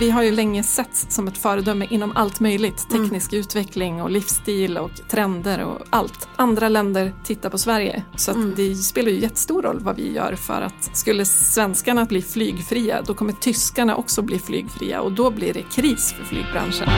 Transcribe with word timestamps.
Vi 0.00 0.10
har 0.10 0.22
ju 0.22 0.30
länge 0.30 0.62
setts 0.62 1.06
som 1.08 1.28
ett 1.28 1.38
föredöme 1.38 1.86
inom 1.90 2.12
allt 2.16 2.40
möjligt. 2.40 2.90
Teknisk 2.90 3.32
mm. 3.32 3.40
utveckling 3.40 4.02
och 4.02 4.10
livsstil 4.10 4.78
och 4.78 4.90
trender 5.08 5.64
och 5.64 5.78
allt. 5.90 6.28
Andra 6.36 6.68
länder 6.68 7.12
tittar 7.24 7.50
på 7.50 7.58
Sverige. 7.58 8.02
Så 8.16 8.30
mm. 8.30 8.52
det 8.56 8.74
spelar 8.74 9.10
ju 9.10 9.20
jättestor 9.20 9.62
roll 9.62 9.80
vad 9.80 9.96
vi 9.96 10.12
gör 10.12 10.34
för 10.34 10.60
att 10.62 10.96
skulle 10.96 11.24
svenskarna 11.24 12.04
bli 12.04 12.22
flygfria 12.22 13.02
då 13.02 13.14
kommer 13.14 13.32
tyskarna 13.32 13.96
också 13.96 14.22
bli 14.22 14.38
flygfria 14.38 15.00
och 15.00 15.12
då 15.12 15.30
blir 15.30 15.54
det 15.54 15.62
kris 15.62 16.14
för 16.18 16.24
flygbranschen. 16.24 16.88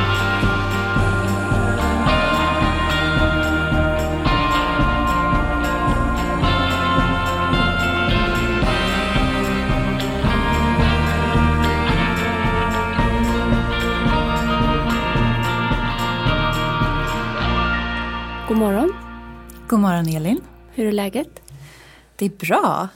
God 19.69 19.80
morgon 19.80 20.09
Elin. 20.09 20.41
Hur 20.75 20.87
är 20.87 20.93
läget? 20.93 21.41
Det 22.16 22.25
är 22.25 22.30
bra. 22.30 22.88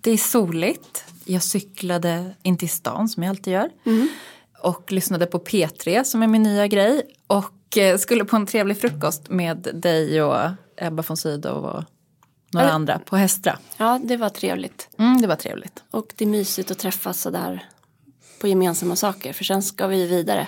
Det 0.00 0.10
är 0.10 0.16
soligt. 0.16 1.04
Jag 1.24 1.42
cyklade 1.42 2.34
in 2.42 2.58
till 2.58 2.68
stan 2.68 3.08
som 3.08 3.22
jag 3.22 3.30
alltid 3.30 3.52
gör. 3.52 3.70
Mm. 3.84 4.08
Och 4.62 4.92
lyssnade 4.92 5.26
på 5.26 5.38
P3 5.38 6.04
som 6.04 6.22
är 6.22 6.26
min 6.26 6.42
nya 6.42 6.66
grej. 6.66 7.02
Och 7.26 7.78
eh, 7.78 7.98
skulle 7.98 8.24
på 8.24 8.36
en 8.36 8.46
trevlig 8.46 8.80
frukost 8.80 9.30
med 9.30 9.68
dig 9.74 10.22
och 10.22 10.50
Ebba 10.76 11.02
von 11.08 11.16
Sydow 11.16 11.64
och 11.64 11.84
några 12.52 12.68
äh. 12.68 12.74
andra 12.74 12.98
på 12.98 13.16
Hästra. 13.16 13.58
Ja, 13.76 14.00
det 14.04 14.16
var 14.16 14.28
trevligt. 14.28 14.88
Mm, 14.98 15.20
det 15.20 15.26
var 15.26 15.36
trevligt. 15.36 15.84
Och 15.90 16.12
det 16.16 16.24
är 16.24 16.28
mysigt 16.28 16.70
att 16.70 16.78
träffas 16.78 17.20
sådär 17.20 17.68
på 18.40 18.48
gemensamma 18.48 18.96
saker 18.96 19.32
för 19.32 19.44
sen 19.44 19.62
ska 19.62 19.86
vi 19.86 20.06
vidare. 20.06 20.46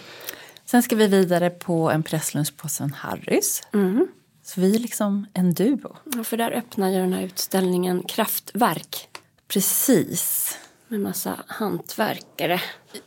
Sen 0.65 0.83
ska 0.83 0.97
vi 0.97 1.07
vidare 1.07 1.51
på 1.51 1.91
en 1.91 2.03
presslunch 2.03 2.57
på 2.57 2.67
St. 2.67 2.91
Harrys. 2.95 3.63
Mm. 3.73 4.09
Så 4.55 4.61
vi 4.61 4.75
är 4.75 4.79
liksom 4.79 5.27
en 5.35 5.55
duo. 5.55 5.97
Ja, 6.17 6.25
för 6.25 6.37
där 6.37 6.51
öppnar 6.51 6.89
ju 6.89 6.99
den 6.99 7.13
här 7.13 7.23
utställningen 7.23 8.03
Kraftverk. 8.03 9.09
Precis. 9.49 10.57
Med 10.89 11.01
massa 11.01 11.37
hantverkare. 11.47 12.61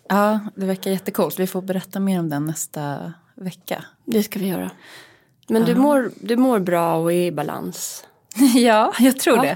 Ja, 0.07 0.39
det 0.55 0.65
verkar 0.65 0.91
jättekult. 0.91 1.39
Vi 1.39 1.47
får 1.47 1.61
berätta 1.61 1.99
mer 1.99 2.19
om 2.19 2.29
den 2.29 2.45
nästa 2.45 3.13
vecka. 3.35 3.85
Det 4.05 4.23
ska 4.23 4.39
vi 4.39 4.47
göra. 4.47 4.71
Men 5.47 5.61
ja. 5.61 5.67
du, 5.67 5.75
mår, 5.75 6.11
du 6.15 6.37
mår 6.37 6.59
bra 6.59 6.95
och 6.95 7.13
är 7.13 7.25
i 7.25 7.31
balans? 7.31 8.07
ja, 8.55 8.93
jag 8.99 9.19
tror 9.19 9.45
ja. 9.45 9.55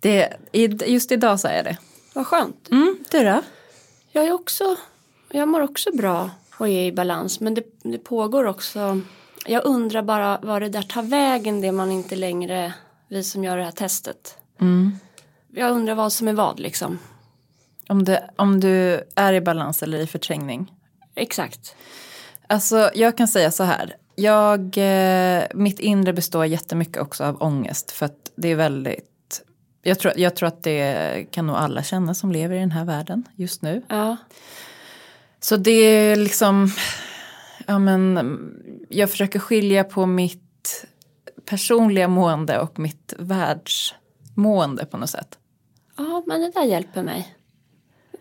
det. 0.00 0.36
det. 0.52 0.86
Just 0.86 1.12
idag 1.12 1.40
så 1.40 1.48
är 1.48 1.62
det. 1.62 1.78
Vad 2.14 2.26
skönt. 2.26 2.68
Mm, 2.70 2.98
du 3.10 3.24
då? 3.24 3.42
Jag, 4.12 4.26
är 4.26 4.32
också, 4.32 4.76
jag 5.30 5.48
mår 5.48 5.60
också 5.60 5.96
bra 5.96 6.30
och 6.58 6.68
är 6.68 6.86
i 6.86 6.92
balans. 6.92 7.40
Men 7.40 7.54
det, 7.54 7.64
det 7.82 7.98
pågår 7.98 8.44
också. 8.44 9.00
Jag 9.46 9.64
undrar 9.64 10.02
bara 10.02 10.38
vad 10.42 10.62
det 10.62 10.68
där 10.68 10.82
tar 10.82 11.02
vägen 11.02 11.60
det 11.60 11.72
man 11.72 11.92
inte 11.92 12.16
längre, 12.16 12.74
vi 13.08 13.24
som 13.24 13.44
gör 13.44 13.56
det 13.56 13.64
här 13.64 13.70
testet. 13.70 14.36
Mm. 14.60 14.98
Jag 15.54 15.70
undrar 15.70 15.94
vad 15.94 16.12
som 16.12 16.28
är 16.28 16.32
vad 16.32 16.60
liksom. 16.60 16.98
Om, 17.88 18.04
det, 18.04 18.30
om 18.36 18.60
du 18.60 19.04
är 19.14 19.32
i 19.32 19.40
balans 19.40 19.82
eller 19.82 19.98
i 19.98 20.06
förträngning? 20.06 20.72
Exakt. 21.14 21.76
Alltså 22.46 22.90
jag 22.94 23.16
kan 23.16 23.28
säga 23.28 23.50
så 23.50 23.62
här. 23.62 23.96
Jag, 24.14 24.60
eh, 24.78 25.44
mitt 25.54 25.80
inre 25.80 26.12
består 26.12 26.46
jättemycket 26.46 27.02
också 27.02 27.24
av 27.24 27.42
ångest. 27.42 27.90
För 27.90 28.06
att 28.06 28.32
det 28.36 28.48
är 28.48 28.56
väldigt 28.56 29.08
jag 29.82 29.98
tror, 29.98 30.12
jag 30.16 30.36
tror 30.36 30.46
att 30.46 30.62
det 30.62 31.26
kan 31.30 31.46
nog 31.46 31.56
alla 31.56 31.82
känna 31.82 32.14
som 32.14 32.32
lever 32.32 32.56
i 32.56 32.58
den 32.58 32.70
här 32.70 32.84
världen 32.84 33.28
just 33.36 33.62
nu. 33.62 33.82
Ja. 33.88 34.16
Så 35.40 35.56
det 35.56 35.70
är 35.70 36.16
liksom, 36.16 36.70
ja 37.72 37.78
men, 37.78 38.18
jag 38.88 39.10
försöker 39.10 39.38
skilja 39.38 39.84
på 39.84 40.06
mitt 40.06 40.84
personliga 41.44 42.08
mående 42.08 42.60
och 42.60 42.78
mitt 42.78 43.14
världsmående 43.18 44.86
på 44.86 44.96
något 44.96 45.10
sätt. 45.10 45.38
Ja, 45.96 46.22
men 46.26 46.40
det 46.40 46.50
där 46.50 46.64
hjälper 46.64 47.02
mig. 47.02 47.36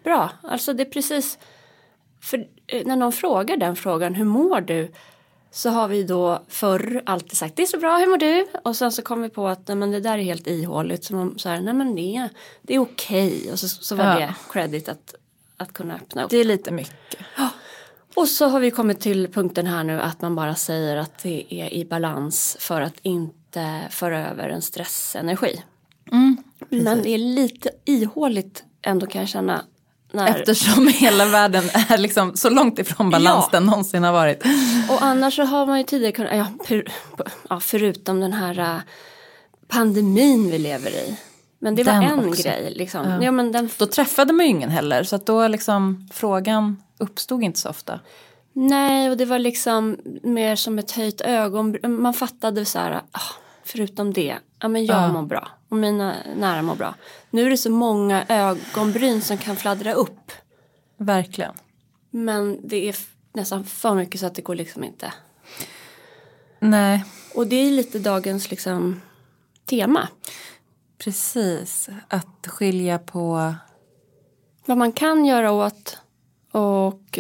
Bra, 0.04 0.30
alltså 0.44 0.74
det 0.74 0.84
är 0.84 0.92
precis, 0.92 1.40
för 2.22 2.48
eh, 2.68 2.86
när 2.86 2.96
någon 2.96 3.12
frågar 3.12 3.58
den 3.58 3.76
frågan, 3.76 4.16
hur 4.16 4.26
mår 4.26 4.62
du? 4.62 4.92
Så 5.52 5.70
har 5.70 5.88
vi 5.88 6.04
då 6.04 6.44
förr 6.48 7.04
alltid 7.06 7.38
sagt 7.38 7.56
det 7.56 7.62
är 7.62 7.66
så 7.66 7.80
bra, 7.80 7.98
hur 7.98 8.08
mår 8.08 8.18
du? 8.18 8.48
Och 8.64 8.76
sen 8.76 8.92
så 8.92 9.02
kom 9.02 9.22
vi 9.22 9.30
på 9.30 9.48
att 9.48 9.68
nej, 9.68 9.78
men 9.78 9.92
det 9.92 10.00
där 10.00 10.18
är 10.18 10.24
helt 10.24 10.48
ihåligt. 10.48 11.04
Så, 11.04 11.16
man, 11.16 11.40
så 11.40 11.50
här, 11.50 11.62
nej 11.62 11.74
men 11.74 11.96
det, 11.96 12.30
det 12.62 12.76
är 12.76 12.80
okej. 12.80 13.52
Och 13.52 13.60
så, 13.60 13.68
så 13.68 13.96
var 13.96 14.06
ja. 14.06 14.20
det 14.20 14.36
credit 14.52 14.90
att 14.90 15.16
att 15.62 15.74
kunna 15.74 15.96
öppna 15.96 16.24
upp. 16.24 16.30
Det 16.30 16.38
är 16.38 16.44
lite 16.44 16.72
mycket. 16.72 17.20
Ja. 17.38 17.50
Och 18.16 18.28
så 18.28 18.48
har 18.48 18.60
vi 18.60 18.72
kommit 18.72 19.00
till 19.00 19.28
punkten 19.28 19.68
här 19.68 19.84
nu 19.84 20.02
att 20.02 20.22
man 20.22 20.36
bara 20.36 20.56
säger 20.56 20.98
att 20.98 21.24
det 21.24 21.46
är 21.50 21.74
i 21.74 21.86
balans 21.86 22.58
för 22.60 22.82
att 22.82 22.96
inte 23.02 23.82
föra 23.90 24.30
över 24.30 24.50
en 24.50 24.62
stressenergi. 24.62 25.64
Mm, 26.12 26.38
Men 26.70 27.02
det 27.02 27.10
är 27.10 27.18
lite 27.18 27.70
ihåligt 27.86 28.64
ändå 28.82 29.06
kan 29.06 29.22
jag 29.22 29.30
känna. 29.30 29.66
När... 30.12 30.28
Eftersom 30.28 30.88
hela 30.94 31.26
världen 31.26 31.64
är 31.90 31.98
liksom 31.98 32.38
så 32.38 32.50
långt 32.50 32.80
ifrån 32.80 33.10
balans 33.10 33.46
ja. 33.52 33.60
den 33.60 33.66
någonsin 33.66 34.04
har 34.04 34.14
varit. 34.14 34.44
Och 34.90 35.04
annars 35.04 35.36
så 35.36 35.44
har 35.44 35.66
man 35.66 35.78
ju 35.78 35.84
tidigare 35.84 36.12
kunnat, 36.12 36.36
ja, 36.36 36.48
per, 36.68 36.92
ja 37.50 37.60
förutom 37.60 38.20
den 38.20 38.34
här 38.34 38.60
äh, 38.60 38.82
pandemin 39.68 40.52
vi 40.52 40.58
lever 40.60 40.90
i. 40.90 41.18
Men 41.64 41.76
det 41.76 41.84
den 41.84 42.00
var 42.00 42.04
en 42.04 42.30
också. 42.30 42.44
grej. 42.44 42.74
Liksom. 42.76 43.10
Ja. 43.10 43.24
Ja, 43.24 43.32
men 43.32 43.52
den... 43.52 43.70
Då 43.78 43.86
träffade 43.86 44.34
man 44.34 44.46
ju 44.46 44.50
ingen 44.50 44.70
heller 44.70 45.04
så 45.04 45.16
att 45.16 45.26
då 45.26 45.48
liksom 45.48 46.10
frågan 46.14 46.84
uppstod 46.98 47.44
inte 47.44 47.60
så 47.60 47.70
ofta. 47.70 48.00
Nej 48.54 49.10
och 49.10 49.18
det 49.18 49.26
var 49.26 49.40
liksom 49.40 49.98
mer 50.24 50.56
som 50.56 50.80
ett 50.80 50.92
höjt 50.92 51.22
ögon. 51.22 51.78
Man 51.84 52.14
fattade 52.14 52.66
så 52.66 52.80
här, 52.80 53.02
ah, 53.12 53.20
förutom 53.64 54.14
det, 54.14 54.38
ja 54.60 54.68
men 54.68 54.86
jag 54.86 54.98
ja. 54.98 55.14
mår 55.14 55.22
bra 55.22 55.48
och 55.70 55.78
mina 55.78 56.16
nära 56.36 56.62
mår 56.62 56.76
bra. 56.76 56.96
Nu 57.30 57.46
är 57.46 57.50
det 57.50 57.58
så 57.58 57.72
många 57.72 58.26
ögonbryn 58.28 59.22
som 59.22 59.38
kan 59.38 59.56
fladdra 59.56 59.94
upp. 59.94 60.32
Verkligen. 60.98 61.54
Men 62.10 62.60
det 62.64 62.90
är 62.90 62.96
nästan 63.34 63.66
för 63.66 63.96
mycket 63.96 64.20
så 64.20 64.26
att 64.26 64.36
det 64.36 64.42
går 64.42 64.56
liksom 64.56 64.84
inte. 64.84 65.14
Nej. 66.60 67.06
Och 67.36 67.48
det 67.48 67.56
är 67.56 67.72
lite 67.72 68.00
dagens 68.00 68.52
liksom 68.52 69.02
tema. 69.66 70.08
Precis, 71.04 71.90
att 72.08 72.48
skilja 72.48 73.00
på 73.00 73.54
vad 74.66 74.78
man 74.78 74.92
kan 74.92 75.26
göra 75.26 75.52
åt 75.52 75.98
och 76.52 77.20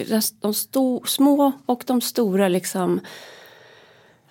de 0.72 1.02
små 1.06 1.52
och 1.66 1.84
de 1.88 2.02
stora 2.02 2.48
liksom 2.48 3.00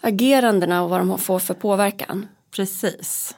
agerandena 0.01 0.83
och 0.83 0.91
vad 0.91 1.01
de 1.01 1.19
får 1.19 1.39
för 1.39 1.55
påverkan. 1.55 2.27
Precis. 2.51 3.37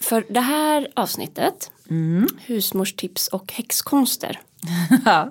För 0.00 0.26
det 0.28 0.40
här 0.40 0.88
avsnittet, 0.96 1.70
mm. 1.90 2.26
husmorstips 2.40 3.28
och 3.28 3.52
häxkonster. 3.52 4.40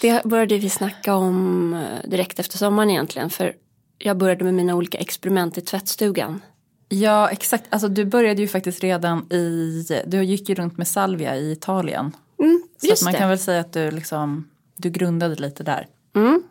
det 0.00 0.24
började 0.24 0.58
vi 0.58 0.70
snacka 0.70 1.14
om 1.14 1.74
eh, 1.74 2.10
direkt 2.10 2.38
efter 2.38 2.58
sommaren 2.58 2.90
egentligen. 2.90 3.30
För 3.30 3.54
jag 3.98 4.16
började 4.16 4.44
med 4.44 4.54
mina 4.54 4.74
olika 4.74 4.98
experiment 4.98 5.58
i 5.58 5.60
tvättstugan. 5.60 6.40
Ja 6.88 7.30
exakt, 7.30 7.64
alltså 7.70 7.88
du 7.88 8.04
började 8.04 8.42
ju 8.42 8.48
faktiskt 8.48 8.80
redan 8.80 9.32
i, 9.32 9.84
du 10.06 10.24
gick 10.24 10.48
ju 10.48 10.54
runt 10.54 10.78
med 10.78 10.88
salvia 10.88 11.36
i 11.36 11.52
Italien. 11.52 12.16
Mm, 12.38 12.62
så 12.76 12.92
att 12.92 13.02
man 13.02 13.12
det. 13.12 13.18
kan 13.18 13.28
väl 13.28 13.38
säga 13.38 13.60
att 13.60 13.72
du 13.72 13.90
liksom, 13.90 14.48
du 14.76 14.90
grundade 14.90 15.34
lite 15.34 15.62
där. 15.62 15.86
Mm. 16.16 16.42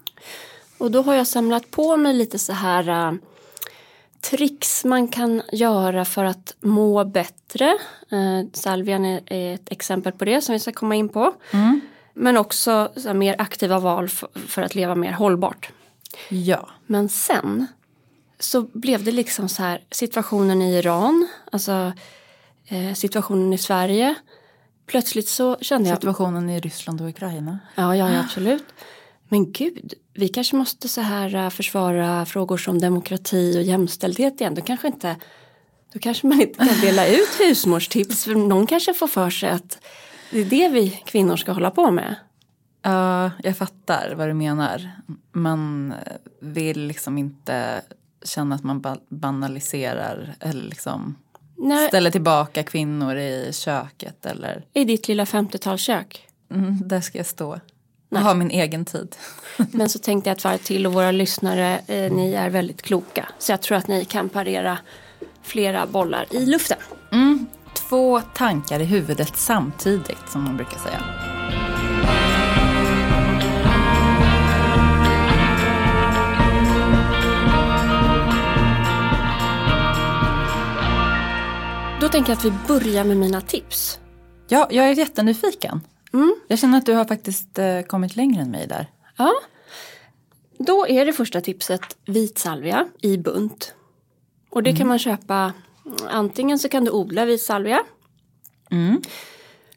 Och 0.78 0.92
då 0.92 1.02
har 1.02 1.14
jag 1.16 1.28
samlat 1.28 1.72
på 1.72 1.98
mig 1.98 2.14
lite 2.14 2.40
så 2.40 2.54
här 2.54 3.12
uh, 3.12 3.18
tricks 4.22 4.86
man 4.86 5.08
kan 5.08 5.42
göra 5.52 6.06
för 6.06 6.24
att 6.24 6.56
må 6.60 7.06
bättre. 7.06 7.78
Uh, 8.14 8.46
salvian 8.54 9.06
är, 9.06 9.22
är, 9.26 9.54
ett 9.54 9.72
exempel 9.72 10.14
på 10.14 10.26
det 10.26 10.42
som 10.42 10.54
vi 10.54 10.60
ska 10.60 10.72
komma 10.72 10.96
in 10.96 11.10
på. 11.10 11.34
Mm. 11.52 11.82
Men 12.14 12.38
också 12.38 12.92
så 12.96 13.08
här, 13.08 13.14
mer 13.14 13.36
aktiva 13.38 13.80
val 13.80 14.10
för, 14.10 14.30
för 14.48 14.62
att 14.62 14.76
leva 14.76 14.96
mer 14.96 15.12
hållbart. 15.12 15.72
Ja. 16.30 16.70
Men 16.86 17.10
sen 17.10 17.68
så 18.40 18.62
blev 18.62 19.04
det 19.04 19.12
liksom 19.12 19.50
så 19.50 19.64
här 19.64 19.84
situationen 19.92 20.62
i 20.62 20.78
Iran, 20.78 21.28
alltså 21.52 21.94
eh, 22.68 22.94
situationen 22.94 23.54
i 23.54 23.58
Sverige. 23.58 24.16
Plötsligt 24.86 25.28
så 25.28 25.58
kände 25.62 25.90
jag... 25.90 25.98
Situationen 25.98 26.50
i 26.50 26.60
Ryssland 26.60 27.02
och 27.02 27.10
Ukraina. 27.10 27.60
Ja, 27.76 27.96
ja, 27.96 28.12
ja 28.12 28.20
absolut. 28.20 28.66
Men 29.30 29.52
gud, 29.52 29.94
vi 30.14 30.28
kanske 30.28 30.56
måste 30.56 30.90
så 30.90 31.02
här 31.02 31.36
eh, 31.36 31.50
försvara 31.50 32.26
frågor 32.26 32.58
som 32.58 32.80
demokrati 32.80 33.58
och 33.58 33.64
jämställdhet 33.64 34.42
igen. 34.42 34.56
Då 34.56 34.62
kanske 34.62 34.88
inte 34.88 35.16
då 35.94 36.00
kanske 36.00 36.28
man 36.28 36.42
inte 36.42 36.66
kan 36.66 36.82
dela 36.82 37.08
ut 37.08 37.40
husmorstips 37.40 38.24
för 38.24 38.36
någon 38.36 38.68
kanske 38.68 38.94
får 38.94 39.08
för 39.08 39.30
sig 39.30 39.50
att 39.50 39.80
det 40.32 40.40
är 40.40 40.46
det 40.46 40.70
vi 40.70 40.90
kvinnor 40.90 41.38
ska 41.38 41.52
hålla 41.52 41.72
på 41.72 41.92
med. 41.92 42.16
Ja, 42.82 43.32
jag 43.44 43.58
fattar 43.58 44.14
vad 44.16 44.28
du 44.28 44.34
menar. 44.34 44.92
Man 45.32 45.94
vill 46.40 46.88
liksom 46.88 47.18
inte 47.18 47.82
känna 48.28 48.56
att 48.56 48.64
man 48.64 48.84
banaliserar 49.10 50.36
eller 50.40 50.64
liksom 50.64 51.16
Nej. 51.58 51.88
ställer 51.88 52.12
tillbaka 52.12 52.64
kvinnor 52.64 53.16
i 53.16 53.50
köket 53.54 54.26
eller? 54.26 54.66
I 54.74 54.86
ditt 54.86 55.08
lilla 55.08 55.26
50-talskök? 55.26 56.28
Mm, 56.52 56.88
där 56.88 57.02
ska 57.02 57.18
jag 57.18 57.28
stå. 57.28 57.60
Jag 58.10 58.20
har 58.20 58.36
min 58.36 58.52
egen 58.52 58.86
tid. 58.86 59.16
Men 59.72 59.90
så 59.90 60.00
tänkte 60.00 60.30
jag 60.30 60.38
ett 60.38 60.44
varv 60.44 60.58
till 60.58 60.88
och 60.88 60.94
våra 60.94 61.12
lyssnare, 61.12 61.80
eh, 61.88 62.12
ni 62.12 62.34
är 62.34 62.50
väldigt 62.50 62.82
kloka. 62.82 63.30
Så 63.40 63.52
jag 63.52 63.62
tror 63.62 63.78
att 63.78 63.88
ni 63.88 64.06
kan 64.06 64.30
parera 64.30 64.78
flera 65.42 65.88
bollar 65.88 66.26
i 66.32 66.46
luften. 66.46 66.78
Mm, 67.12 67.46
två 67.74 68.22
tankar 68.22 68.80
i 68.80 68.86
huvudet 68.86 69.38
samtidigt 69.38 70.30
som 70.30 70.44
man 70.44 70.58
brukar 70.58 70.78
säga. 70.78 71.04
Tänker 82.18 82.34
att 82.34 82.46
vi 82.46 82.54
börjar 82.68 83.04
med 83.04 83.18
mina 83.18 83.42
tips. 83.42 84.00
Ja, 84.48 84.68
jag 84.72 84.90
är 84.90 84.94
jättenyfiken. 84.94 85.82
Mm. 86.14 86.36
Jag 86.48 86.60
känner 86.60 86.78
att 86.78 86.86
du 86.86 86.94
har 86.94 87.06
faktiskt 87.06 87.60
eh, 87.60 87.82
kommit 87.82 88.16
längre 88.16 88.42
än 88.42 88.52
mig 88.52 88.68
där. 88.68 88.92
Ja. 89.18 89.34
Då 90.58 90.88
är 90.88 91.06
det 91.06 91.14
första 91.14 91.42
tipset 91.42 91.82
vit 92.06 92.38
salvia 92.38 92.88
i 93.02 93.18
bunt. 93.18 93.74
Och 94.50 94.64
det 94.64 94.76
kan 94.76 94.88
man 94.88 95.00
köpa, 95.00 95.54
antingen 96.10 96.60
så 96.60 96.70
kan 96.70 96.86
du 96.86 96.92
odla 96.92 97.26
vit 97.26 97.42
salvia. 97.42 97.80
Mm. 98.72 99.02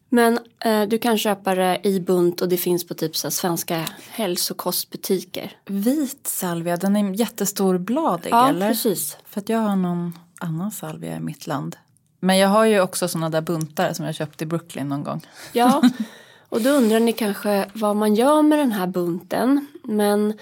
Men 0.09 0.39
eh, 0.65 0.83
du 0.83 0.99
kan 0.99 1.19
köpa 1.19 1.55
det 1.55 1.81
i 1.83 2.01
bunt 2.01 2.41
och 2.41 2.49
det 2.49 2.57
finns 2.57 2.87
på 2.87 2.95
typ 2.95 3.17
så 3.17 3.31
svenska 3.31 3.85
hälsokostbutiker. 4.11 5.57
Vit 5.67 6.27
salvia, 6.27 6.77
den 6.77 6.97
är 6.97 7.15
jättestor 7.15 7.79
bladig 7.79 8.31
Ja, 8.33 8.49
eller? 8.49 8.69
precis. 8.69 9.17
För 9.25 9.41
att 9.41 9.49
jag 9.49 9.59
har 9.59 9.77
någon 9.77 10.19
annan 10.39 10.71
salvia 10.71 11.17
i 11.17 11.21
mitt 11.21 11.47
land. 11.47 11.77
Men 12.21 12.39
jag 12.39 12.49
har 12.49 12.65
ju 12.65 12.81
också 12.81 13.09
sådana 13.09 13.31
där 13.31 13.41
buntar 13.41 13.93
som 13.93 14.07
jag 14.07 14.15
köpte 14.15 14.45
i 14.45 14.47
Brooklyn 14.47 14.89
någon 14.89 15.05
gång. 15.05 15.27
Ja, 15.53 15.83
och 16.49 16.61
då 16.61 16.71
undrar 16.71 17.01
ni 17.01 17.13
kanske 17.13 17.67
vad 17.73 17.97
man 17.97 18.15
gör 18.15 18.43
med 18.43 18.59
den 18.59 18.73
här 18.73 18.87
bunten. 18.87 19.67
Men 19.83 20.33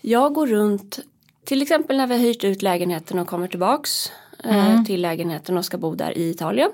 jag 0.00 0.34
går 0.34 0.46
runt, 0.46 0.98
till 1.44 1.62
exempel 1.62 1.96
när 1.96 2.06
vi 2.06 2.14
har 2.14 2.20
hyrt 2.20 2.44
ut 2.44 2.62
lägenheten 2.62 3.18
och 3.18 3.26
kommer 3.26 3.48
tillbaks 3.48 4.12
eh, 4.44 4.84
till 4.84 5.02
lägenheten 5.02 5.58
och 5.58 5.64
ska 5.64 5.78
bo 5.78 5.94
där 5.94 6.18
i 6.18 6.30
Italien. 6.30 6.70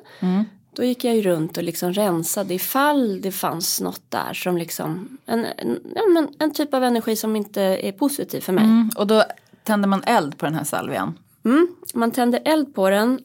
Då 0.73 0.85
gick 0.85 1.05
jag 1.05 1.17
ju 1.17 1.23
runt 1.23 1.57
och 1.57 1.63
liksom 1.63 1.93
rensade 1.93 2.55
ifall 2.55 3.21
det 3.21 3.33
fanns 3.33 3.81
något 3.81 4.03
där 4.09 4.35
som 4.35 4.57
liksom 4.57 5.19
en, 5.27 5.47
en, 5.57 5.79
men 6.15 6.29
en 6.39 6.53
typ 6.53 6.75
av 6.75 6.85
energi 6.85 7.17
som 7.17 7.37
inte 7.37 7.63
är 7.63 7.93
positiv 7.93 8.41
för 8.41 8.53
mig. 8.53 8.65
Mm, 8.65 8.91
och 8.97 9.07
då 9.07 9.25
tänder 9.65 9.89
man 9.89 10.03
eld 10.03 10.39
på 10.39 10.45
den 10.47 10.55
här 10.55 10.65
salvian. 10.65 11.19
Mm. 11.45 11.69
Man 11.95 12.11
tänder 12.11 12.41
eld 12.45 12.75
på 12.75 12.91
den 12.91 13.19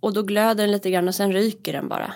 och 0.00 0.12
då 0.12 0.22
glöder 0.22 0.64
den 0.64 0.72
lite 0.72 0.90
grann 0.90 1.08
och 1.08 1.14
sen 1.14 1.32
ryker 1.32 1.72
den 1.72 1.88
bara. 1.88 2.14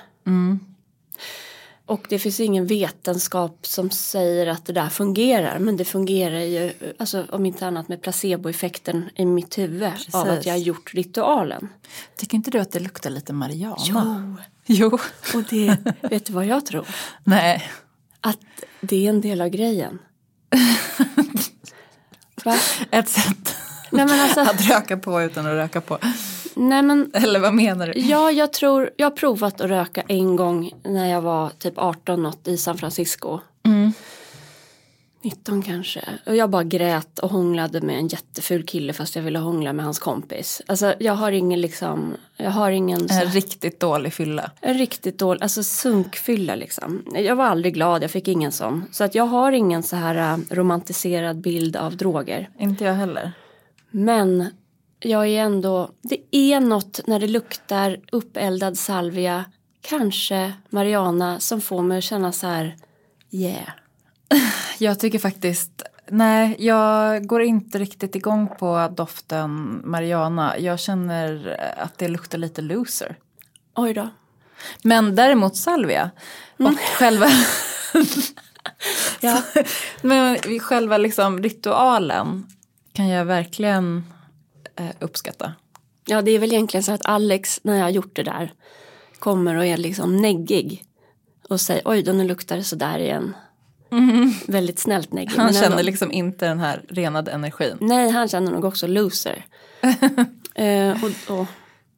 Och 1.87 2.07
det 2.09 2.19
finns 2.19 2.41
ingen 2.41 2.67
vetenskap 2.67 3.67
som 3.67 3.91
säger 3.91 4.47
att 4.47 4.67
det 4.67 4.73
där 4.73 4.89
fungerar. 4.89 5.59
Men 5.59 5.77
det 5.77 5.85
fungerar 5.85 6.41
ju, 6.41 6.73
alltså 6.99 7.27
om 7.31 7.47
inte 7.47 7.67
annat 7.67 7.89
med 7.89 8.03
placeboeffekten 8.03 9.11
i 9.15 9.25
mitt 9.25 9.59
huvud. 9.59 9.93
Av 10.13 10.29
att 10.29 10.47
jag 10.47 10.53
har 10.53 10.59
gjort 10.59 10.95
ritualen. 10.95 11.69
Tycker 12.17 12.37
inte 12.37 12.51
du 12.51 12.59
att 12.59 12.73
det 12.73 12.81
luktar 12.81 13.11
lite 13.11 13.33
Mariana? 13.33 13.77
Jo. 13.79 14.37
Jo. 14.67 14.99
Och 15.35 15.43
det, 15.51 15.77
vet 16.01 16.27
du 16.27 16.33
vad 16.33 16.47
jag 16.47 16.67
tror? 16.67 16.87
Nej. 17.25 17.71
Att 18.21 18.39
det 18.81 19.07
är 19.07 19.11
en 19.11 19.21
del 19.21 19.41
av 19.41 19.49
grejen. 19.49 19.99
Va? 22.45 22.57
Ett 22.91 23.09
sätt 23.09 23.57
Nej 23.95 24.07
men 24.07 24.21
alltså, 24.21 24.41
att 24.41 24.61
röka 24.61 24.97
på 24.97 25.23
utan 25.23 25.47
att 25.47 25.53
röka 25.53 25.81
på. 25.81 25.99
Nej 26.57 26.83
men 26.83 27.11
Eller 27.15 27.41
vad 27.41 27.55
menar 27.55 27.87
du? 27.87 28.01
Ja, 28.01 28.31
jag 28.31 28.53
tror, 28.53 28.91
jag 28.97 29.07
har 29.07 29.17
provat 29.17 29.61
att 29.61 29.71
röka 29.71 30.03
en 30.09 30.37
gång 30.37 30.71
när 30.85 31.11
jag 31.11 31.21
var 31.23 31.51
typ 31.51 31.75
18 31.79 32.23
något 32.23 32.49
i 32.49 32.57
San 32.57 32.79
Francisco. 32.79 33.41
19 35.23 35.63
kanske. 35.63 36.01
Och 36.27 36.37
jag 36.37 36.51
bara 36.51 36.65
grät 36.65 37.19
och 37.19 37.31
hånglade 37.31 37.81
med 37.81 37.97
en 37.99 38.09
jätteful 38.09 38.63
kille 38.63 38.93
fast 38.93 39.17
jag 39.17 39.23
ville 39.23 39.39
hångla 39.39 39.73
med 39.73 39.85
hans 39.85 39.99
kompis. 39.99 40.63
Alltså 40.67 40.95
jag 41.01 41.13
har 41.13 41.33
ingen 41.33 41.61
liksom, 41.61 42.15
jag 42.37 42.51
har 42.51 42.71
ingen 42.71 43.09
så, 43.09 43.15
En 43.15 43.31
riktigt 43.31 43.81
dålig 43.81 44.13
fylla. 44.13 44.51
en 44.61 44.75
riktigt 44.79 45.19
dålig, 45.19 45.43
alltså 45.43 45.63
sunkfylla 45.63 46.55
liksom. 46.55 47.05
Jag 47.15 47.37
var 47.37 47.45
aldrig 47.45 47.75
glad, 47.75 48.03
jag 48.03 48.11
fick 48.11 48.29
ingen 48.29 48.53
sån. 48.53 48.85
Så 48.93 49.05
att 49.05 49.15
jag 49.15 49.25
har 49.25 49.53
ingen 49.53 49.83
så 49.83 49.97
här 49.97 50.33
äh, 50.33 50.39
romantiserad 50.55 51.41
bild 51.41 51.77
av 51.77 51.97
droger. 51.97 52.49
Inte 52.59 52.85
jag 52.85 52.95
heller. 52.95 53.33
Men 53.91 54.47
jag 55.05 55.27
är 55.27 55.43
ändå, 55.43 55.91
det 56.03 56.37
är 56.37 56.61
något 56.61 57.01
när 57.07 57.21
det 57.21 57.27
luktar 57.27 58.01
uppeldad 58.13 58.79
salvia, 58.79 59.45
kanske 59.81 60.53
Mariana 60.69 61.41
som 61.41 61.61
får 61.61 61.83
mig 61.83 61.99
att 61.99 62.05
känna 62.05 62.33
så 62.33 62.47
här, 62.47 62.77
yeah. 63.31 63.69
Jag 64.79 65.01
tycker 65.01 65.19
faktiskt, 65.19 65.83
nej 66.09 66.57
jag 66.59 67.27
går 67.27 67.43
inte 67.43 67.79
riktigt 67.79 68.15
igång 68.15 68.49
på 68.59 68.93
doften 68.97 69.81
Mariana. 69.85 70.59
Jag 70.59 70.81
känner 70.81 71.57
att 71.79 71.99
det 71.99 72.09
luktar 72.09 72.39
lite 72.39 72.63
loser. 72.63 73.19
Oj 73.75 73.95
då. 73.95 74.09
Men 74.83 75.15
däremot 75.15 75.57
salvia 75.57 76.11
och 76.59 76.79
själva, 76.99 77.27
Ja. 79.21 79.43
men 80.03 80.39
själva 80.61 80.99
liksom 80.99 81.43
ritualen 81.43 82.47
kan 82.93 83.09
jag 83.09 83.25
verkligen 83.25 84.05
eh, 84.77 84.87
uppskatta. 85.01 85.53
ja, 86.07 86.23
det 86.23 86.31
är 86.31 86.39
väl 86.39 86.53
egentligen 86.53 86.85
så 86.85 86.93
att 86.93 87.07
Alex, 87.07 87.61
när 87.63 87.77
jag 87.77 87.83
har 87.83 87.91
gjort 87.91 88.17
det 88.17 88.23
där, 88.23 88.53
kommer 89.19 89.55
och 89.57 89.67
är 89.67 89.77
liksom 89.77 90.17
neggig. 90.17 90.85
Och 91.49 91.61
säger, 91.61 91.83
oj 91.85 92.03
då 92.03 92.13
nu 92.13 92.25
luktar 92.25 92.57
det 92.57 92.65
sådär 92.65 92.99
igen. 92.99 93.37
Väldigt 94.47 94.79
snällt 94.79 95.13
neggig. 95.13 95.37
Han 95.37 95.53
känner 95.53 95.67
ändå- 95.71 95.83
liksom 95.83 96.13
inte 96.13 96.47
den 96.49 96.61
här 96.61 96.83
renade 96.89 97.31
energin. 97.31 97.77
Nej, 97.81 98.11
han 98.11 98.29
känner 98.29 98.53
nog 98.53 98.65
också 98.65 98.87
loser. 98.87 99.47
eh, 100.55 101.05
och, 101.05 101.39
och, 101.41 101.47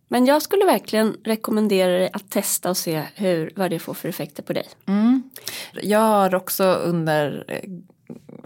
men 0.08 0.26
jag 0.26 0.42
skulle 0.42 0.64
verkligen 0.64 1.16
rekommendera 1.24 1.92
dig 1.98 2.10
att 2.12 2.30
testa 2.30 2.70
och 2.70 2.76
se 2.76 3.02
hur, 3.14 3.52
vad 3.56 3.70
det 3.70 3.78
får 3.78 3.94
för 3.94 4.08
effekter 4.08 4.42
på 4.42 4.52
dig. 4.52 4.66
Jag 5.82 5.98
har 5.98 6.34
också 6.34 6.64
under 6.64 7.44
eh, 7.48 7.70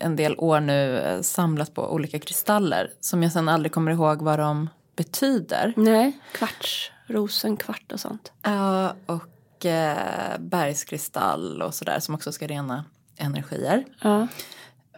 en 0.00 0.16
del 0.16 0.34
år 0.38 0.60
nu 0.60 0.98
eh, 0.98 1.20
samlat 1.20 1.74
på 1.74 1.92
olika 1.92 2.18
kristaller 2.18 2.90
som 3.00 3.22
jag 3.22 3.32
sen 3.32 3.48
aldrig 3.48 3.72
kommer 3.72 3.92
ihåg 3.92 4.22
vad 4.22 4.38
de 4.38 4.68
betyder. 4.96 5.72
Nej, 5.76 6.20
kvarts, 6.32 6.90
rosenkvart 7.06 7.92
och 7.92 8.00
sånt. 8.00 8.32
Ja, 8.42 8.94
och 9.06 9.66
eh, 9.66 10.38
bergskristall 10.38 11.62
och 11.62 11.74
sådär 11.74 12.00
som 12.00 12.14
också 12.14 12.32
ska 12.32 12.46
rena 12.46 12.84
energier. 13.16 13.84
Ja. 14.02 14.26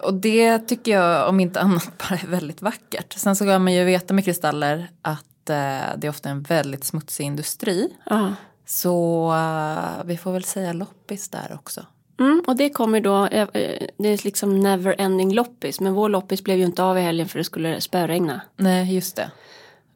Och 0.02 0.14
det 0.14 0.58
tycker 0.58 0.92
jag 0.92 1.28
om 1.28 1.40
inte 1.40 1.60
annat 1.60 1.92
bara 2.08 2.14
är 2.14 2.26
väldigt 2.26 2.62
vackert. 2.62 3.12
Sen 3.12 3.36
så 3.36 3.44
kan 3.44 3.64
man 3.64 3.72
ju 3.72 3.84
veta 3.84 4.14
med 4.14 4.24
kristaller 4.24 4.90
att 5.02 5.50
eh, 5.50 5.96
det 5.96 6.04
är 6.06 6.08
ofta 6.08 6.30
en 6.30 6.42
väldigt 6.42 6.84
smutsig 6.84 7.24
industri. 7.24 7.96
Ja. 8.04 8.34
Så 8.66 9.28
eh, 9.32 10.04
vi 10.04 10.16
får 10.16 10.32
väl 10.32 10.44
säga 10.44 10.72
loppis 10.72 11.28
där 11.28 11.52
också. 11.54 11.86
Mm, 12.22 12.42
och 12.46 12.56
det 12.56 12.70
kommer 12.70 13.00
då, 13.00 13.26
eh, 13.26 13.48
eh, 13.52 13.86
det 13.96 14.08
är 14.08 14.24
liksom 14.24 14.60
never 14.60 14.94
ending 14.98 15.34
loppis. 15.34 15.80
Men 15.80 15.94
vår 15.94 16.08
loppis 16.08 16.44
blev 16.44 16.58
ju 16.58 16.64
inte 16.64 16.82
av 16.82 16.98
i 16.98 17.00
helgen 17.00 17.28
för 17.28 17.38
det 17.38 17.44
skulle 17.44 17.80
spöregna. 17.80 18.40
Nej, 18.56 18.94
just 18.94 19.16
det. 19.16 19.30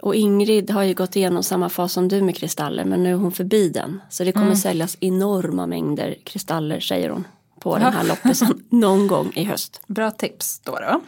Och 0.02 0.14
Ingrid 0.14 0.70
har 0.70 0.82
ju 0.82 0.94
gått 0.94 1.16
igenom 1.16 1.42
samma 1.42 1.68
fas 1.68 1.92
som 1.92 2.08
du 2.08 2.22
med 2.22 2.36
kristaller 2.36 2.84
men 2.84 3.02
nu 3.02 3.12
är 3.12 3.16
hon 3.16 3.32
förbi 3.32 3.68
den. 3.68 4.00
Så 4.10 4.24
det 4.24 4.32
kommer 4.32 4.54
säljas 4.54 4.96
enorma 5.00 5.66
mängder 5.66 6.16
kristaller 6.24 6.80
säger 6.80 7.10
hon 7.10 7.24
på 7.60 7.78
den 7.78 7.92
här 7.92 8.04
loppisen 8.04 8.64
någon 8.68 9.06
gång 9.06 9.32
i 9.34 9.44
höst. 9.44 9.80
Bra 9.86 10.10
tips 10.10 10.60
då. 10.64 10.72
då. 10.72 11.00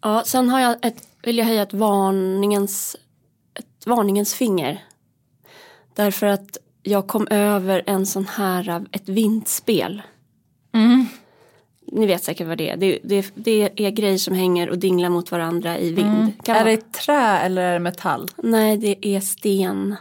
Ja, 0.00 0.22
sen 0.26 0.48
har 0.48 0.60
jag 0.60 0.86
ett, 0.86 1.08
vill 1.22 1.38
jag 1.38 1.44
höja 1.44 1.62
ett 1.62 1.74
varningens, 1.74 2.96
ett 3.54 3.86
varningens 3.86 4.34
finger. 4.34 4.84
Därför 5.94 6.26
att 6.26 6.58
jag 6.82 7.06
kom 7.06 7.28
över 7.30 7.82
en 7.86 8.06
sån 8.06 8.26
här, 8.26 8.86
ett 8.92 9.08
vindspel. 9.08 10.02
Ni 11.92 12.06
vet 12.06 12.24
säkert 12.24 12.46
vad 12.46 12.58
det 12.58 12.70
är. 12.70 12.76
Det, 12.76 12.98
det, 13.02 13.30
det 13.34 13.70
är 13.86 13.90
grejer 13.90 14.18
som 14.18 14.34
hänger 14.34 14.70
och 14.70 14.78
dinglar 14.78 15.08
mot 15.08 15.30
varandra 15.30 15.78
i 15.78 15.92
vind. 15.92 16.32
Kan 16.44 16.56
Är 16.56 16.64
vara- 16.64 16.76
det 16.76 16.92
trä 16.92 17.38
eller 17.38 17.62
är 17.62 17.72
det 17.72 17.78
metall? 17.78 18.28
Nej, 18.36 18.76
det 18.76 19.06
är 19.06 19.20
sten. 19.20 19.96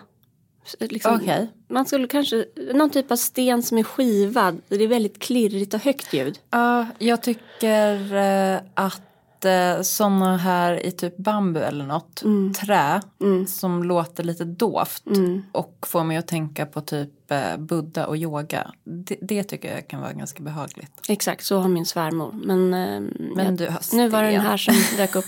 Liksom, 0.80 1.16
Okej. 1.22 1.48
Man 1.68 1.86
skulle 1.86 2.08
kanske, 2.08 2.46
någon 2.74 2.90
typ 2.90 3.12
av 3.12 3.16
sten 3.16 3.64
som 3.64 3.78
är 3.78 3.84
skivad. 3.84 4.62
Det 4.68 4.84
är 4.84 4.88
väldigt 4.88 5.20
klirrigt 5.20 5.74
och 5.74 5.80
högt 5.80 6.14
ljud. 6.14 6.40
Ja, 6.50 6.86
jag 7.00 7.22
tycker 7.24 8.16
eh, 8.16 8.60
att 8.74 9.02
eh, 9.46 9.82
sådana 9.82 10.38
här 10.38 10.86
i 10.86 10.92
typ 10.92 11.18
bambu 11.18 11.60
eller 11.60 11.86
något, 11.86 12.24
trä 12.62 13.02
som 13.48 13.84
låter 13.84 14.24
lite 14.24 14.44
dovt 14.46 15.04
och 15.52 15.78
får 15.88 16.04
mig 16.04 16.18
att 16.18 16.28
tänka 16.28 16.66
på 16.66 16.82
typ 16.82 17.32
eh, 17.32 17.58
Buddha 17.58 18.08
och 18.08 18.18
yoga. 18.18 18.72
Det, 18.84 19.18
det 19.22 19.44
tycker 19.44 19.76
jag 19.76 19.88
kan 19.88 20.02
vara 20.02 20.14
ganska 20.14 20.44
behagligt. 20.44 20.92
Exakt, 21.10 21.46
så 21.46 21.60
har 21.60 21.70
min 21.70 21.86
svärmor. 21.86 22.32
Men, 22.32 22.74
ehm, 22.74 23.14
Men 23.36 23.46
jag, 23.46 23.58
du 23.58 23.68
har 23.68 23.96
nu 23.96 24.10
var 24.10 24.24
det 24.24 24.32
den 24.32 24.42
här 24.42 24.58
som 24.58 24.74
dök 24.98 25.16
upp. 25.16 25.26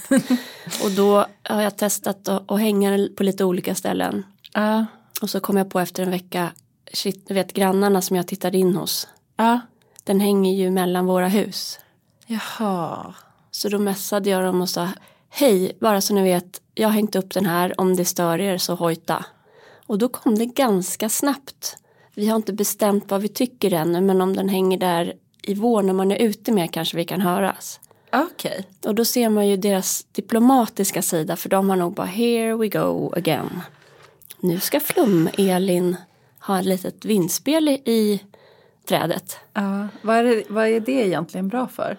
och 0.84 0.92
då 0.92 1.26
har 1.44 1.62
jag 1.62 1.78
testat 1.78 2.28
att, 2.28 2.52
att 2.52 2.60
hänga 2.60 2.92
den 2.92 3.16
på 3.16 3.24
lite 3.24 3.44
olika 3.46 3.76
ställen. 3.76 4.24
Ja, 4.54 4.86
Och 5.22 5.30
så 5.30 5.40
kom 5.40 5.58
jag 5.58 5.70
på 5.70 5.80
efter 5.80 6.04
en 6.04 6.12
vecka, 6.12 6.50
shit, 6.94 7.28
du 7.28 7.34
vet 7.34 7.54
grannarna 7.54 8.02
som 8.02 8.16
jag 8.16 8.28
tittade 8.28 8.58
in 8.58 8.76
hos. 8.76 9.08
ja, 9.38 9.60
Den 10.04 10.20
hänger 10.20 10.54
ju 10.54 10.72
mellan 10.72 11.06
våra 11.06 11.28
hus. 11.28 11.80
Jaha. 12.28 13.14
Så 13.56 13.70
då 13.70 13.80
messade 13.80 14.30
jag 14.30 14.44
dem 14.44 14.62
och 14.62 14.70
sa 14.70 14.90
Hej, 15.30 15.78
bara 15.80 16.02
så 16.02 16.14
ni 16.14 16.24
vet, 16.24 16.62
jag 16.74 16.88
har 16.88 16.94
hängt 16.94 17.16
upp 17.16 17.34
den 17.34 17.46
här, 17.46 17.82
om 17.82 17.96
det 17.96 18.06
stör 18.06 18.42
er 18.42 18.58
så 18.58 18.76
hojta. 18.76 19.26
Och 19.88 19.98
då 19.98 20.10
kom 20.10 20.38
det 20.38 20.46
ganska 20.46 21.10
snabbt. 21.10 21.78
Vi 22.16 22.28
har 22.28 22.36
inte 22.36 22.54
bestämt 22.54 23.12
vad 23.12 23.22
vi 23.22 23.28
tycker 23.28 23.74
ännu, 23.74 24.02
men 24.02 24.22
om 24.22 24.36
den 24.36 24.50
hänger 24.50 24.78
där 24.78 25.14
i 25.42 25.54
vår 25.54 25.84
när 25.84 25.94
man 25.94 26.12
är 26.12 26.16
ute 26.22 26.52
mer 26.52 26.68
kanske 26.68 26.98
vi 26.98 27.06
kan 27.06 27.22
höras. 27.22 27.80
Okej. 28.14 28.68
Och 28.86 28.96
då 28.96 29.06
ser 29.06 29.30
man 29.30 29.48
ju 29.48 29.58
deras 29.58 30.04
diplomatiska 30.04 31.02
sida, 31.02 31.36
för 31.36 31.50
de 31.50 31.70
har 31.70 31.76
nog 31.78 31.94
bara 31.94 32.08
here 32.08 32.56
we 32.56 32.68
go 32.68 33.14
again. 33.18 33.62
Nu 34.40 34.60
ska 34.60 34.80
Flum-Elin 34.80 35.96
ha 36.40 36.60
ett 36.60 36.66
litet 36.66 37.06
vindspel 37.06 37.68
i- 37.70 37.82
i 37.92 38.22
trädet. 38.88 39.38
Ja. 39.54 39.88
Vad, 40.02 40.16
är 40.18 40.24
det, 40.24 40.44
vad 40.50 40.68
är 40.68 40.80
det 40.80 40.92
egentligen 41.08 41.48
bra 41.48 41.68
för? 41.68 41.98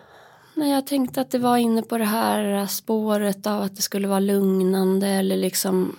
Nej, 0.58 0.70
jag 0.70 0.86
tänkte 0.86 1.20
att 1.20 1.30
det 1.30 1.38
var 1.38 1.56
inne 1.56 1.82
på 1.82 1.98
det 1.98 2.04
här 2.04 2.66
spåret 2.66 3.46
av 3.46 3.62
att 3.62 3.76
det 3.76 3.82
skulle 3.82 4.08
vara 4.08 4.20
lugnande 4.20 5.08
eller 5.08 5.36
liksom 5.36 5.96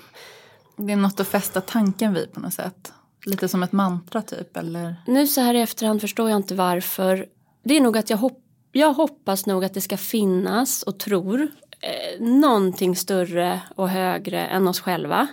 Det 0.75 0.93
är 0.93 0.97
något 0.97 1.19
att 1.19 1.27
fästa 1.27 1.61
tanken 1.61 2.13
vid 2.13 2.31
på 2.31 2.39
något 2.39 2.53
sätt. 2.53 2.93
Lite 3.25 3.47
som 3.47 3.63
ett 3.63 3.71
mantra 3.71 4.21
typ 4.21 4.57
eller? 4.57 4.95
Nu 5.07 5.27
så 5.27 5.41
här 5.41 5.53
i 5.53 5.61
efterhand 5.61 6.01
förstår 6.01 6.29
jag 6.29 6.37
inte 6.37 6.55
varför. 6.55 7.25
Det 7.63 7.77
är 7.77 7.81
nog 7.81 7.97
att 7.97 8.09
jag, 8.09 8.17
hopp, 8.17 8.43
jag 8.71 8.93
hoppas 8.93 9.45
nog 9.45 9.65
att 9.65 9.73
det 9.73 9.81
ska 9.81 9.97
finnas 9.97 10.83
och 10.83 10.99
tror 10.99 11.41
eh, 11.41 12.25
någonting 12.25 12.95
större 12.95 13.61
och 13.75 13.89
högre 13.89 14.45
än 14.45 14.67
oss 14.67 14.79
själva. 14.79 15.27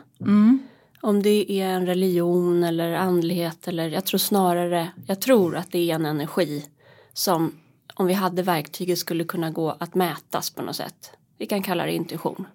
Om 1.00 1.22
det 1.22 1.52
är 1.52 1.66
en 1.66 1.86
religion 1.86 2.64
eller 2.64 2.92
andlighet 2.92 3.68
eller 3.68 3.88
jag 3.88 4.04
tror 4.04 4.18
snarare, 4.18 4.90
jag 5.06 5.20
tror 5.20 5.56
att 5.56 5.72
det 5.72 5.90
är 5.90 5.94
en 5.94 6.06
energi 6.06 6.64
som 7.12 7.52
om 7.94 8.06
vi 8.06 8.14
hade 8.14 8.42
verktyget 8.42 8.98
skulle 8.98 9.24
kunna 9.24 9.50
gå 9.50 9.76
att 9.80 9.94
mätas 9.94 10.50
på 10.50 10.62
något 10.62 10.76
sätt. 10.76 11.10
Vi 11.38 11.46
kan 11.46 11.62
kalla 11.62 11.84
det 11.86 11.92
intuition. 11.92 12.46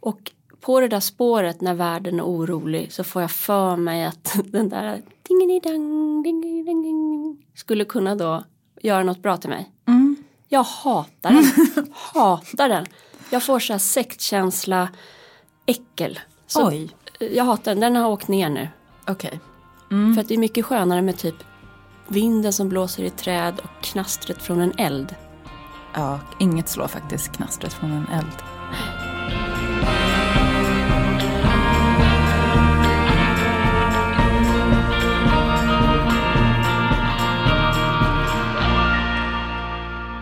Och 0.00 0.32
på 0.60 0.80
det 0.80 0.88
där 0.88 1.00
spåret 1.00 1.60
när 1.60 1.74
världen 1.74 2.20
är 2.20 2.24
orolig 2.24 2.92
så 2.92 3.04
får 3.04 3.22
jag 3.22 3.30
för 3.30 3.76
mig 3.76 4.04
att 4.04 4.36
den 4.44 4.68
där 4.68 5.02
ding-ding-dang, 5.22 6.22
ding-ding-ding, 6.22 7.36
skulle 7.54 7.84
kunna 7.84 8.14
då 8.14 8.44
göra 8.82 9.02
något 9.02 9.22
bra 9.22 9.36
till 9.36 9.50
mig. 9.50 9.70
Jag 10.48 10.62
hatar 10.62 11.30
den. 11.30 11.44
hatar 11.92 12.68
den. 12.68 12.86
Jag 13.30 13.42
får 13.42 13.58
så 13.58 13.72
här 13.72 13.78
sektkänsla, 13.78 14.88
äckel. 15.66 16.20
Så 16.46 16.68
Oj. 16.68 16.90
Jag 17.18 17.44
hatar 17.44 17.70
den. 17.70 17.80
Den 17.80 17.96
har 17.96 18.10
åkt 18.10 18.28
ner 18.28 18.48
nu. 18.48 18.68
Okej. 19.06 19.40
För 20.14 20.20
att 20.20 20.28
det 20.28 20.34
är 20.34 20.38
mycket 20.38 20.64
skönare 20.64 21.02
med 21.02 21.18
typ 21.18 21.34
vinden 22.08 22.52
som 22.52 22.68
blåser 22.68 23.04
i 23.04 23.10
träd 23.10 23.54
och 23.58 23.84
knastret 23.84 24.42
från 24.42 24.60
en 24.60 24.72
eld. 24.78 25.14
Ja, 25.94 26.20
inget 26.38 26.68
slår 26.68 26.88
faktiskt 26.88 27.32
knastret 27.32 27.72
från 27.72 27.92
en 27.92 28.06
eld. 28.06 28.42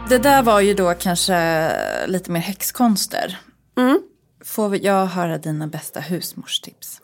Det 0.09 0.19
där 0.19 0.43
var 0.43 0.61
ju 0.61 0.75
då 0.75 0.95
kanske 0.95 1.71
lite 2.07 2.31
mer 2.31 2.41
häxkonster. 2.41 3.39
Mm. 3.77 4.03
Får 4.45 4.77
jag 4.77 5.07
höra 5.07 5.39
dina 5.39 5.67
bästa 5.67 6.01
husmorstips? 6.01 7.01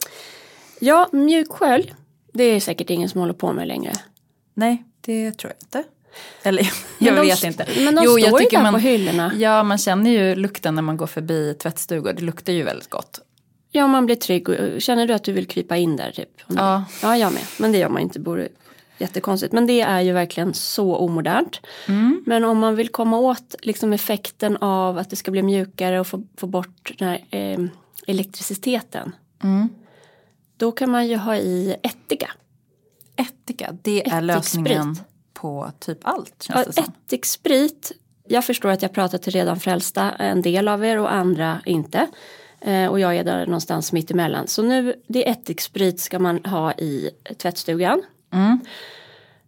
Ja, 0.81 1.09
mjukskölj. 1.13 1.95
Det 2.33 2.45
är 2.45 2.61
säkert 2.61 2.91
ingen 2.91 3.09
som 3.09 3.21
håller 3.21 3.35
på 3.35 3.53
med 3.53 3.69
längre. 3.69 3.93
Nej, 4.59 4.85
det 5.01 5.33
tror 5.33 5.53
jag 5.53 5.67
inte. 5.67 5.91
Eller 6.43 6.63
Men 6.99 7.07
jag 7.07 7.17
de- 7.17 7.21
vet 7.29 7.45
inte. 7.45 7.67
men 7.85 7.95
de 7.95 8.03
står 8.03 8.21
ju 8.21 8.27
där 8.27 8.73
på 8.73 8.79
hyllorna. 8.79 9.33
Ja, 9.39 9.63
man 9.63 9.79
känner 9.79 10.11
ju 10.11 10.35
lukten 10.35 10.75
när 10.75 10.83
man 10.83 10.97
går 10.97 11.07
förbi 11.07 11.55
tvättstugor. 11.55 12.13
Det 12.13 12.23
luktar 12.23 12.53
ju 12.53 12.63
väldigt 12.63 12.91
gott. 12.91 13.21
Ja, 13.71 13.87
man 13.87 14.07
blir 14.07 14.17
trygg. 14.17 14.49
Känner 14.79 15.07
du 15.07 15.15
att 15.15 15.25
du 15.25 15.33
vill 15.33 15.47
krypa 15.47 15.77
in 15.77 15.97
där? 15.97 16.11
Typ? 16.11 16.29
Ja. 16.47 16.85
Ja, 17.03 17.17
jag 17.17 17.33
med. 17.33 17.43
Men 17.59 17.73
det 17.73 17.79
gör 17.79 17.89
man 17.89 18.03
inte. 18.03 18.21
Borde 18.21 18.49
jättekonstigt. 18.99 19.53
Men 19.53 19.67
det 19.67 19.81
är 19.81 20.01
ju 20.01 20.13
verkligen 20.13 20.55
så 20.55 20.97
omodernt. 20.97 21.61
Mm. 21.89 22.23
Men 22.27 22.45
om 22.45 22.59
man 22.59 22.77
vill 22.77 22.89
komma 22.89 23.19
åt 23.19 23.55
liksom 23.63 23.93
effekten 23.93 24.57
av 24.57 24.99
att 24.99 25.11
det 25.11 25.17
ska 25.17 25.31
bli 25.31 25.43
mjukare 25.43 26.01
och 26.01 26.07
få, 26.07 26.23
få 26.37 26.47
bort 26.47 26.93
den 26.99 27.09
här 27.09 27.25
eh, 27.31 27.59
elektriciteten. 28.07 29.15
Mm. 29.43 29.69
Då 30.57 30.73
kan 30.73 30.91
man 30.91 31.09
ju 31.09 31.17
ha 31.17 31.37
i 31.37 31.77
ättika. 31.83 32.31
Ättika, 33.19 33.77
det 33.83 34.09
är 34.09 34.21
lösningen 34.21 34.97
på 35.35 35.71
typ 35.79 35.99
allt 36.03 36.43
känns 36.43 36.67
det 36.67 36.73
som. 36.73 36.85
ättiksprit. 36.85 37.93
Jag 38.29 38.45
förstår 38.45 38.69
att 38.69 38.83
jag 38.83 38.93
pratar 38.93 39.19
till 39.19 39.33
redan 39.33 39.61
frälsta. 39.61 40.11
En 40.11 40.43
del 40.43 40.69
av 40.69 40.85
er 40.85 40.99
och 40.99 41.13
andra 41.13 41.61
inte. 41.65 42.07
Eh, 42.61 42.87
och 42.87 43.01
jag 43.01 43.17
är 43.17 43.25
där 43.25 43.47
någonstans 43.47 43.93
mitt 43.93 44.11
emellan. 44.11 44.47
Så 44.47 44.63
nu, 44.63 44.95
det 45.07 45.29
är 45.29 45.33
ättiksprit 45.33 46.01
ska 46.01 46.19
man 46.19 46.45
ha 46.45 46.73
i 46.73 47.11
tvättstugan. 47.39 48.03
Mm. 48.33 48.61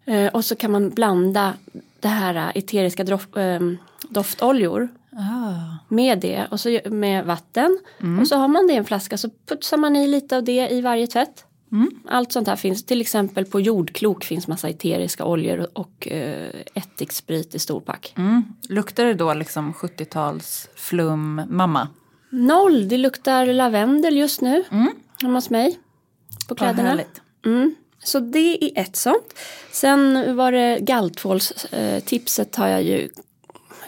Eh, 0.05 0.33
och 0.33 0.45
så 0.45 0.57
kan 0.57 0.71
man 0.71 0.91
blanda 0.91 1.55
det 2.01 2.09
här 2.09 2.53
eteriska 2.55 3.05
drof, 3.05 3.37
eh, 3.37 3.61
doftoljor 4.09 4.89
Ah. 5.13 5.77
med 5.89 6.19
det 6.19 6.47
och 6.51 6.61
så 6.61 6.81
med 6.85 7.25
vatten. 7.25 7.79
Mm. 8.01 8.21
Och 8.21 8.29
så 8.29 8.37
har 8.37 8.49
man 8.49 8.67
det 8.67 8.73
i 8.73 8.77
en 8.77 8.85
flaska 8.85 9.19
så 9.19 9.31
putsar 9.47 9.77
man 9.77 9.97
i 9.97 10.07
lite 10.09 10.37
av 10.37 10.45
det 10.45 10.69
i 10.69 10.81
varje 10.81 11.07
tvätt. 11.07 11.45
Mm. 11.73 11.91
Allt 12.09 12.33
sånt 12.33 12.49
här 12.49 12.57
finns. 12.57 12.87
Till 12.87 13.01
exempel 13.01 13.45
på 13.45 13.61
jordklok 13.61 14.25
finns 14.25 14.49
massa 14.49 14.69
eteriska 14.69 15.25
oljor 15.25 15.67
och, 15.73 16.09
eh, 16.09 16.51
ättiksprit 16.75 17.55
i 17.55 17.59
storpack. 17.59 18.15
Mm. 18.17 18.43
Luktar 18.69 19.05
det 19.05 19.15
då 19.15 19.35
liksom 19.35 19.73
70-tals 19.73 20.69
flum 20.75 21.43
mamma? 21.49 21.89
Noll, 22.31 22.89
det 22.89 22.99
luktar 22.99 23.47
lavendel 23.47 24.17
just 24.17 24.41
nu. 24.41 24.65
Hemma 25.23 25.35
hos 25.35 25.51
mig. 25.51 25.79
På 26.49 26.55
kläderna. 26.55 27.01
Mm. 27.45 27.75
Så 27.99 28.21
det 28.21 28.65
är 28.65 28.83
ett 28.83 28.97
sånt. 28.97 29.35
Sen 29.73 30.37
var 30.37 30.53
det 30.53 30.79
galltvålstipset 30.81 32.57
har 32.57 32.69
jag 32.69 32.83
ju 32.83 33.09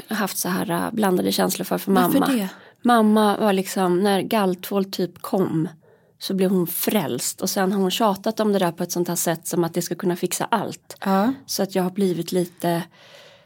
haft 0.09 0.39
så 0.39 0.49
här 0.49 0.71
äh, 0.71 0.91
blandade 0.93 1.33
känslor 1.33 1.65
för 1.65 1.79
för 1.79 1.93
Varför 1.93 2.19
mamma. 2.19 2.33
det? 2.33 2.49
Mamma 2.83 3.37
var 3.37 3.53
liksom, 3.53 4.03
när 4.03 4.21
galltvål 4.21 4.85
typ 4.85 5.23
kom 5.23 5.69
så 6.23 6.35
blev 6.35 6.51
hon 6.51 6.67
frälst 6.67 7.41
och 7.41 7.51
sen 7.51 7.73
har 7.73 7.81
hon 7.81 7.91
tjatat 7.91 8.41
om 8.41 8.53
det 8.53 8.59
där 8.59 8.73
på 8.73 8.83
ett 8.83 8.93
sånt 8.93 9.09
här 9.09 9.15
sätt 9.15 9.47
som 9.47 9.65
att 9.65 9.75
det 9.75 9.83
ska 9.83 9.95
kunna 9.95 10.17
fixa 10.17 10.45
allt. 10.51 10.97
Ja. 11.01 11.33
Så 11.47 11.63
att 11.63 11.75
jag 11.75 11.83
har 11.83 11.91
blivit 11.91 12.33
lite 12.33 12.83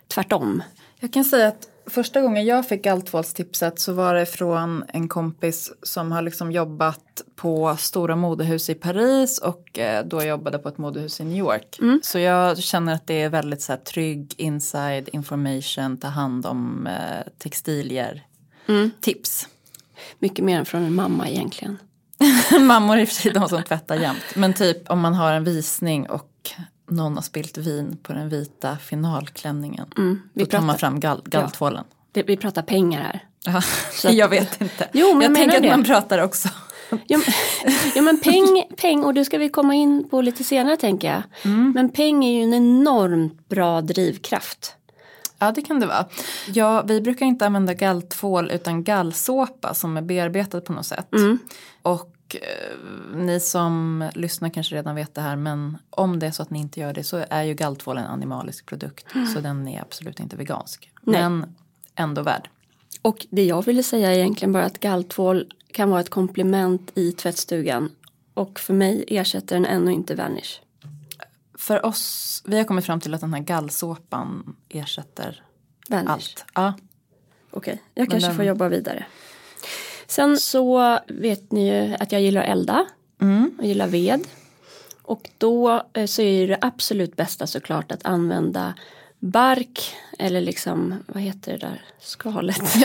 tvärtom. 0.09 0.63
Jag 1.01 1.13
kan 1.13 1.25
säga 1.25 1.49
att 1.49 1.69
första 1.87 2.21
gången 2.21 2.45
jag 2.45 2.69
fick 2.69 2.83
galtvålstipset 2.83 3.81
så 3.81 3.93
var 3.93 4.15
det 4.15 4.27
från 4.27 4.85
en 4.89 5.09
kompis 5.09 5.73
som 5.83 6.13
har 6.13 6.23
liksom 6.23 6.53
jobbat 6.53 7.23
på 7.37 7.77
stora 7.79 8.17
modehus 8.17 8.71
i 8.71 8.75
Paris 8.75 9.39
och 9.39 9.79
eh, 9.79 10.07
då 10.07 10.23
jobbade 10.23 10.59
på 10.59 10.69
ett 10.69 10.79
modehus 10.79 11.21
i 11.21 11.25
New 11.25 11.39
York. 11.39 11.79
Så 12.03 12.19
jag 12.19 12.59
känner 12.59 12.95
att 12.95 13.07
det 13.07 13.23
är 13.23 13.29
väldigt 13.29 13.63
så 13.63 13.73
här, 13.73 13.79
trygg 13.79 14.35
inside 14.37 15.09
information, 15.13 15.97
ta 15.97 16.09
hand 16.09 16.47
om 16.47 16.87
eh, 16.87 17.33
textilier, 17.39 18.27
tips. 19.01 19.49
Mycket 20.19 20.45
mer 20.45 20.59
än 20.59 20.65
från 20.65 20.83
en 20.83 20.95
mamma 20.95 21.29
egentligen. 21.29 21.79
Mammor 22.61 22.99
i 22.99 23.05
och 23.05 23.09
för 23.09 23.15
sig 23.15 23.33
de 23.33 23.49
som 23.49 23.63
tvättar 23.63 23.95
jämt. 23.97 24.23
Men 24.35 24.55
typ 24.55 24.91
om 24.91 25.01
man 25.01 25.15
har 25.15 25.33
en 25.33 25.45
visning 25.45 26.07
och 26.09 26.51
någon 26.91 27.15
har 27.15 27.23
spilt 27.23 27.59
vin 27.59 27.97
på 28.03 28.13
den 28.13 28.29
vita 28.29 28.77
finalklänningen. 28.77 29.87
Mm, 29.97 30.21
vi 30.33 30.45
då 30.45 30.51
tar 30.51 30.59
man 30.59 30.67
pratar- 30.67 30.79
fram 30.79 31.01
gall, 31.01 31.23
galltvålen. 31.25 31.85
Det, 32.13 32.23
vi 32.23 32.37
pratar 32.37 32.63
pengar 32.63 33.01
här. 33.03 33.25
Ja. 33.47 33.59
att- 34.09 34.15
jag 34.15 34.29
vet 34.29 34.61
inte. 34.61 34.89
Jo, 34.93 35.07
men 35.13 35.21
jag 35.23 35.31
jag 35.31 35.37
tänker 35.37 35.57
att 35.57 35.63
det. 35.63 35.71
man 35.71 35.85
pratar 35.85 36.23
också. 36.23 36.49
Ja, 37.07 37.21
ja 37.95 38.03
men 38.03 38.19
peng, 38.21 38.65
peng 38.77 39.05
och 39.05 39.15
det 39.15 39.25
ska 39.25 39.39
vi 39.39 39.49
komma 39.49 39.75
in 39.75 40.09
på 40.11 40.21
lite 40.23 40.45
senare 40.45 40.77
tänker 40.77 41.09
jag. 41.13 41.23
Men 41.75 41.89
peng 41.91 42.25
är 42.25 42.33
ju 42.39 42.43
en 42.43 42.55
enormt 42.55 43.49
bra 43.49 43.81
drivkraft. 43.81 44.73
Ja 45.47 45.53
det 45.53 45.63
kan 45.63 45.81
det 45.81 45.87
vara. 45.87 46.07
Ja, 46.47 46.83
vi 46.83 47.01
brukar 47.01 47.27
inte 47.27 47.47
använda 47.47 47.75
galltvål 47.75 48.51
utan 48.51 48.85
gallsåpa 48.85 49.75
som 49.75 49.97
är 49.97 50.03
bearbetad 50.03 50.61
på 50.61 50.73
något 50.73 50.87
sätt. 50.87 51.09
Och 51.83 52.37
eh, 52.37 53.17
ni 53.17 53.41
som 53.41 54.05
lyssnar 54.15 54.49
kanske 54.49 54.75
redan 54.75 54.95
vet 54.95 55.15
det 55.15 55.21
här 55.21 55.37
men 55.37 55.79
om 55.91 56.19
det 56.19 56.27
är 56.27 56.31
så 56.31 56.43
att 56.43 56.51
ni 56.51 56.59
inte 56.59 56.81
gör 56.81 56.93
det 56.93 57.05
så 57.05 57.25
är 57.31 57.43
ju 57.43 57.55
galltvål 57.55 57.99
en 57.99 58.07
animalisk 58.07 58.67
produkt. 58.67 59.07
Så 59.35 59.41
den 59.41 59.69
är 59.69 59.81
absolut 59.81 60.21
inte 60.21 60.37
vegansk. 60.37 60.91
Nej. 61.01 61.23
Men 61.23 61.55
ändå 61.95 62.23
värd. 62.23 62.49
Och 63.03 63.27
det 63.31 63.45
jag 63.45 63.65
ville 63.65 63.83
säga 63.83 64.13
är 64.13 64.19
egentligen 64.19 64.53
bara 64.53 64.65
att 64.65 64.81
galltvål 64.81 65.53
kan 65.73 65.91
vara 65.91 66.01
ett 66.01 66.11
komplement 66.11 66.93
i 66.95 67.13
tvättstugan. 67.13 67.91
Och 68.35 68.61
för 68.61 68.75
mig 68.75 69.05
ersätter 69.09 69.57
den 69.57 69.67
ännu 69.67 69.93
inte 69.93 70.15
Vanish. 70.15 70.61
För 71.59 71.87
oss, 71.87 72.43
vi 72.47 72.57
har 72.59 72.65
kommit 72.65 72.85
fram 72.87 73.01
till 73.01 73.15
att 73.15 73.21
den 73.21 73.35
här 73.35 73.41
gallsåpan 73.41 74.57
ersätter 74.69 75.43
Vanish. 75.89 76.09
allt. 76.11 76.45
Ja. 76.55 76.75
Okej, 77.51 77.83
jag 77.95 78.11
kanske 78.11 78.29
den- 78.29 78.37
får 78.37 78.45
jobba 78.45 78.69
vidare. 78.69 79.07
Sen 80.07 80.39
så 80.39 80.99
vet 81.09 81.53
ni 81.53 81.69
ju 81.69 81.95
att 82.01 82.13
jag 82.13 82.21
gillar 82.23 82.43
att 82.43 82.49
elda. 82.49 82.87
Jag 83.59 83.67
gillar 83.67 83.87
ved. 83.89 84.27
Och 85.03 85.31
då 85.39 85.83
eh, 85.93 86.07
så 86.07 86.23
är 86.23 86.49
det 86.49 86.59
absolut 86.61 87.17
bästa 87.17 87.47
såklart 87.47 87.93
att 87.93 88.07
använda 88.07 88.75
bark 89.19 89.95
eller 90.19 90.41
liksom, 90.41 90.95
vad 91.07 91.23
heter 91.23 91.53
det 91.53 91.59
där, 91.59 91.85
skalet? 92.01 92.63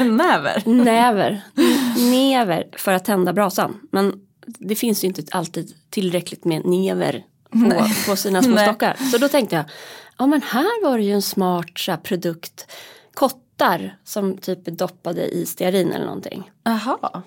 Näver. 0.00 0.62
Näver. 0.68 1.40
Never 2.10 2.68
för 2.76 2.92
att 2.92 3.04
tända 3.04 3.32
brasan. 3.32 3.80
Men 3.90 4.20
det 4.46 4.74
finns 4.74 5.04
ju 5.04 5.08
inte 5.08 5.22
alltid 5.30 5.74
tillräckligt 5.90 6.44
med 6.44 6.64
never 6.66 7.24
på, 7.52 7.86
på 8.10 8.16
sina 8.16 8.42
små 8.42 8.58
stockar. 8.58 8.96
Så 9.12 9.18
då 9.18 9.28
tänkte 9.28 9.56
jag, 9.56 9.64
ja 10.18 10.26
men 10.26 10.42
här 10.42 10.84
var 10.84 10.98
det 10.98 11.04
ju 11.04 11.12
en 11.12 11.22
smart 11.22 11.78
så 11.78 11.90
här, 11.90 11.98
produkt. 11.98 12.72
Kottar 13.14 13.96
som 14.04 14.36
typ 14.36 14.68
är 14.68 14.72
doppade 14.72 15.26
i 15.26 15.46
stearin 15.46 15.92
eller 15.92 16.06
någonting. 16.06 16.50
Jaha. 16.64 17.22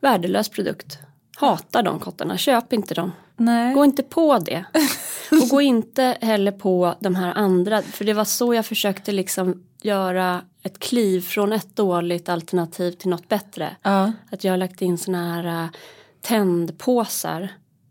Värdelös 0.00 0.48
produkt. 0.48 0.98
Hatar 1.36 1.82
de 1.82 1.98
kottarna, 1.98 2.36
köp 2.36 2.72
inte 2.72 2.94
dem. 2.94 3.12
Nej. 3.36 3.74
Gå 3.74 3.84
inte 3.84 4.02
på 4.02 4.38
det. 4.38 4.64
Och 5.42 5.48
gå 5.48 5.60
inte 5.60 6.16
heller 6.20 6.52
på 6.52 6.94
de 7.00 7.14
här 7.14 7.32
andra. 7.34 7.82
För 7.82 8.04
det 8.04 8.12
var 8.12 8.24
så 8.24 8.54
jag 8.54 8.66
försökte 8.66 9.12
liksom 9.12 9.62
göra 9.82 10.42
ett 10.62 10.78
kliv 10.78 11.20
från 11.20 11.52
ett 11.52 11.76
dåligt 11.76 12.28
alternativ 12.28 12.92
till 12.92 13.10
något 13.10 13.28
bättre. 13.28 13.76
Ja. 13.82 14.12
Att 14.32 14.44
jag 14.44 14.52
har 14.52 14.56
lagt 14.56 14.82
in 14.82 14.98
såna 14.98 15.34
här 15.34 15.64
äh, 15.64 15.70
tändpåsar. 16.20 17.48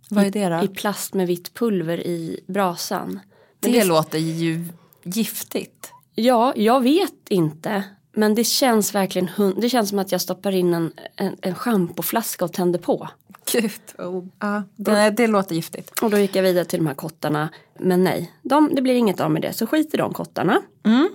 Vad 0.09 0.25
är 0.25 0.31
det 0.31 0.49
då? 0.49 0.63
I 0.63 0.67
plast 0.67 1.13
med 1.13 1.27
vitt 1.27 1.53
pulver 1.53 2.07
i 2.07 2.39
brasan. 2.47 3.19
Men 3.61 3.71
Det 3.71 3.83
låter 3.83 4.19
ju 4.19 4.65
giftigt. 5.03 5.91
Ja, 6.15 6.53
jag 6.55 6.81
vet 6.81 7.29
inte. 7.29 7.83
Men 8.13 8.35
det 8.35 8.43
känns 8.43 8.95
verkligen, 8.95 9.29
det 9.57 9.69
känns 9.69 9.89
som 9.89 9.99
att 9.99 10.11
jag 10.11 10.21
stoppar 10.21 10.51
in 10.51 10.73
en, 10.73 10.91
en, 11.15 11.35
en 11.41 11.55
schampoflaska 11.55 12.45
och 12.45 12.53
tänder 12.53 12.79
på. 12.79 13.09
Gud. 13.51 13.71
Oh. 13.97 14.25
Ja, 14.39 14.63
det, 14.75 15.09
det 15.09 15.27
låter 15.27 15.55
giftigt. 15.55 15.99
Och 15.99 16.09
då 16.09 16.17
gick 16.17 16.35
jag 16.35 16.43
vidare 16.43 16.65
till 16.65 16.79
de 16.79 16.87
här 16.87 16.93
kottarna. 16.93 17.49
Men 17.79 18.03
nej, 18.03 18.33
de, 18.41 18.75
det 18.75 18.81
blir 18.81 18.95
inget 18.95 19.19
av 19.19 19.31
med 19.31 19.41
det. 19.41 19.53
Så 19.53 19.67
skit 19.67 19.93
i 19.93 19.97
de 19.97 20.13
kottarna. 20.13 20.61
Mm. 20.85 21.09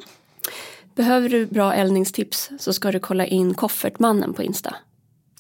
Behöver 0.95 1.29
du 1.29 1.47
bra 1.47 1.75
eldningstips 1.75 2.51
så 2.59 2.73
ska 2.73 2.93
du 2.93 3.01
kolla 3.01 3.27
in 3.27 3.55
Koffertmannen 3.55 4.35
på 4.35 4.43
Insta. 4.43 4.77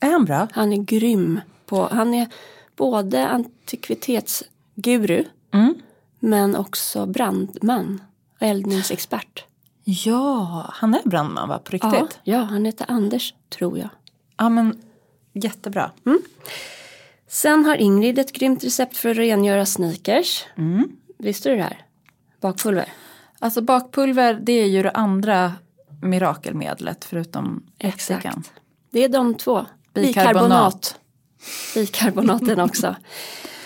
Är 0.00 0.10
han 0.10 0.24
bra? 0.24 0.48
Han 0.52 0.72
är 0.72 0.76
grym. 0.76 1.40
På, 1.66 1.88
han 1.92 2.14
är 2.14 2.28
både 2.76 3.28
antikvitetsguru 3.28 5.24
Mm. 5.52 5.74
men 6.18 6.56
också 6.56 7.06
brandman 7.06 8.02
och 8.40 8.46
eldningsexpert. 8.46 9.44
Ja, 9.84 10.66
han 10.72 10.94
är 10.94 11.02
brandman 11.04 11.48
va? 11.48 11.58
På 11.58 11.70
riktigt? 11.72 11.92
Ja, 11.92 12.08
ja, 12.24 12.38
han 12.38 12.64
heter 12.64 12.86
Anders 12.88 13.34
tror 13.48 13.78
jag. 13.78 13.88
Ja, 14.36 14.48
men 14.48 14.78
jättebra. 15.32 15.90
Sen 17.28 17.64
har 17.64 17.76
Ingrid 17.76 18.18
ett 18.18 18.32
grymt 18.32 18.64
recept 18.64 18.96
för 18.96 19.08
att 19.08 19.16
rengöra 19.16 19.66
sneakers. 19.66 20.44
Mm. 20.56 20.88
Visste 21.18 21.48
du 21.50 21.56
det 21.56 21.62
här? 21.62 21.86
Bakpulver. 22.40 22.92
Alltså 23.38 23.60
bakpulver 23.62 24.34
det 24.42 24.52
är 24.52 24.66
ju 24.66 24.82
det 24.82 24.90
andra 24.90 25.52
mirakelmedlet 26.02 27.04
förutom 27.04 27.62
ättikan. 27.78 28.18
Exakt. 28.18 28.52
Det 28.90 29.04
är 29.04 29.08
de 29.08 29.34
två. 29.34 29.66
Bikarbonat. 29.94 30.34
Bikarbonat. 30.34 30.98
Bikarbonaten 31.74 32.60
också. 32.60 32.86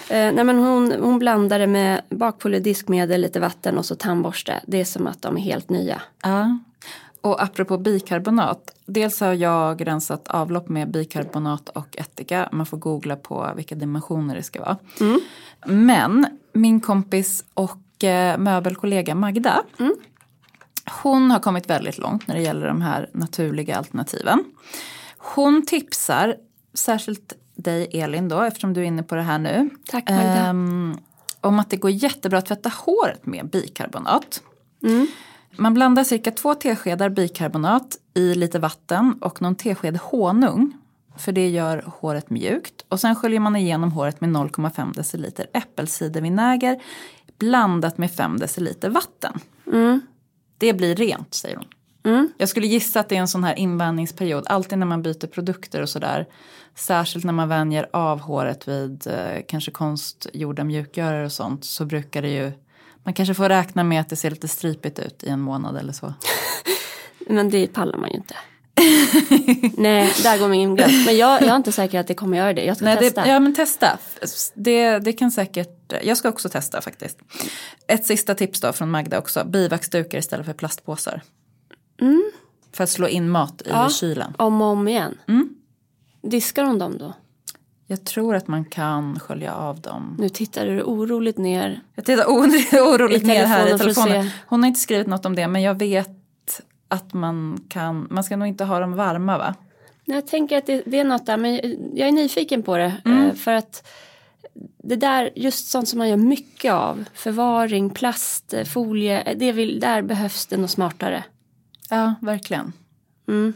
eh, 0.09 0.33
nej 0.33 0.45
men 0.45 0.59
hon, 0.59 0.93
hon 1.01 1.19
blandade 1.19 1.67
med 1.67 2.01
bakpulver, 2.11 2.61
diskmedel, 2.61 3.21
lite 3.21 3.41
vatten 3.41 3.79
och 3.79 3.85
så 3.87 3.95
tandborste. 3.95 4.61
Det 4.67 4.81
är 4.81 4.85
som 4.85 5.07
att 5.07 5.23
de 5.23 5.37
är 5.37 5.41
helt 5.41 5.71
nya. 5.71 6.03
Ja. 6.23 6.59
Och 7.21 7.43
apropå 7.43 7.79
bikarbonat. 7.79 8.75
Dels 8.87 9.21
har 9.21 9.33
jag 9.33 9.87
rensat 9.87 10.29
avlopp 10.29 10.69
med 10.69 10.91
bikarbonat 10.91 11.69
och 11.69 11.97
ättika. 11.97 12.49
Man 12.53 12.67
får 12.67 12.77
googla 12.77 13.17
på 13.17 13.53
vilka 13.57 13.75
dimensioner 13.75 14.35
det 14.35 14.43
ska 14.43 14.61
vara. 14.61 14.77
Men 15.67 16.27
min 16.53 16.81
kompis 16.81 17.45
och 17.55 18.05
eh, 18.05 18.39
möbelkollega 18.39 19.15
Magda. 19.15 19.63
Hon 21.03 21.31
har 21.31 21.39
kommit 21.39 21.71
väldigt 21.71 21.99
långt 21.99 22.27
när 22.27 22.35
det 22.35 22.43
gäller 22.43 22.67
de 22.67 22.81
här 22.83 23.11
naturliga 23.13 23.77
alternativen. 23.77 24.45
Hon 25.19 25.67
tipsar, 25.67 26.37
särskilt 26.75 27.33
dig 27.59 27.89
Elin 27.93 28.29
då, 28.29 28.43
eftersom 28.43 28.75
du 28.75 28.81
är 28.81 28.85
inne 28.85 29.03
på 29.03 29.15
det 29.15 29.23
här 29.23 29.39
nu. 29.39 29.71
Tack, 29.87 30.11
Magda. 30.11 30.23
ehm, 30.23 30.99
om 31.41 31.59
att 31.59 31.71
det 31.71 31.77
går 31.77 31.91
jättebra 31.91 32.39
att 32.39 32.47
tvätta 32.47 32.69
håret 32.69 33.27
med 33.27 33.51
bikarbonat. 33.51 34.43
Mm. 34.83 35.07
Man 35.57 35.75
blandar 35.75 36.05
cirka 36.05 36.31
två 36.31 36.55
teskedar 36.55 37.09
bikarbonat 37.09 37.97
i 38.15 38.35
lite 38.35 38.59
vatten 38.59 39.19
och 39.21 39.43
någon 39.43 39.55
tesked 39.55 39.97
honung. 39.97 40.73
För 41.17 41.33
det 41.33 41.49
gör 41.49 41.85
håret 41.87 42.31
mjukt. 42.31 42.85
Och 42.89 43.01
sen 43.01 43.17
sköljer 43.17 43.41
man 43.41 43.57
igenom 43.57 43.93
håret 43.93 44.21
med 44.21 44.31
0,5 44.31 44.95
deciliter 44.95 45.47
äppelcidervinäger 45.53 46.83
blandat 47.39 47.99
med 47.99 48.11
5 48.13 48.39
deciliter 48.39 48.91
vatten. 48.91 49.41
Mm. 49.67 50.01
Det 50.59 50.73
blir 50.73 50.97
rent 50.97 51.35
säger 51.35 51.57
hon. 51.57 51.67
Mm. 52.05 52.33
Jag 52.39 52.49
skulle 52.49 52.67
gissa 52.67 53.01
att 53.01 53.09
det 53.09 53.17
är 53.17 53.21
en 53.21 53.29
sån 53.29 53.45
här 53.45 53.59
invänjningsperiod. 53.59 54.47
Alltid 54.47 54.79
när 54.79 54.87
man 54.87 55.03
byter 55.03 55.27
produkter 55.27 55.83
och 55.83 55.89
sådär. 55.89 56.27
Särskilt 56.75 57.25
när 57.25 57.33
man 57.33 57.49
vänjer 57.49 57.89
av 57.93 58.21
håret 58.21 58.69
vid 58.69 59.07
eh, 59.07 59.43
kanske 59.49 59.71
konstgjorda 59.71 60.65
mjukgörare 60.65 61.25
och 61.25 61.33
sånt. 61.33 61.65
Så 61.65 61.85
brukar 61.85 62.23
det 62.23 62.29
ju, 62.29 62.53
man 63.05 63.15
kanske 63.15 63.35
får 63.35 63.49
räkna 63.49 63.85
med 63.85 64.01
att 64.01 64.09
det 64.09 64.17
ser 64.17 64.31
lite 64.31 64.49
stripigt 64.49 64.99
ut 64.99 65.25
i 65.25 65.29
en 65.29 65.41
månad 65.41 65.77
eller 65.77 65.93
så. 65.93 66.15
Men 67.27 67.51
det 67.51 67.67
pallar 67.67 67.99
man 67.99 68.11
ju 68.11 68.17
inte. 68.17 68.35
Nej, 69.77 70.13
där 70.23 70.39
går 70.39 70.49
min 70.49 70.77
gräns. 70.77 71.07
Men 71.07 71.17
jag, 71.17 71.43
jag 71.43 71.49
är 71.49 71.57
inte 71.57 71.73
säker 71.73 72.01
att 72.01 72.07
det 72.07 72.15
kommer 72.15 72.37
göra 72.37 72.53
det. 72.53 72.65
Jag 72.65 72.77
ska 72.77 72.85
Nej, 72.85 72.97
testa. 72.97 73.23
det, 73.23 73.29
ja 73.29 73.41
men 73.41 73.55
testa. 73.55 73.99
Det, 74.55 74.99
det 74.99 75.13
kan 75.13 75.31
säkert, 75.31 75.93
jag 76.03 76.17
ska 76.17 76.29
också 76.29 76.49
testa 76.49 76.81
faktiskt. 76.81 77.19
Ett 77.87 78.07
sista 78.07 78.35
tips 78.35 78.61
då 78.61 78.73
från 78.73 78.91
Magda 78.91 79.19
också. 79.19 79.45
Bivaxdukar 79.45 80.19
istället 80.19 80.47
för 80.47 80.53
plastpåsar. 80.53 81.23
För 82.73 82.85
att 82.85 82.91
slå 82.91 83.09
in 83.09 83.29
mat 83.31 83.63
i 83.67 83.69
Mm. 83.71 83.83
Ja. 83.83 83.89
kylen. 83.91 84.35
Om 84.39 84.61
och 84.63 84.67
om 84.69 84.89
igen. 84.89 85.19
Mm. 85.29 85.49
Diskar 86.23 86.65
hon 86.65 86.79
dem 86.79 86.99
då? 86.99 87.13
Jag 87.87 88.05
tror 88.05 88.35
att 88.35 88.49
man 88.49 88.65
kan 88.65 89.21
skölja 89.21 89.55
av 89.55 89.81
dem. 89.81 90.17
Nu 90.19 90.29
tittar 90.29 90.67
du 90.67 90.83
oroligt 90.83 91.39
ner. 91.39 91.81
Jag 91.95 92.05
tittar 92.05 92.25
oro- 92.25 92.79
oroligt 92.95 93.27
ner 93.27 93.45
här 93.45 93.75
i 93.75 93.79
telefonen. 93.79 94.31
Hon 94.47 94.61
har 94.63 94.69
inte 94.69 94.81
skrivit 94.81 95.07
något 95.07 95.27
om 95.27 95.35
det 95.37 95.49
men 95.49 95.63
jag 95.63 95.75
vet 95.79 96.61
att 96.89 97.13
man 97.15 97.65
kan, 97.69 98.07
man 98.11 98.25
ska 98.25 98.37
nog 98.37 98.49
inte 98.49 98.65
ha 98.65 98.81
dem 98.81 98.93
varma 98.93 99.39
va? 99.39 99.55
Jag 100.05 100.27
tänker 100.27 100.59
att 100.59 100.67
det, 100.67 100.83
det 100.87 100.99
är 100.99 101.05
något 101.05 101.27
där, 101.27 101.37
men 101.37 101.55
jag 101.95 102.09
är 102.09 102.13
nyfiken 102.13 102.63
på 102.63 102.77
det. 102.77 102.93
Mm. 103.05 103.25
eh, 103.29 103.35
För 103.35 103.53
att 103.53 103.89
det 104.83 104.97
där, 104.97 105.31
just 105.37 105.69
sånt 105.71 105.89
som 105.89 105.99
man 105.99 106.09
gör 106.09 106.17
mycket 106.17 106.73
av, 106.73 107.05
förvaring, 107.15 107.91
plast, 107.91 108.55
eh, 108.55 108.65
folie, 108.65 109.21
eh, 109.21 109.39
det 109.39 109.53
vill, 109.53 109.81
där 109.81 110.03
behövs 110.03 110.47
det 110.47 110.57
något 110.57 110.71
smartare. 110.71 111.25
Ja, 111.89 112.15
verkligen. 112.21 112.73
Mm. 113.29 113.53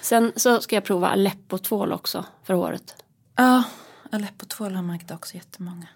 Sen 0.00 0.32
så 0.36 0.60
ska 0.60 0.76
jag 0.76 0.84
prova 0.84 1.08
Aleppo-tvål 1.08 1.92
också 1.92 2.24
för 2.44 2.54
håret. 2.54 3.04
Ja, 3.36 3.62
Aleppo-tvål 4.10 4.74
har 4.74 4.82
Magda 4.82 5.14
också 5.14 5.34
jättemånga. 5.34 5.86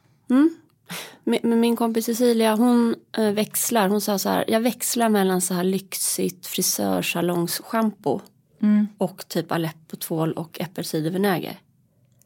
Men 1.25 1.39
men 1.43 1.61
min 1.61 1.77
kompis 1.77 2.05
Cecilia 2.05 2.55
hon 2.55 2.95
eh, 3.19 3.31
växlar, 3.31 3.89
hon 3.89 4.01
sa 4.01 4.19
så 4.19 4.29
här, 4.29 4.45
jag 4.49 4.61
växlar 4.61 5.09
mellan 5.09 5.41
så 5.41 5.55
här 5.55 5.65
lyxigt 5.65 6.47
frisörsalonsschampo 6.47 8.21
Mm. 8.63 8.87
och 8.99 9.29
typ 9.29 9.53
Aleppo-tvål 9.53 10.33
och 10.33 10.61
äppelcidervinäger. 10.61 11.59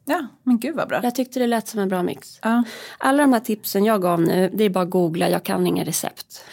Ja, 0.05 0.27
men 0.43 0.59
gud 0.59 0.75
vad 0.75 0.87
bra. 0.87 0.99
Jag 1.03 1.15
tyckte 1.15 1.39
det 1.39 1.47
lät 1.47 1.67
som 1.67 1.79
en 1.79 1.89
bra 1.89 2.03
mix. 2.03 2.39
Ja. 2.41 2.63
Alla 2.97 3.23
de 3.23 3.33
här 3.33 3.39
tipsen 3.39 3.85
jag 3.85 4.01
gav 4.01 4.21
nu, 4.21 4.49
det 4.53 4.63
är 4.63 4.69
bara 4.69 4.83
att 4.83 4.89
googla, 4.89 5.29
jag 5.29 5.43
kan 5.43 5.67
inga 5.67 5.83
recept. 5.85 6.43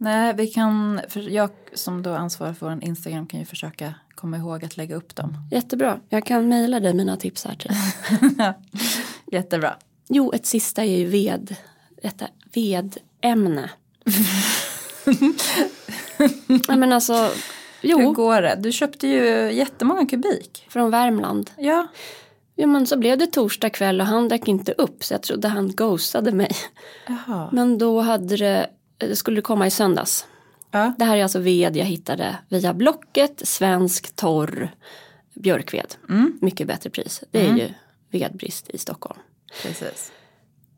Nej, 0.00 0.34
vi 0.34 0.46
kan, 0.46 1.00
för 1.08 1.20
jag 1.20 1.50
som 1.74 2.02
då 2.02 2.14
ansvarar 2.14 2.52
för 2.52 2.66
vår 2.66 2.84
Instagram 2.84 3.26
kan 3.26 3.40
ju 3.40 3.46
försöka 3.46 3.94
komma 4.14 4.36
ihåg 4.36 4.64
att 4.64 4.76
lägga 4.76 4.96
upp 4.96 5.14
dem. 5.16 5.48
Jättebra, 5.50 6.00
jag 6.08 6.26
kan 6.26 6.48
mejla 6.48 6.80
dig 6.80 6.94
mina 6.94 7.16
tips 7.16 7.44
här 7.44 7.54
till. 7.54 7.70
Jättebra. 9.32 9.76
Jo, 10.08 10.32
ett 10.32 10.46
sista 10.46 10.84
är 10.84 10.98
ju 10.98 11.06
ved, 11.06 11.56
detta 12.02 12.26
vedämne. 12.52 13.70
ja, 16.68 16.76
men 16.76 16.92
alltså, 16.92 17.30
Hur 17.80 17.90
jo, 17.90 18.12
går 18.12 18.42
det? 18.42 18.56
Du 18.58 18.72
köpte 18.72 19.08
ju 19.08 19.52
jättemånga 19.52 20.06
kubik. 20.06 20.66
från 20.68 20.90
Värmland. 20.90 21.50
Ja. 21.56 21.86
Jo 22.56 22.66
men 22.66 22.86
så 22.86 22.96
blev 22.96 23.18
det 23.18 23.26
torsdag 23.26 23.70
kväll 23.70 24.00
och 24.00 24.06
han 24.06 24.28
drack 24.28 24.48
inte 24.48 24.72
upp 24.72 25.04
så 25.04 25.14
jag 25.14 25.22
trodde 25.22 25.48
han 25.48 25.72
ghostade 25.74 26.32
mig. 26.32 26.50
Jaha. 27.06 27.48
Men 27.52 27.78
då 27.78 28.00
hade 28.00 28.36
det 28.36 28.70
skulle 29.14 29.36
det 29.36 29.42
komma 29.42 29.66
i 29.66 29.70
söndags. 29.70 30.26
Ja. 30.70 30.92
Det 30.98 31.04
här 31.04 31.16
är 31.16 31.22
alltså 31.22 31.38
ved 31.38 31.76
jag 31.76 31.84
hittade 31.84 32.38
via 32.48 32.74
Blocket, 32.74 33.48
svensk 33.48 34.16
torr 34.16 34.70
björkved. 35.34 35.94
Mycket 36.40 36.66
bättre 36.66 36.90
pris. 36.90 37.22
Det 37.30 37.46
är 37.46 37.56
ju 37.56 37.68
vedbrist 38.10 38.70
i 38.70 38.78
Stockholm. 38.78 39.18
Precis. 39.62 40.12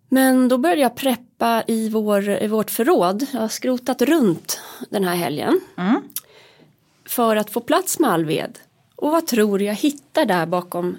Men 0.08 0.48
då 0.48 0.58
började 0.58 0.80
jag 0.80 0.96
preppa 0.96 1.64
i, 1.66 1.88
vår, 1.88 2.30
i 2.30 2.46
vårt 2.46 2.70
förråd. 2.70 3.26
Jag 3.32 3.40
har 3.40 3.48
skrotat 3.48 4.02
runt 4.02 4.60
den 4.90 5.04
här 5.04 5.14
helgen. 5.14 5.60
Mm. 5.76 6.02
För 7.04 7.36
att 7.36 7.50
få 7.50 7.60
plats 7.60 7.98
med 7.98 8.10
all 8.10 8.24
ved. 8.24 8.58
Och 8.96 9.10
vad 9.10 9.26
tror 9.26 9.58
du 9.58 9.64
jag 9.64 9.74
hittar 9.74 10.26
där 10.26 10.46
bakom 10.46 10.96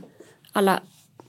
alla 0.51 0.79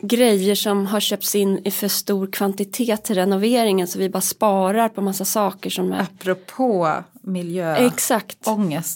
grejer 0.02 0.54
som 0.54 0.86
har 0.86 1.00
köpts 1.00 1.34
in 1.34 1.60
i 1.64 1.70
för 1.70 1.88
stor 1.88 2.26
kvantitet 2.26 3.04
till 3.04 3.14
renoveringen 3.14 3.88
så 3.88 3.98
vi 3.98 4.08
bara 4.08 4.20
sparar 4.20 4.88
på 4.88 5.00
massa 5.00 5.24
saker 5.24 5.70
som 5.70 5.92
är... 5.92 6.00
Apropå 6.00 6.94
miljöångest. 7.22 7.94
Exakt. 7.94 8.38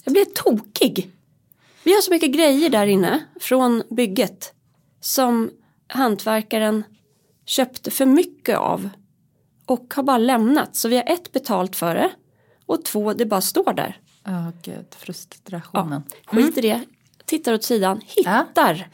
Jag 0.05 0.13
blir 0.13 0.25
tokig. 0.25 1.11
Vi 1.85 1.95
har 1.95 2.01
så 2.01 2.11
mycket 2.11 2.33
grejer 2.33 2.71
där 2.71 2.87
inne 2.87 3.25
från 3.41 3.83
bygget 3.91 4.53
som 5.01 5.51
hantverkaren 5.89 6.85
köpte 7.47 7.91
för 7.91 8.07
mycket 8.07 8.59
av 8.59 8.89
och 9.67 9.95
har 9.97 10.03
bara 10.03 10.19
lämnat. 10.19 10.77
Så 10.77 10.89
vi 10.89 10.97
har 10.97 11.05
ett 11.05 11.33
betalt 11.33 11.77
för 11.77 11.95
det 11.95 12.11
och 12.67 12.85
två 12.85 13.13
det 13.13 13.27
bara 13.27 13.41
står 13.41 13.73
där. 13.73 14.01
Ja, 14.25 14.33
oh, 14.33 14.51
gud, 14.63 14.87
frustrationen. 14.99 16.03
Ja, 16.11 16.37
skit 16.37 16.59
i 16.59 16.61
det. 16.61 16.81
Tittar 17.25 17.55
åt 17.55 17.65
sidan, 17.65 18.01
hittar 18.05 18.75
ja. 18.75 18.85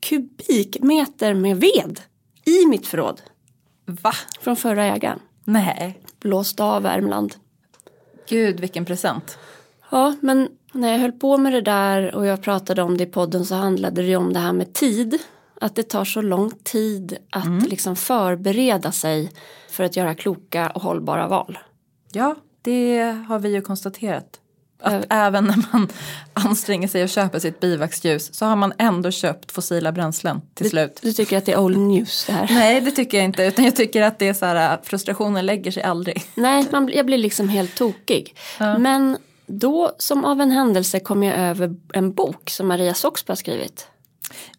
Kubikmeter 0.00 1.34
med 1.34 1.56
ved 1.60 2.00
i 2.44 2.66
mitt 2.66 2.86
förråd. 2.86 3.22
Va? 3.84 4.12
Från 4.40 4.56
förra 4.56 4.84
ägaren. 4.84 5.20
Nej. 5.44 6.00
Blåst 6.20 6.60
av 6.60 6.82
Värmland. 6.82 7.34
Gud 8.28 8.60
vilken 8.60 8.84
present. 8.84 9.38
Ja 9.90 10.16
men 10.20 10.48
när 10.72 10.92
jag 10.92 10.98
höll 10.98 11.12
på 11.12 11.38
med 11.38 11.52
det 11.52 11.60
där 11.60 12.14
och 12.14 12.26
jag 12.26 12.42
pratade 12.42 12.82
om 12.82 12.96
det 12.96 13.04
i 13.04 13.06
podden 13.06 13.44
så 13.44 13.54
handlade 13.54 14.02
det 14.02 14.16
om 14.16 14.32
det 14.32 14.38
här 14.38 14.52
med 14.52 14.72
tid. 14.72 15.18
Att 15.60 15.74
det 15.74 15.82
tar 15.82 16.04
så 16.04 16.22
lång 16.22 16.50
tid 16.50 17.16
att 17.30 17.46
mm. 17.46 17.64
liksom 17.64 17.96
förbereda 17.96 18.92
sig 18.92 19.32
för 19.70 19.84
att 19.84 19.96
göra 19.96 20.14
kloka 20.14 20.70
och 20.70 20.82
hållbara 20.82 21.28
val. 21.28 21.58
Ja, 22.12 22.34
det 22.62 23.00
har 23.28 23.38
vi 23.38 23.48
ju 23.48 23.60
konstaterat. 23.60 24.40
Att 24.78 25.12
äh, 25.12 25.18
även 25.18 25.44
när 25.44 25.64
man 25.72 25.88
anstränger 26.32 26.88
sig 26.88 27.02
och 27.02 27.08
köper 27.08 27.38
sitt 27.38 27.60
bivaxljus 27.60 28.34
så 28.34 28.46
har 28.46 28.56
man 28.56 28.72
ändå 28.78 29.10
köpt 29.10 29.52
fossila 29.52 29.92
bränslen 29.92 30.40
till 30.54 30.64
du, 30.64 30.70
slut. 30.70 30.98
Du 31.02 31.12
tycker 31.12 31.38
att 31.38 31.46
det 31.46 31.52
är 31.52 31.58
old 31.58 31.78
news 31.78 32.24
det 32.26 32.32
här? 32.32 32.46
Nej 32.50 32.80
det 32.80 32.90
tycker 32.90 33.16
jag 33.18 33.24
inte 33.24 33.44
utan 33.44 33.64
jag 33.64 33.76
tycker 33.76 34.02
att 34.02 34.18
det 34.18 34.28
är 34.28 34.34
så 34.34 34.46
här 34.46 34.78
frustrationen 34.82 35.46
lägger 35.46 35.70
sig 35.70 35.82
aldrig. 35.82 36.22
Nej 36.34 36.66
man, 36.72 36.90
jag 36.94 37.06
blir 37.06 37.18
liksom 37.18 37.48
helt 37.48 37.74
tokig. 37.74 38.36
Ja. 38.58 38.78
Men 38.78 39.18
då 39.46 39.92
som 39.98 40.24
av 40.24 40.40
en 40.40 40.50
händelse 40.50 41.00
kom 41.00 41.22
jag 41.22 41.36
över 41.36 41.74
en 41.92 42.12
bok 42.12 42.50
som 42.50 42.68
Maria 42.68 42.94
Soxbo 42.94 43.30
har 43.30 43.36
skrivit. 43.36 43.88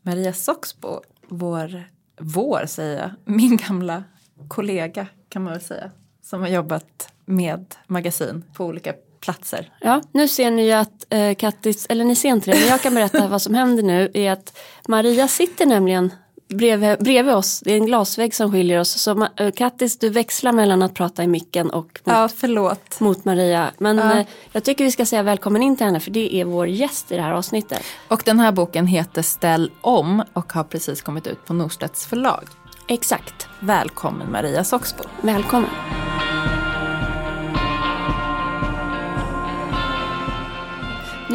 Maria 0.02 0.34
Soxbo, 0.34 1.02
vår, 1.28 1.84
vår 2.20 2.66
säger 2.68 3.00
jag, 3.00 3.12
min 3.36 3.58
gamla 3.58 4.04
kollega 4.48 5.08
kan 5.30 5.44
man 5.44 5.54
väl 5.54 5.62
säga. 5.62 5.92
Som 6.24 6.42
har 6.42 6.48
jobbat 6.48 7.10
med 7.26 7.76
magasin 7.88 8.44
på 8.54 8.66
olika 8.66 8.94
platser. 9.20 9.72
Ja, 9.82 10.02
nu 10.12 10.28
ser 10.28 10.52
ni 10.52 10.66
ju 10.66 10.72
att 10.72 11.06
eh, 11.10 11.36
Kattis, 11.36 11.86
eller 11.90 12.06
ni 12.06 12.16
ser 12.16 12.30
inte 12.30 12.52
det, 12.52 12.60
men 12.60 12.68
jag 12.68 12.82
kan 12.82 12.94
berätta 12.94 13.28
vad 13.28 13.42
som 13.42 13.54
händer 13.54 13.84
nu 13.84 14.12
är 14.14 14.32
att 14.32 14.58
Maria 14.88 15.28
sitter 15.28 15.66
nämligen 15.66 16.12
bredvid, 16.50 16.98
bredvid 17.00 17.36
oss, 17.36 17.60
det 17.60 17.74
är 17.74 17.78
en 17.78 17.86
glasvägg 17.86 18.36
som 18.36 18.52
skiljer 18.52 18.80
oss. 18.80 19.02
Så 19.02 19.12
uh, 19.12 19.52
Kattis, 19.56 20.00
du 20.00 20.10
växlar 20.10 20.52
mellan 20.52 20.82
att 20.82 20.94
prata 20.94 21.24
i 21.24 21.28
micken 21.28 21.70
och 21.70 21.84
mot, 21.84 22.02
ja, 22.04 22.30
förlåt. 22.36 23.00
mot 23.00 23.26
Maria. 23.26 23.72
Men 23.78 23.98
ja. 23.98 24.20
uh, 24.20 24.26
jag 24.52 24.64
tycker 24.64 24.84
vi 24.84 24.92
ska 24.92 25.06
säga 25.06 25.24
välkommen 25.24 25.64
in 25.64 25.76
till 25.76 25.86
henne 25.86 26.00
för 26.00 26.12
det 26.12 26.36
är 26.36 26.46
vår 26.46 26.68
gäst 26.68 27.12
i 27.12 27.16
det 27.16 27.22
här 27.22 27.32
avsnittet. 27.32 27.82
Och 28.08 28.22
den 28.26 28.40
här 28.40 28.52
boken 28.52 28.88
heter 28.88 29.22
Ställ 29.22 29.72
om 29.82 30.24
och 30.34 30.54
har 30.54 30.64
precis 30.64 31.02
kommit 31.02 31.28
ut 31.28 31.46
på 31.46 31.54
Norstedts 31.54 32.06
förlag. 32.06 32.44
Exakt. 32.88 33.48
Välkommen 33.60 34.32
Maria 34.32 34.64
Soxbo. 34.64 35.04
Välkommen. 35.22 35.70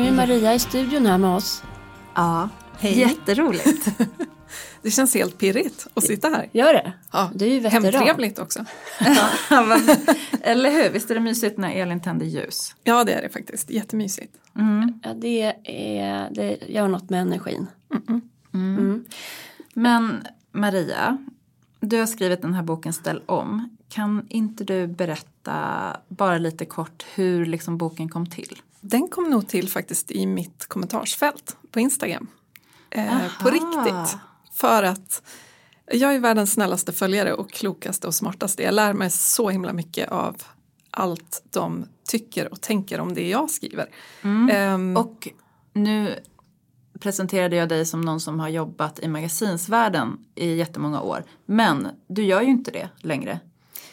Nu 0.03 0.09
är 0.09 0.13
Maria 0.13 0.55
i 0.55 0.59
studion 0.59 1.07
här 1.07 1.19
med 1.19 1.31
oss. 1.31 1.63
Ja, 2.15 2.49
Hej. 2.79 2.99
jätteroligt. 2.99 3.89
Det 4.83 4.91
känns 4.91 5.15
helt 5.15 5.39
pirrigt 5.39 5.87
att 5.95 6.05
sitta 6.05 6.29
här. 6.29 6.49
Gör 6.53 6.75
det? 6.75 6.93
Ja. 7.13 7.31
Du 7.35 7.45
är 7.45 7.51
ju 7.51 7.61
veteran. 7.61 7.85
Hemtrevligt 7.85 8.39
också. 8.39 8.65
Eller 10.41 10.71
hur, 10.71 10.91
visst 10.91 11.11
är 11.11 11.15
det 11.15 11.21
mysigt 11.21 11.59
när 11.59 11.71
Elin 11.71 12.01
tänder 12.01 12.27
ljus? 12.27 12.75
Ja 12.85 13.05
det 13.05 13.13
är 13.13 13.23
det 13.23 13.29
faktiskt, 13.29 13.71
jättemysigt. 13.71 14.37
Mm. 14.57 15.01
Ja, 15.03 15.15
det, 15.15 15.55
är, 15.65 16.31
det 16.31 16.59
gör 16.69 16.89
något 16.89 17.11
med 17.11 17.21
energin. 17.21 17.67
Mm. 18.09 18.21
Mm. 18.55 19.05
Men 19.75 20.27
Maria, 20.53 21.19
du 21.81 21.99
har 21.99 22.07
skrivit 22.07 22.43
den 22.43 22.55
här 22.55 22.63
boken 22.63 22.93
Ställ 22.93 23.23
om. 23.27 23.77
Kan 23.89 24.27
inte 24.29 24.65
du 24.65 24.87
berätta 24.87 25.57
bara 26.09 26.39
lite 26.39 26.65
kort 26.65 27.05
hur 27.15 27.47
liksom 27.47 27.79
boken 27.79 28.09
kom 28.09 28.31
till? 28.31 28.57
Den 28.85 29.09
kom 29.09 29.31
nog 29.31 29.49
till 29.49 29.69
faktiskt 29.69 30.11
i 30.11 30.27
mitt 30.27 30.67
kommentarsfält 30.67 31.57
på 31.71 31.81
Instagram. 31.81 32.27
Eh, 32.91 33.43
på 33.43 33.51
riktigt. 33.51 34.19
För 34.53 34.83
att 34.83 35.23
jag 35.93 36.15
är 36.15 36.19
världens 36.19 36.53
snällaste 36.53 36.93
följare 36.93 37.35
och 37.35 37.51
klokaste 37.51 38.07
och 38.07 38.15
smartaste. 38.15 38.63
Jag 38.63 38.75
lär 38.75 38.93
mig 38.93 39.11
så 39.11 39.51
himla 39.51 39.73
mycket 39.73 40.09
av 40.09 40.37
allt 40.91 41.43
de 41.51 41.85
tycker 42.09 42.53
och 42.53 42.61
tänker 42.61 43.01
om 43.01 43.15
det 43.15 43.29
jag 43.29 43.51
skriver. 43.51 43.87
Mm. 44.23 44.75
Um, 44.75 44.97
och 44.97 45.29
nu 45.73 46.21
presenterade 47.01 47.57
jag 47.57 47.69
dig 47.69 47.87
som 47.87 48.01
någon 48.01 48.21
som 48.21 48.41
har 48.41 48.49
jobbat 48.49 48.99
i 48.99 49.09
magasinsvärlden 49.09 50.25
i 50.35 50.55
jättemånga 50.55 51.01
år. 51.01 51.25
Men 51.47 51.89
du 52.07 52.25
gör 52.25 52.43
ju 52.43 52.49
inte 52.49 52.71
det 52.71 52.89
längre. 52.97 53.41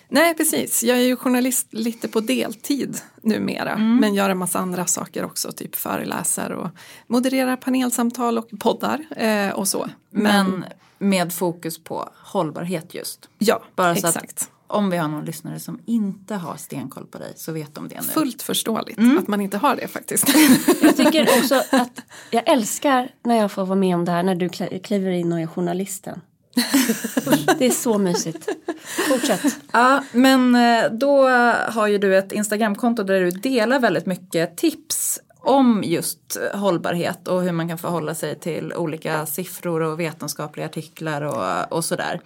Nej 0.09 0.35
precis, 0.35 0.83
jag 0.83 0.97
är 0.97 1.01
ju 1.01 1.15
journalist 1.15 1.67
lite 1.69 2.07
på 2.07 2.19
deltid 2.19 3.01
numera 3.21 3.71
mm. 3.71 3.95
men 3.95 4.13
gör 4.13 4.29
en 4.29 4.37
massa 4.37 4.59
andra 4.59 4.85
saker 4.85 5.25
också, 5.25 5.51
typ 5.51 5.75
föreläser 5.75 6.51
och 6.51 6.69
modererar 7.07 7.55
panelsamtal 7.55 8.37
och 8.37 8.49
poddar 8.59 9.05
eh, 9.15 9.49
och 9.49 9.67
så. 9.67 9.89
Men, 10.09 10.51
men, 10.51 10.65
med 10.97 11.33
fokus 11.33 11.83
på 11.83 12.09
hållbarhet 12.15 12.93
just? 12.93 13.29
Ja, 13.37 13.63
Bara 13.75 13.91
exakt. 13.91 14.17
att 14.17 14.49
om 14.67 14.89
vi 14.89 14.97
har 14.97 15.07
någon 15.07 15.25
lyssnare 15.25 15.59
som 15.59 15.79
inte 15.85 16.35
har 16.35 16.55
stenkoll 16.57 17.05
på 17.05 17.17
dig 17.17 17.33
så 17.35 17.51
vet 17.51 17.75
de 17.75 17.87
det 17.87 17.95
nu. 17.95 18.07
Fullt 18.07 18.41
förståeligt 18.41 18.97
mm. 18.97 19.17
att 19.17 19.27
man 19.27 19.41
inte 19.41 19.57
har 19.57 19.75
det 19.75 19.87
faktiskt. 19.87 20.27
Jag 20.81 20.97
tycker 20.97 21.23
också 21.39 21.63
att 21.71 22.01
jag 22.31 22.49
älskar 22.49 23.11
när 23.23 23.35
jag 23.35 23.51
får 23.51 23.65
vara 23.65 23.79
med 23.79 23.95
om 23.95 24.05
det 24.05 24.11
här 24.11 24.23
när 24.23 24.35
du 24.35 24.49
kliver 24.79 25.11
in 25.11 25.33
och 25.33 25.39
är 25.39 25.47
journalisten. 25.47 26.21
Det 27.57 27.65
är 27.65 27.71
så 27.71 27.97
mysigt. 27.97 28.49
Fortsätt. 29.09 29.41
Ja, 29.71 30.03
men 30.11 30.55
eh, 30.55 30.91
då 30.91 31.27
har 31.69 31.87
ju 31.87 31.97
du 31.97 32.17
ett 32.17 32.31
Instagramkonto 32.31 33.03
där 33.03 33.21
du 33.21 33.31
delar 33.31 33.79
väldigt 33.79 34.05
mycket 34.05 34.57
tips 34.57 35.19
om 35.39 35.83
just 35.85 36.37
hållbarhet 36.53 37.27
och 37.27 37.41
hur 37.41 37.51
man 37.51 37.67
kan 37.67 37.77
förhålla 37.77 38.15
sig 38.15 38.39
till 38.39 38.73
olika 38.73 39.25
siffror 39.25 39.81
och 39.81 39.99
vetenskapliga 39.99 40.65
artiklar 40.65 41.21
och, 41.21 41.77
och 41.77 41.85
sådär. 41.85 42.21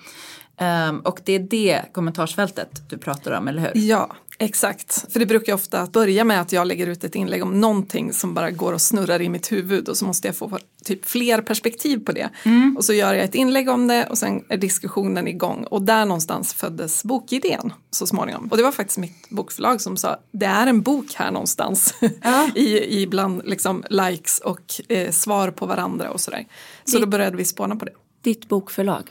Um, 0.89 0.99
och 0.99 1.19
det 1.23 1.33
är 1.33 1.39
det 1.39 1.81
kommentarsfältet 1.91 2.89
du 2.89 2.97
pratar 2.97 3.31
om, 3.31 3.47
eller 3.47 3.61
hur? 3.61 3.71
Ja, 3.73 4.09
exakt. 4.39 5.11
För 5.13 5.19
det 5.19 5.25
brukar 5.25 5.53
ofta 5.53 5.85
börja 5.85 6.23
med 6.23 6.41
att 6.41 6.51
jag 6.51 6.67
lägger 6.67 6.87
ut 6.87 7.03
ett 7.03 7.15
inlägg 7.15 7.43
om 7.43 7.61
någonting 7.61 8.13
som 8.13 8.33
bara 8.33 8.51
går 8.51 8.73
och 8.73 8.81
snurrar 8.81 9.21
i 9.21 9.29
mitt 9.29 9.51
huvud 9.51 9.89
och 9.89 9.97
så 9.97 10.05
måste 10.05 10.27
jag 10.27 10.35
få 10.35 10.59
typ 10.85 11.05
fler 11.05 11.41
perspektiv 11.41 12.05
på 12.05 12.11
det. 12.11 12.29
Mm. 12.43 12.77
Och 12.77 12.85
så 12.85 12.93
gör 12.93 13.13
jag 13.13 13.23
ett 13.23 13.35
inlägg 13.35 13.69
om 13.69 13.87
det 13.87 14.07
och 14.09 14.17
sen 14.17 14.43
är 14.49 14.57
diskussionen 14.57 15.27
igång 15.27 15.63
och 15.63 15.81
där 15.81 16.05
någonstans 16.05 16.53
föddes 16.53 17.03
bokidén 17.03 17.73
så 17.91 18.07
småningom. 18.07 18.47
Och 18.47 18.57
det 18.57 18.63
var 18.63 18.71
faktiskt 18.71 18.97
mitt 18.97 19.29
bokförlag 19.29 19.81
som 19.81 19.97
sa 19.97 20.17
det 20.31 20.45
är 20.45 20.67
en 20.67 20.81
bok 20.81 21.13
här 21.15 21.31
någonstans 21.31 21.95
ja. 22.21 22.49
I, 22.55 23.01
i 23.01 23.07
bland 23.07 23.41
liksom 23.45 23.83
likes 23.89 24.39
och 24.39 24.81
eh, 24.89 25.11
svar 25.11 25.51
på 25.51 25.65
varandra 25.65 26.11
och 26.11 26.21
sådär. 26.21 26.45
Så 26.85 26.91
Ditt, 26.91 27.01
då 27.01 27.07
började 27.07 27.37
vi 27.37 27.45
spåna 27.45 27.75
på 27.75 27.85
det. 27.85 27.93
Ditt 28.21 28.49
bokförlag? 28.49 29.09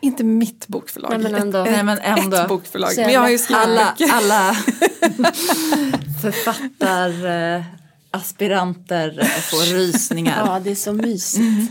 Inte 0.00 0.24
mitt 0.24 0.68
bokförlag, 0.68 1.10
Nej, 1.10 1.18
men 1.18 1.34
ändå. 1.34 1.58
Ett, 1.58 1.70
Nej, 1.70 1.84
men 1.84 1.98
ändå. 1.98 2.36
ett 2.36 2.48
bokförlag. 2.48 2.90
Men 2.96 3.12
jag 3.12 3.20
har 3.20 3.28
ju 3.28 3.38
skrivit 3.38 3.64
alla, 3.64 3.96
alla 4.10 4.52
författar 6.22 7.26
eh, 7.56 7.62
aspiranter 8.10 9.24
får 9.24 9.74
rysningar. 9.74 10.46
Ja, 10.46 10.60
det 10.60 10.70
är 10.70 10.74
så 10.74 10.92
mysigt. 10.92 11.40
Mm. 11.40 11.66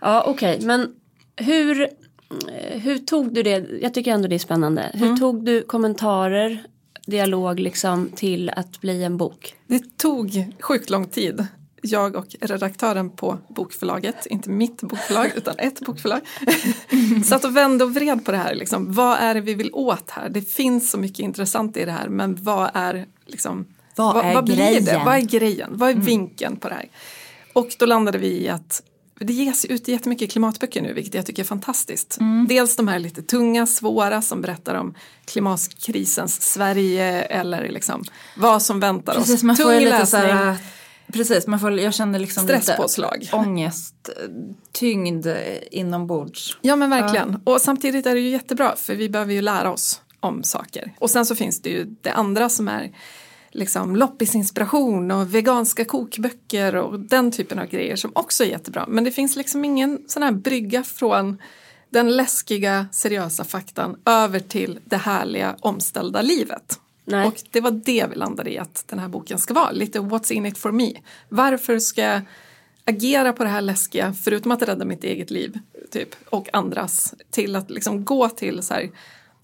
Ja, 0.00 0.24
okej, 0.26 0.54
okay. 0.54 0.66
men 0.66 0.94
hur, 1.36 1.82
eh, 1.82 2.80
hur 2.80 2.98
tog 2.98 3.34
du 3.34 3.42
det? 3.42 3.66
Jag 3.82 3.94
tycker 3.94 4.12
ändå 4.12 4.28
det 4.28 4.34
är 4.34 4.38
spännande. 4.38 4.90
Hur 4.94 5.06
mm. 5.06 5.18
tog 5.18 5.44
du 5.44 5.62
kommentarer, 5.62 6.62
dialog 7.06 7.60
liksom 7.60 8.10
till 8.14 8.50
att 8.50 8.80
bli 8.80 9.04
en 9.04 9.16
bok? 9.16 9.54
Det 9.66 9.96
tog 9.96 10.54
sjukt 10.60 10.90
lång 10.90 11.06
tid 11.06 11.46
jag 11.84 12.16
och 12.16 12.26
redaktören 12.40 13.10
på 13.10 13.38
bokförlaget, 13.48 14.26
inte 14.26 14.50
mitt 14.50 14.80
bokförlag 14.80 15.32
utan 15.36 15.54
ett 15.58 15.80
bokförlag, 15.80 16.20
satt 17.24 17.44
och 17.44 17.56
vände 17.56 17.84
och 17.84 17.94
vred 17.94 18.24
på 18.24 18.30
det 18.30 18.38
här. 18.38 18.54
Liksom, 18.54 18.92
vad 18.92 19.18
är 19.18 19.34
det 19.34 19.40
vi 19.40 19.54
vill 19.54 19.70
åt 19.72 20.10
här? 20.10 20.28
Det 20.28 20.42
finns 20.42 20.90
så 20.90 20.98
mycket 20.98 21.18
intressant 21.18 21.76
i 21.76 21.84
det 21.84 21.92
här 21.92 22.08
men 22.08 22.36
vad 22.42 22.70
är, 22.74 23.06
liksom, 23.26 23.66
vad, 23.96 24.14
vad 24.14 24.24
är 24.24 24.34
vad 24.34 24.46
grejen? 24.46 24.84
Det? 24.84 25.02
Vad 25.04 25.14
är 25.14 25.20
grejen? 25.20 25.70
Vad 25.72 25.88
är 25.88 25.92
mm. 25.92 26.04
vinkeln 26.04 26.56
på 26.56 26.68
det 26.68 26.74
här? 26.74 26.88
Och 27.52 27.68
då 27.78 27.86
landade 27.86 28.18
vi 28.18 28.44
i 28.44 28.48
att 28.48 28.82
det 29.18 29.32
ges 29.32 29.64
ut 29.64 29.88
jättemycket 29.88 30.30
klimatböcker 30.30 30.82
nu 30.82 30.92
vilket 30.92 31.14
jag 31.14 31.26
tycker 31.26 31.42
är 31.42 31.46
fantastiskt. 31.46 32.20
Mm. 32.20 32.46
Dels 32.48 32.76
de 32.76 32.88
här 32.88 32.98
lite 32.98 33.22
tunga, 33.22 33.66
svåra 33.66 34.22
som 34.22 34.40
berättar 34.40 34.74
om 34.74 34.94
klimatkrisens 35.24 36.42
Sverige 36.42 37.22
eller 37.22 37.68
liksom 37.68 38.04
vad 38.36 38.62
som 38.62 38.80
väntar 38.80 39.14
Precis, 39.14 39.34
oss. 39.34 39.42
Man 39.42 39.56
får 39.56 39.64
Tung 39.64 39.78
lite 39.78 39.90
läsning. 39.90 40.06
Så 40.06 40.26
här 40.26 40.56
Precis, 41.12 41.46
man 41.46 41.60
får, 41.60 41.80
jag 41.80 41.94
känner 41.94 42.18
liksom 42.18 42.44
Stresspåslag. 42.44 43.16
lite 43.20 43.36
ångest, 43.36 44.10
tyngd 44.72 45.26
inombords. 45.70 46.56
Ja 46.60 46.76
men 46.76 46.90
verkligen. 46.90 47.40
Och 47.44 47.60
samtidigt 47.60 48.06
är 48.06 48.14
det 48.14 48.20
ju 48.20 48.28
jättebra 48.28 48.76
för 48.76 48.94
vi 48.94 49.08
behöver 49.08 49.32
ju 49.32 49.42
lära 49.42 49.72
oss 49.72 50.00
om 50.20 50.42
saker. 50.42 50.92
Och 50.98 51.10
sen 51.10 51.26
så 51.26 51.34
finns 51.34 51.62
det 51.62 51.70
ju 51.70 51.96
det 52.00 52.10
andra 52.10 52.48
som 52.48 52.68
är 52.68 52.92
liksom 53.50 53.96
loppisinspiration 53.96 55.10
och 55.10 55.34
veganska 55.34 55.84
kokböcker 55.84 56.76
och 56.76 57.00
den 57.00 57.32
typen 57.32 57.58
av 57.58 57.66
grejer 57.66 57.96
som 57.96 58.12
också 58.14 58.44
är 58.44 58.48
jättebra. 58.48 58.84
Men 58.88 59.04
det 59.04 59.10
finns 59.10 59.36
liksom 59.36 59.64
ingen 59.64 59.98
sån 60.06 60.22
här 60.22 60.32
brygga 60.32 60.82
från 60.82 61.38
den 61.90 62.16
läskiga 62.16 62.86
seriösa 62.92 63.44
faktan 63.44 63.96
över 64.04 64.40
till 64.40 64.78
det 64.84 64.96
härliga 64.96 65.56
omställda 65.60 66.22
livet. 66.22 66.80
Nej. 67.04 67.26
Och 67.26 67.42
det 67.50 67.60
var 67.60 67.70
det 67.70 68.06
vi 68.10 68.14
landade 68.16 68.52
i 68.52 68.58
att 68.58 68.84
den 68.88 68.98
här 68.98 69.08
boken 69.08 69.38
ska 69.38 69.54
vara, 69.54 69.70
lite 69.70 69.98
what's 69.98 70.32
in 70.32 70.46
it 70.46 70.58
for 70.58 70.72
me. 70.72 70.92
Varför 71.28 71.78
ska 71.78 72.02
jag 72.02 72.20
agera 72.84 73.32
på 73.32 73.44
det 73.44 73.50
här 73.50 73.60
läskiga, 73.60 74.12
förutom 74.12 74.52
att 74.52 74.62
rädda 74.62 74.84
mitt 74.84 75.04
eget 75.04 75.30
liv 75.30 75.58
typ, 75.90 76.08
och 76.30 76.48
andras, 76.52 77.14
till 77.30 77.56
att 77.56 77.70
liksom 77.70 78.04
gå 78.04 78.28
till 78.28 78.62
så 78.62 78.74
här, 78.74 78.90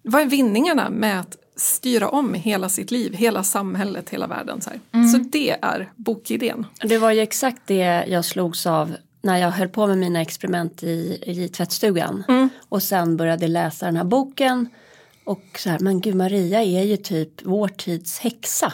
vad 0.02 0.22
är 0.22 0.26
vinningarna 0.26 0.90
med 0.90 1.20
att 1.20 1.36
styra 1.56 2.08
om 2.08 2.34
hela 2.34 2.68
sitt 2.68 2.90
liv, 2.90 3.14
hela 3.14 3.44
samhället, 3.44 4.10
hela 4.10 4.26
världen. 4.26 4.60
Så, 4.60 4.70
här. 4.70 5.08
så 5.08 5.18
det 5.18 5.50
är 5.62 5.92
bokidén. 5.96 6.66
Det 6.82 6.98
var 6.98 7.12
ju 7.12 7.20
exakt 7.20 7.62
det 7.66 8.04
jag 8.08 8.24
slogs 8.24 8.66
av 8.66 8.96
när 9.22 9.36
jag 9.38 9.50
höll 9.50 9.68
på 9.68 9.86
med 9.86 9.98
mina 9.98 10.20
experiment 10.20 10.82
i, 10.82 11.22
i 11.26 11.48
tvättstugan. 11.48 12.24
Och 12.68 12.82
sen 12.82 13.16
började 13.16 13.48
läsa 13.48 13.86
den 13.86 13.96
här 13.96 14.04
boken. 14.04 14.68
Och 15.30 15.58
så 15.58 15.70
här, 15.70 15.78
men 15.78 16.00
gud 16.00 16.14
Maria 16.14 16.62
är 16.62 16.82
ju 16.82 16.96
typ 16.96 17.42
vår 17.42 17.68
tids 17.68 18.18
häxa. 18.18 18.72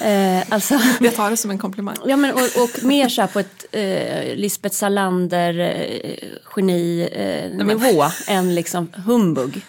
eh, 0.04 0.52
alltså, 0.52 0.74
Jag 1.00 1.14
tar 1.14 1.30
det 1.30 1.36
som 1.36 1.50
en 1.50 1.58
komplimang. 1.58 1.96
ja, 2.06 2.16
men, 2.16 2.32
och, 2.34 2.38
och 2.38 2.84
mer 2.84 3.08
så 3.08 3.20
här 3.20 3.28
på 3.28 3.40
ett 3.40 3.64
eh, 3.72 4.36
Lisbeth 4.36 4.74
Salander 4.74 5.58
eh, 5.60 6.28
geni 6.56 7.08
eh, 7.12 7.66
nivå 7.66 8.04
än 8.28 8.54
liksom 8.54 8.88
humbug. 9.06 9.52
Men, 9.54 9.62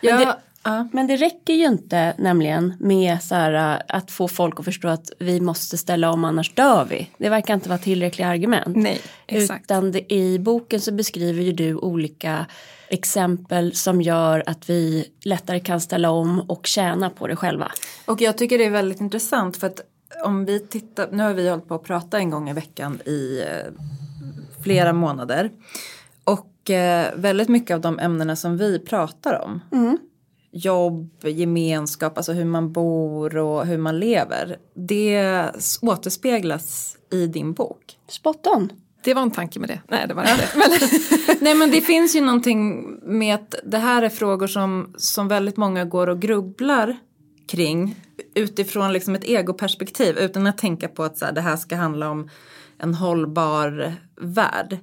Ja, 0.00 0.16
det, 0.18 0.36
ja. 0.62 0.88
men 0.92 1.06
det 1.06 1.16
räcker 1.16 1.54
ju 1.54 1.66
inte 1.66 2.14
nämligen 2.18 2.74
med 2.80 3.22
så 3.22 3.34
här, 3.34 3.74
äh, 3.74 3.96
att 3.96 4.10
få 4.10 4.28
folk 4.28 4.58
att 4.58 4.64
förstå 4.64 4.88
att 4.88 5.10
vi 5.18 5.40
måste 5.40 5.78
ställa 5.78 6.10
om 6.10 6.24
annars 6.24 6.54
dör 6.54 6.86
vi. 6.90 7.10
Det 7.18 7.28
verkar 7.28 7.54
inte 7.54 7.68
vara 7.68 7.78
tillräckliga 7.78 8.28
argument. 8.28 8.76
Nej, 8.76 9.00
exakt. 9.26 9.64
Utan 9.64 9.92
det, 9.92 10.12
i 10.12 10.38
boken 10.38 10.80
så 10.80 10.92
beskriver 10.92 11.42
ju 11.42 11.52
du 11.52 11.74
olika 11.74 12.46
exempel 12.92 13.74
som 13.74 14.02
gör 14.02 14.42
att 14.46 14.70
vi 14.70 15.08
lättare 15.24 15.60
kan 15.60 15.80
ställa 15.80 16.10
om 16.10 16.40
och 16.40 16.66
tjäna 16.66 17.10
på 17.10 17.26
det 17.26 17.36
själva. 17.36 17.72
Och 18.06 18.20
jag 18.20 18.38
tycker 18.38 18.58
det 18.58 18.64
är 18.64 18.70
väldigt 18.70 19.00
intressant 19.00 19.56
för 19.56 19.66
att 19.66 19.80
om 20.24 20.44
vi 20.44 20.60
tittar, 20.60 21.08
nu 21.12 21.22
har 21.22 21.34
vi 21.34 21.48
hållit 21.48 21.68
på 21.68 21.74
att 21.74 21.82
prata 21.82 22.18
en 22.18 22.30
gång 22.30 22.50
i 22.50 22.52
veckan 22.52 23.00
i 23.06 23.40
eh, 23.40 23.72
flera 24.62 24.92
månader. 24.92 25.50
Och 26.24 26.70
eh, 26.70 27.14
väldigt 27.16 27.48
mycket 27.48 27.74
av 27.74 27.80
de 27.80 27.98
ämnena 27.98 28.36
som 28.36 28.56
vi 28.56 28.78
pratar 28.78 29.40
om, 29.44 29.60
jobb, 30.50 31.10
gemenskap, 31.22 32.16
alltså 32.16 32.32
hur 32.32 32.44
man 32.44 32.72
bor 32.72 33.36
och 33.36 33.66
hur 33.66 33.78
man 33.78 33.98
lever, 33.98 34.56
det 34.74 35.50
återspeglas 35.82 36.96
i 37.10 37.26
din 37.26 37.52
bok. 37.52 37.98
Spot 38.08 38.46
on. 38.46 38.72
Det 39.04 39.14
var 39.14 39.22
en 39.22 39.30
tanke 39.30 39.60
med 39.60 39.68
det. 39.68 39.80
Nej, 39.88 40.08
det 40.08 40.14
var 40.14 40.22
inte 40.22 40.36
det. 40.36 40.58
Men, 40.58 41.36
Nej 41.40 41.54
men 41.54 41.70
det 41.70 41.80
finns 41.80 42.16
ju 42.16 42.20
någonting 42.20 42.84
med 43.02 43.34
att 43.34 43.54
det 43.64 43.78
här 43.78 44.02
är 44.02 44.08
frågor 44.08 44.46
som, 44.46 44.94
som 44.96 45.28
väldigt 45.28 45.56
många 45.56 45.84
går 45.84 46.08
och 46.08 46.20
grubblar 46.20 46.96
kring 47.46 47.96
utifrån 48.34 48.92
liksom 48.92 49.14
ett 49.14 49.24
egoperspektiv 49.24 50.18
utan 50.18 50.46
att 50.46 50.58
tänka 50.58 50.88
på 50.88 51.04
att 51.04 51.18
så 51.18 51.24
här, 51.24 51.32
det 51.32 51.40
här 51.40 51.56
ska 51.56 51.76
handla 51.76 52.10
om 52.10 52.30
en 52.78 52.94
hållbar 52.94 53.94
värld. 54.20 54.78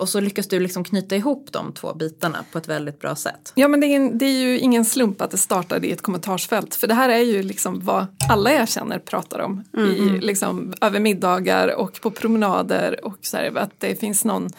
Och 0.00 0.08
så 0.08 0.20
lyckas 0.20 0.48
du 0.48 0.60
liksom 0.60 0.84
knyta 0.84 1.16
ihop 1.16 1.48
de 1.52 1.72
två 1.72 1.94
bitarna 1.94 2.44
på 2.52 2.58
ett 2.58 2.68
väldigt 2.68 3.00
bra 3.00 3.16
sätt. 3.16 3.52
ja, 3.54 3.68
men 3.68 3.80
det 3.80 3.86
är, 3.86 3.96
en, 3.96 4.18
det 4.18 4.24
är 4.24 4.40
ju 4.40 4.58
ingen 4.58 4.84
slump 4.84 5.20
att 5.20 5.30
det 5.30 5.38
startade 5.38 5.86
i 5.86 5.92
ett 5.92 6.02
kommentarsfält. 6.02 6.74
För 6.74 6.86
det 6.86 6.94
här 6.94 7.08
är 7.08 7.18
ju 7.18 7.42
liksom 7.42 7.80
vad 7.84 8.06
alla 8.30 8.52
jag 8.52 8.68
känner 8.68 8.98
pratar 8.98 9.38
om. 9.38 9.64
I, 9.76 10.18
liksom, 10.20 10.74
över 10.80 11.00
middagar 11.00 11.74
och 11.74 12.00
på 12.00 12.10
promenader. 12.10 13.04
Och 13.04 13.18
så 13.22 13.36
här, 13.36 13.58
att 13.58 13.72
det 13.78 14.00
finns 14.00 14.24
någon 14.24 14.50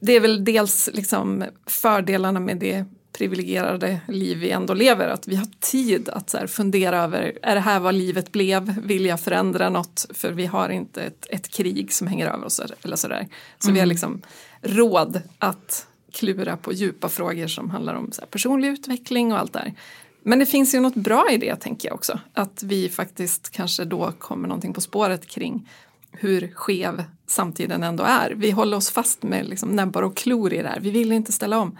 det 0.00 0.12
är 0.12 0.20
väl 0.20 0.44
dels 0.44 0.90
liksom 0.92 1.44
fördelarna 1.66 2.40
med 2.40 2.56
det 2.56 2.84
privilegierade 3.12 4.00
liv 4.08 4.38
vi 4.38 4.50
ändå 4.50 4.74
lever, 4.74 5.08
att 5.08 5.28
vi 5.28 5.36
har 5.36 5.46
tid 5.60 6.08
att 6.08 6.30
så 6.30 6.46
fundera 6.46 7.02
över, 7.02 7.38
är 7.42 7.54
det 7.54 7.60
här 7.60 7.80
vad 7.80 7.94
livet 7.94 8.32
blev, 8.32 8.80
vill 8.82 9.06
jag 9.06 9.20
förändra 9.20 9.68
något, 9.70 10.06
för 10.14 10.32
vi 10.32 10.46
har 10.46 10.68
inte 10.68 11.02
ett, 11.02 11.26
ett 11.30 11.48
krig 11.48 11.92
som 11.92 12.06
hänger 12.06 12.26
över 12.26 12.46
oss 12.46 12.60
eller 12.82 12.96
sådär. 12.96 13.28
Så 13.58 13.72
vi 13.72 13.78
har 13.78 13.86
liksom 13.86 14.22
råd 14.62 15.22
att 15.38 15.86
klura 16.12 16.56
på 16.56 16.72
djupa 16.72 17.08
frågor 17.08 17.46
som 17.46 17.70
handlar 17.70 17.94
om 17.94 18.12
så 18.12 18.20
här, 18.20 18.28
personlig 18.28 18.68
utveckling 18.68 19.32
och 19.32 19.38
allt 19.38 19.52
där. 19.52 19.74
Men 20.22 20.38
det 20.38 20.46
finns 20.46 20.74
ju 20.74 20.80
något 20.80 20.94
bra 20.94 21.26
i 21.30 21.36
det 21.36 21.56
tänker 21.56 21.88
jag 21.88 21.94
också, 21.94 22.20
att 22.32 22.62
vi 22.62 22.88
faktiskt 22.88 23.50
kanske 23.50 23.84
då 23.84 24.12
kommer 24.18 24.48
någonting 24.48 24.72
på 24.72 24.80
spåret 24.80 25.26
kring 25.26 25.68
hur 26.12 26.52
skev 26.54 27.04
samtiden 27.26 27.82
ändå 27.82 28.04
är. 28.04 28.30
Vi 28.30 28.50
håller 28.50 28.76
oss 28.76 28.90
fast 28.90 29.22
med 29.22 29.48
liksom 29.48 29.68
näbbar 29.68 30.02
och 30.02 30.16
klor 30.16 30.52
i 30.52 30.62
det 30.62 30.68
här. 30.68 30.80
Vi 30.80 30.90
vill 30.90 31.12
inte 31.12 31.32
ställa 31.32 31.58
om. 31.58 31.78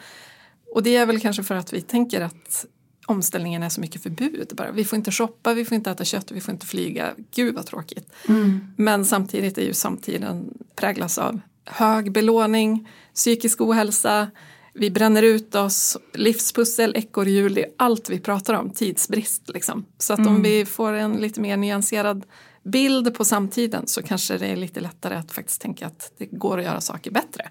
Och 0.75 0.83
det 0.83 0.97
är 0.97 1.07
väl 1.07 1.21
kanske 1.21 1.43
för 1.43 1.55
att 1.55 1.73
vi 1.73 1.81
tänker 1.81 2.21
att 2.21 2.67
omställningen 3.07 3.63
är 3.63 3.69
så 3.69 3.81
mycket 3.81 4.03
förbud. 4.03 4.53
Bara. 4.55 4.71
Vi 4.71 4.85
får 4.85 4.97
inte 4.97 5.11
shoppa, 5.11 5.55
vi 5.55 5.65
får 5.65 5.75
inte 5.75 5.91
äta 5.91 6.05
kött, 6.05 6.31
vi 6.31 6.41
får 6.41 6.53
inte 6.53 6.67
flyga. 6.67 7.15
Gud 7.35 7.55
vad 7.55 7.67
tråkigt. 7.67 8.13
Men 8.77 9.05
samtidigt 9.05 9.59
är 9.59 9.63
ju 9.63 9.75
samtiden 9.75 10.59
präglas 10.77 11.19
av 11.19 11.41
hög 11.65 12.13
belåning, 12.13 12.89
psykisk 13.15 13.61
ohälsa, 13.61 14.31
vi 14.75 14.91
bränner 14.91 15.23
ut 15.23 15.55
oss, 15.55 15.97
livspussel, 16.15 16.97
ekorrhjul, 16.97 17.55
det 17.55 17.65
är 17.65 17.71
allt 17.77 18.11
vi 18.11 18.21
pratar 18.21 18.55
om, 18.55 18.71
tidsbrist. 18.71 19.51
Liksom. 19.55 19.85
Så 19.99 20.13
att 20.13 20.27
om 20.27 20.43
vi 20.43 20.67
får 20.67 20.93
en 20.93 21.13
lite 21.13 21.41
mer 21.41 21.57
nyanserad 21.57 22.25
bild 22.63 23.15
på 23.15 23.25
samtiden 23.25 23.87
så 23.87 24.03
kanske 24.03 24.39
det 24.39 24.47
är 24.47 24.57
lite 24.57 24.81
lättare 24.81 25.15
att 25.15 25.33
faktiskt 25.33 25.61
tänka 25.61 25.87
att 25.87 26.13
det 26.19 26.27
går 26.27 26.59
att 26.59 26.65
göra 26.65 26.81
saker 26.81 27.11
bättre. 27.11 27.51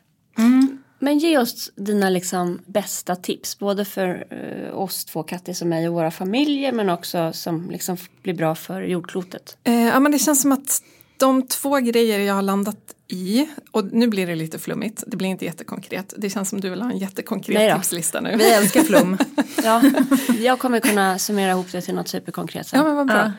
Men 1.00 1.18
ge 1.18 1.38
oss 1.38 1.72
dina 1.76 2.10
liksom 2.10 2.60
bästa 2.66 3.16
tips, 3.16 3.60
både 3.60 3.86
för 3.86 4.28
eh, 4.30 4.80
oss 4.80 5.06
två 5.06 5.24
Kattis 5.24 5.62
och 5.62 5.68
mig 5.68 5.88
och 5.88 5.94
våra 5.94 6.12
familjer 6.12 6.72
men 6.72 6.90
också 6.90 7.34
som 7.34 7.70
liksom 7.72 7.98
blir 8.24 8.34
bra 8.34 8.56
för 8.56 8.82
jordklotet. 8.82 9.58
Eh, 9.64 9.86
ja, 9.86 10.00
men 10.00 10.12
det 10.12 10.20
känns 10.20 10.42
som 10.42 10.52
att 10.52 10.84
de 11.18 11.48
två 11.48 11.78
grejer 11.78 12.20
jag 12.20 12.34
har 12.34 12.42
landat 12.42 12.96
i, 13.10 13.50
och 13.72 13.86
nu 13.94 14.08
blir 14.08 14.28
det 14.28 14.36
lite 14.36 14.60
flummigt, 14.60 15.04
det 15.08 15.18
blir 15.18 15.30
inte 15.30 15.46
jättekonkret. 15.46 16.14
Det 16.18 16.30
känns 16.30 16.50
som 16.50 16.62
du 16.62 16.70
vill 16.70 16.82
ha 16.82 16.92
en 16.92 16.98
jättekonkret 16.98 17.76
tipslista 17.76 18.22
nu. 18.22 18.36
Vi 18.38 18.52
älskar 18.52 18.82
flum. 18.84 19.18
Ja, 19.64 19.82
jag 20.40 20.60
kommer 20.60 20.80
kunna 20.80 21.20
summera 21.20 21.52
ihop 21.52 21.72
det 21.72 21.82
till 21.82 21.96
något 21.96 22.08
superkonkret 22.08 22.68
sen. 22.68 22.80
Ja 22.80 22.86
men 22.86 22.96
vad 22.96 23.08
bra. 23.08 23.34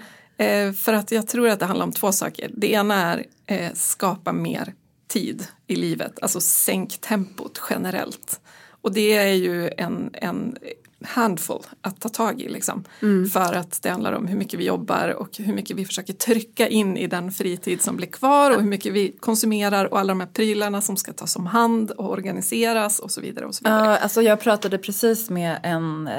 Eh, 0.47 0.73
för 0.73 0.93
att 0.93 1.13
jag 1.13 1.29
tror 1.29 1.49
att 1.49 1.59
det 1.59 1.67
handlar 1.67 1.87
om 1.87 1.93
två 1.93 2.13
saker. 2.13 2.51
Det 2.57 2.73
ena 2.73 2.95
är 2.95 3.27
eh, 3.47 3.73
skapa 3.75 4.33
mer 4.33 4.75
tid 5.09 5.47
i 5.67 5.77
livet, 5.77 6.19
alltså 6.23 6.41
sänk 6.41 7.01
tempot 7.01 7.63
generellt. 7.71 8.41
Och 8.81 8.93
det 8.93 9.13
är 9.17 9.33
ju 9.33 9.71
en, 9.77 10.11
en 10.13 10.57
handfull 11.05 11.63
att 11.81 12.01
ta 12.01 12.09
tag 12.09 12.41
i 12.41 12.49
liksom. 12.49 12.85
För 13.33 13.55
att 13.55 13.83
det 13.83 13.91
handlar 13.91 14.13
om 14.13 14.27
hur 14.27 14.37
mycket 14.37 14.61
vi 14.61 14.65
jobbar 14.65 15.09
och 15.09 15.37
hur 15.39 15.55
mycket 15.55 15.77
vi 15.77 15.85
försöker 15.85 16.13
trycka 16.13 16.69
in 16.69 16.97
i 16.97 17.07
den 17.07 17.33
fritid 17.33 17.83
som 17.83 17.97
blir 17.97 18.07
kvar 18.07 18.51
och 18.51 18.61
hur 18.61 18.69
mycket 18.69 18.93
vi 18.93 19.17
konsumerar 19.21 19.93
och 19.93 19.99
alla 19.99 20.09
de 20.09 20.21
här 20.21 20.27
prylarna 20.27 20.81
som 20.81 20.97
ska 20.97 21.13
tas 21.13 21.37
om 21.37 21.47
hand 21.47 21.91
och 21.91 22.11
organiseras 22.11 22.99
och 22.99 23.11
så 23.11 23.21
vidare. 23.21 23.47
Och 23.47 23.55
så 23.55 23.65
vidare. 23.65 23.87
Ja, 23.87 23.99
alltså 23.99 24.23
jag 24.23 24.41
pratade 24.41 24.79
precis 24.79 25.31
med 25.31 25.61
en 25.63 26.09
eh, 26.09 26.15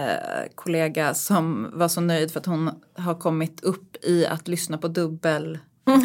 kollega 0.55 1.13
som 1.13 1.71
var 1.73 1.87
så 1.87 2.01
nöjd 2.01 2.31
för 2.31 2.39
att 2.39 2.45
hon 2.45 2.71
har 2.97 3.15
kommit 3.15 3.63
upp 3.63 3.95
i 4.05 4.25
att 4.25 4.47
lyssna 4.47 4.77
på 4.77 4.87
dubbel, 4.87 5.59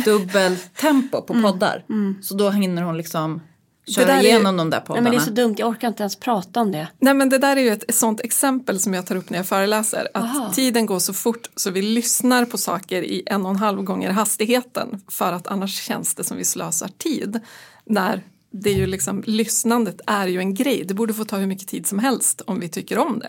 dubbel 0.04 0.56
tempo 0.56 1.22
på 1.22 1.42
poddar. 1.42 1.84
Så 2.22 2.34
då 2.34 2.50
hinner 2.50 2.82
hon 2.82 2.96
liksom 2.96 3.40
köra 3.86 4.04
där 4.06 4.18
är- 4.18 4.22
igenom 4.22 4.56
de 4.56 4.70
där 4.70 4.78
Nej 4.78 4.86
poddarna. 4.86 5.02
men 5.02 5.12
det 5.12 5.18
är 5.18 5.24
så 5.24 5.30
dumt, 5.30 5.54
jag 5.58 5.68
orkar 5.68 5.88
inte 5.88 6.02
ens 6.02 6.16
prata 6.16 6.60
om 6.60 6.72
det. 6.72 6.88
Nej 6.98 7.14
men 7.14 7.28
det 7.28 7.38
där 7.38 7.56
är 7.56 7.60
ju 7.60 7.68
ett, 7.70 7.84
ett 7.88 7.94
sånt 7.94 8.20
exempel 8.20 8.80
som 8.80 8.94
jag 8.94 9.06
tar 9.06 9.16
upp 9.16 9.30
när 9.30 9.38
jag 9.38 9.46
föreläser. 9.46 10.08
Att 10.14 10.24
Aha. 10.24 10.52
tiden 10.54 10.86
går 10.86 10.98
så 10.98 11.12
fort 11.12 11.50
så 11.56 11.70
vi 11.70 11.82
lyssnar 11.82 12.44
på 12.44 12.58
saker 12.58 13.02
i 13.02 13.22
en 13.26 13.44
och 13.44 13.50
en 13.50 13.56
halv 13.56 13.82
gånger 13.82 14.10
hastigheten. 14.10 15.02
För 15.08 15.32
att 15.32 15.46
annars 15.46 15.82
känns 15.82 16.14
det 16.14 16.24
som 16.24 16.36
vi 16.36 16.44
slösar 16.44 16.88
tid. 16.98 17.40
När 17.84 18.22
det 18.62 18.70
är 18.70 18.74
ju 18.74 18.86
liksom, 18.86 19.22
lyssnandet 19.26 20.00
är 20.06 20.26
ju 20.26 20.38
en 20.38 20.54
grej. 20.54 20.84
Det 20.88 20.94
borde 20.94 21.14
få 21.14 21.24
ta 21.24 21.36
hur 21.36 21.46
mycket 21.46 21.68
tid 21.68 21.86
som 21.86 21.98
helst 21.98 22.42
om 22.46 22.60
vi 22.60 22.68
tycker 22.68 22.98
om 22.98 23.18
det. 23.18 23.26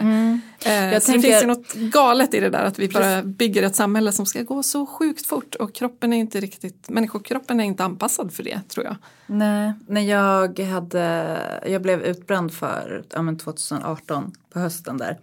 Eh, 0.69 0.93
Jag 0.93 1.03
så 1.03 1.11
tänker- 1.11 1.27
det 1.27 1.33
finns 1.33 1.43
ju 1.43 1.47
något 1.47 1.73
galet 1.93 2.33
i 2.33 2.39
det 2.39 2.49
där 2.49 2.63
att 2.63 2.79
vi 2.79 2.87
bara 2.89 3.23
bygger 3.23 3.63
ett 3.63 3.75
samhälle 3.75 4.11
som 4.11 4.25
ska 4.25 4.41
gå 4.43 4.63
så 4.63 4.85
sjukt 4.85 5.25
fort. 5.27 5.55
Och 5.55 5.73
kroppen 5.75 6.13
är 6.13 6.17
inte 6.17 6.39
riktigt, 6.39 6.89
människokroppen 6.89 7.59
är 7.59 7.63
inte 7.63 7.83
anpassad 7.83 8.33
för 8.33 8.43
det 8.43 8.59
tror 8.69 8.85
jag. 8.85 8.95
Nej, 9.27 9.73
när 9.87 10.01
jag 10.01 10.59
hade, 10.59 11.37
jag 11.67 11.81
blev 11.81 12.01
utbränd 12.01 12.53
för 12.53 13.03
ja, 13.09 13.21
men 13.21 13.37
2018 13.37 14.31
på 14.53 14.59
hösten 14.59 14.97
där. 14.97 15.17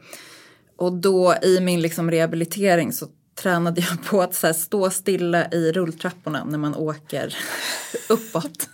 Och 0.77 0.93
då 0.93 1.35
i 1.43 1.61
min 1.61 1.81
liksom 1.83 2.11
rehabilitering 2.11 2.93
så 2.93 3.07
tränade 3.43 3.81
jag 3.81 4.05
på 4.05 4.23
att 4.23 4.57
stå 4.57 4.91
stilla 4.91 5.51
i 5.51 5.73
rulltrapporna 5.73 6.45
när 6.45 6.59
man 6.59 6.75
åker 6.75 7.37
uppåt. 8.09 8.69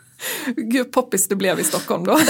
Gud 0.56 0.92
poppis 0.92 1.28
du 1.28 1.36
blev 1.36 1.60
i 1.60 1.64
Stockholm 1.64 2.04
då. 2.04 2.20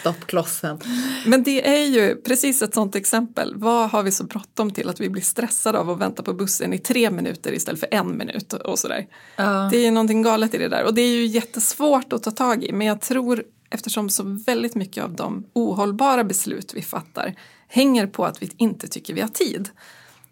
Stoppklossen. 0.00 0.80
Men 1.26 1.42
det 1.42 1.68
är 1.68 1.84
ju 1.84 2.16
precis 2.16 2.62
ett 2.62 2.74
sånt 2.74 2.94
exempel. 2.94 3.52
Vad 3.56 3.90
har 3.90 4.02
vi 4.02 4.12
så 4.12 4.24
bråttom 4.24 4.70
till 4.70 4.88
att 4.88 5.00
vi 5.00 5.10
blir 5.10 5.22
stressade 5.22 5.78
av 5.78 5.90
att 5.90 5.98
vänta 5.98 6.22
på 6.22 6.32
bussen 6.32 6.72
i 6.72 6.78
tre 6.78 7.10
minuter 7.10 7.52
istället 7.52 7.80
för 7.80 7.88
en 7.90 8.18
minut 8.18 8.52
och 8.52 8.78
sådär. 8.78 9.06
Ja. 9.36 9.68
Det 9.72 9.76
är 9.76 9.84
ju 9.84 9.90
någonting 9.90 10.22
galet 10.22 10.54
i 10.54 10.58
det 10.58 10.68
där 10.68 10.84
och 10.84 10.94
det 10.94 11.02
är 11.02 11.16
ju 11.16 11.26
jättesvårt 11.26 12.12
att 12.12 12.22
ta 12.22 12.30
tag 12.30 12.64
i 12.64 12.72
men 12.72 12.86
jag 12.86 13.00
tror 13.00 13.44
eftersom 13.70 14.10
så 14.10 14.22
väldigt 14.46 14.74
mycket 14.74 15.04
av 15.04 15.14
de 15.14 15.46
ohållbara 15.52 16.24
beslut 16.24 16.72
vi 16.74 16.82
fattar 16.82 17.34
hänger 17.68 18.06
på 18.06 18.24
att 18.24 18.42
vi 18.42 18.50
inte 18.56 18.88
tycker 18.88 19.14
vi 19.14 19.20
har 19.20 19.28
tid. 19.28 19.68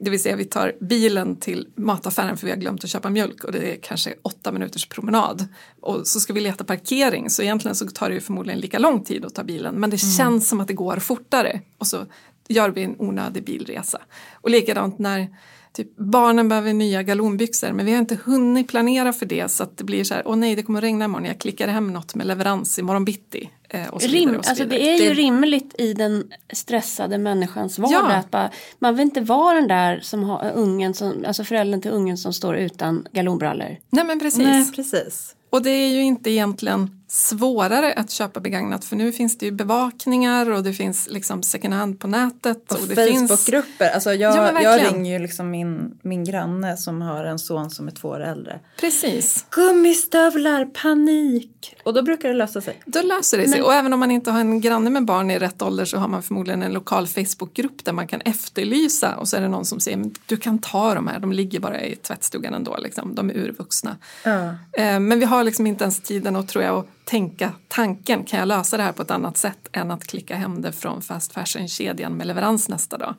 Det 0.00 0.10
vill 0.10 0.22
säga 0.22 0.36
vi 0.36 0.44
tar 0.44 0.72
bilen 0.80 1.36
till 1.36 1.68
mataffären 1.74 2.36
för 2.36 2.46
vi 2.46 2.52
har 2.52 2.58
glömt 2.58 2.84
att 2.84 2.90
köpa 2.90 3.10
mjölk 3.10 3.44
och 3.44 3.52
det 3.52 3.72
är 3.72 3.76
kanske 3.82 4.14
åtta 4.22 4.52
minuters 4.52 4.88
promenad. 4.88 5.48
Och 5.80 6.06
så 6.06 6.20
ska 6.20 6.32
vi 6.32 6.40
leta 6.40 6.64
parkering 6.64 7.30
så 7.30 7.42
egentligen 7.42 7.74
så 7.74 7.86
tar 7.86 8.08
det 8.08 8.14
ju 8.14 8.20
förmodligen 8.20 8.60
lika 8.60 8.78
lång 8.78 9.04
tid 9.04 9.24
att 9.24 9.34
ta 9.34 9.44
bilen 9.44 9.74
men 9.74 9.90
det 9.90 9.98
känns 9.98 10.48
som 10.48 10.60
att 10.60 10.68
det 10.68 10.74
går 10.74 10.96
fortare 10.96 11.60
och 11.78 11.86
så 11.86 12.06
gör 12.48 12.70
vi 12.70 12.82
en 12.82 12.96
onödig 12.98 13.44
bilresa. 13.44 14.00
Och 14.32 14.50
likadant 14.50 14.98
när 14.98 15.28
Typ, 15.72 15.96
barnen 15.96 16.48
behöver 16.48 16.72
nya 16.72 17.02
galonbyxor 17.02 17.72
men 17.72 17.86
vi 17.86 17.92
har 17.92 17.98
inte 17.98 18.18
hunnit 18.24 18.68
planera 18.68 19.12
för 19.12 19.26
det 19.26 19.50
så 19.50 19.62
att 19.62 19.76
det 19.78 19.84
blir 19.84 20.04
så 20.04 20.14
här, 20.14 20.22
åh 20.26 20.36
nej 20.36 20.56
det 20.56 20.62
kommer 20.62 20.78
att 20.78 20.82
regna 20.84 21.04
imorgon, 21.04 21.24
jag 21.26 21.38
klickar 21.38 21.68
hem 21.68 21.92
något 21.92 22.14
med 22.14 22.26
leverans 22.26 22.78
imorgon 22.78 23.04
bitti. 23.04 23.50
Eh, 23.68 23.88
och 23.88 24.02
så 24.02 24.08
Rim, 24.08 24.36
och 24.36 24.44
så 24.44 24.50
alltså 24.50 24.64
det 24.64 24.88
är 24.88 25.02
ju 25.02 25.08
Det- 25.08 25.14
rimligt 25.14 25.74
i 25.78 25.92
den 25.92 26.24
stressade 26.52 27.18
människans 27.18 27.78
vardag. 27.78 28.10
Ja. 28.10 28.12
Att 28.14 28.30
bara, 28.30 28.50
man 28.78 28.94
vill 28.96 29.02
inte 29.04 29.20
vara 29.20 29.54
den 29.54 29.68
där 29.68 30.00
som 30.02 30.22
har 30.24 30.52
ungen, 30.54 30.94
som, 30.94 31.24
alltså 31.26 31.44
föräldern 31.44 31.80
till 31.80 31.90
ungen 31.90 32.18
som 32.18 32.32
står 32.32 32.56
utan 32.56 33.06
galonbrallor. 33.12 33.76
Nej 33.90 34.04
men 34.04 34.20
precis. 34.20 34.38
Nej, 34.38 34.72
precis. 34.72 35.36
Och 35.50 35.62
det 35.62 35.70
är 35.70 35.88
ju 35.88 36.02
inte 36.02 36.30
egentligen 36.30 36.99
svårare 37.12 37.92
att 37.92 38.10
köpa 38.10 38.40
begagnat 38.40 38.84
för 38.84 38.96
nu 38.96 39.12
finns 39.12 39.38
det 39.38 39.46
ju 39.46 39.52
bevakningar 39.52 40.50
och 40.50 40.62
det 40.62 40.72
finns 40.72 41.08
liksom 41.10 41.42
second 41.42 41.74
hand 41.74 42.00
på 42.00 42.06
nätet. 42.06 42.72
Och, 42.72 42.80
Och, 42.80 42.86
det 42.88 43.06
finns, 43.06 43.30
Facebookgrupper. 43.30 43.90
Alltså 43.90 44.12
jag, 44.14 44.36
Ja, 44.36 44.62
jag 44.62 44.92
ringer 44.94 45.12
ju 45.12 45.18
liksom 45.18 45.50
min, 45.50 45.98
min 46.02 46.24
granne 46.24 46.76
som 46.76 47.02
har 47.02 47.24
en 47.24 47.38
son 47.38 47.70
som 47.70 47.86
är 47.88 47.92
två 47.92 48.08
år 48.08 48.20
äldre. 48.20 48.60
precis, 48.80 49.46
Gummistövlar, 49.50 50.64
panik! 50.64 51.76
Och 51.84 51.94
då 51.94 52.02
brukar 52.02 52.28
det 52.28 52.34
lösa 52.34 52.60
sig. 52.60 52.80
då 52.86 53.02
löser 53.02 53.38
det 53.38 53.48
sig. 53.48 53.62
Och 53.62 53.74
även 53.74 53.92
om 53.92 54.00
man 54.00 54.10
inte 54.10 54.30
har 54.30 54.40
en 54.40 54.60
granne 54.60 54.90
med 54.90 55.04
barn 55.04 55.30
i 55.30 55.38
rätt 55.38 55.62
ålder 55.62 55.84
så 55.84 55.96
har 55.98 56.08
man 56.08 56.22
förmodligen 56.22 56.62
en 56.62 56.72
lokal 56.72 57.06
Facebookgrupp 57.06 57.84
där 57.84 57.92
man 57.92 58.06
kan 58.06 58.20
efterlysa 58.20 59.16
och 59.16 59.28
så 59.28 59.36
är 59.36 59.40
det 59.40 59.48
någon 59.48 59.64
som 59.64 59.80
säger 59.80 59.96
"Men 59.96 60.14
du 60.26 60.36
kan 60.36 60.58
ta 60.58 60.94
de 60.94 61.06
här, 61.06 61.18
de 61.18 61.32
ligger 61.32 61.60
bara 61.60 61.80
i 61.80 61.96
tvättstugan 61.96 62.54
ändå, 62.54 62.76
liksom. 62.76 63.14
de 63.14 63.30
är 63.30 63.34
urvuxna. 63.34 63.96
Ja. 64.24 64.44
Eh, 64.72 65.00
Men 65.00 65.18
vi 65.20 65.24
har 65.24 65.44
liksom 65.44 65.66
inte 65.66 65.84
ens 65.84 66.00
tiden 66.00 66.36
att, 66.36 66.48
tror 66.48 66.64
jag, 66.64 66.84
tänka 67.10 67.52
tanken, 67.68 68.24
kan 68.24 68.38
jag 68.38 68.48
lösa 68.48 68.76
det 68.76 68.82
här 68.82 68.92
på 68.92 69.02
ett 69.02 69.10
annat 69.10 69.36
sätt 69.36 69.68
än 69.72 69.90
att 69.90 70.04
klicka 70.06 70.36
hem 70.36 70.62
det 70.62 70.72
från 70.72 71.02
fast 71.02 71.32
fashion-kedjan 71.32 72.12
med 72.12 72.26
leverans 72.26 72.68
nästa 72.68 72.98
dag. 72.98 73.14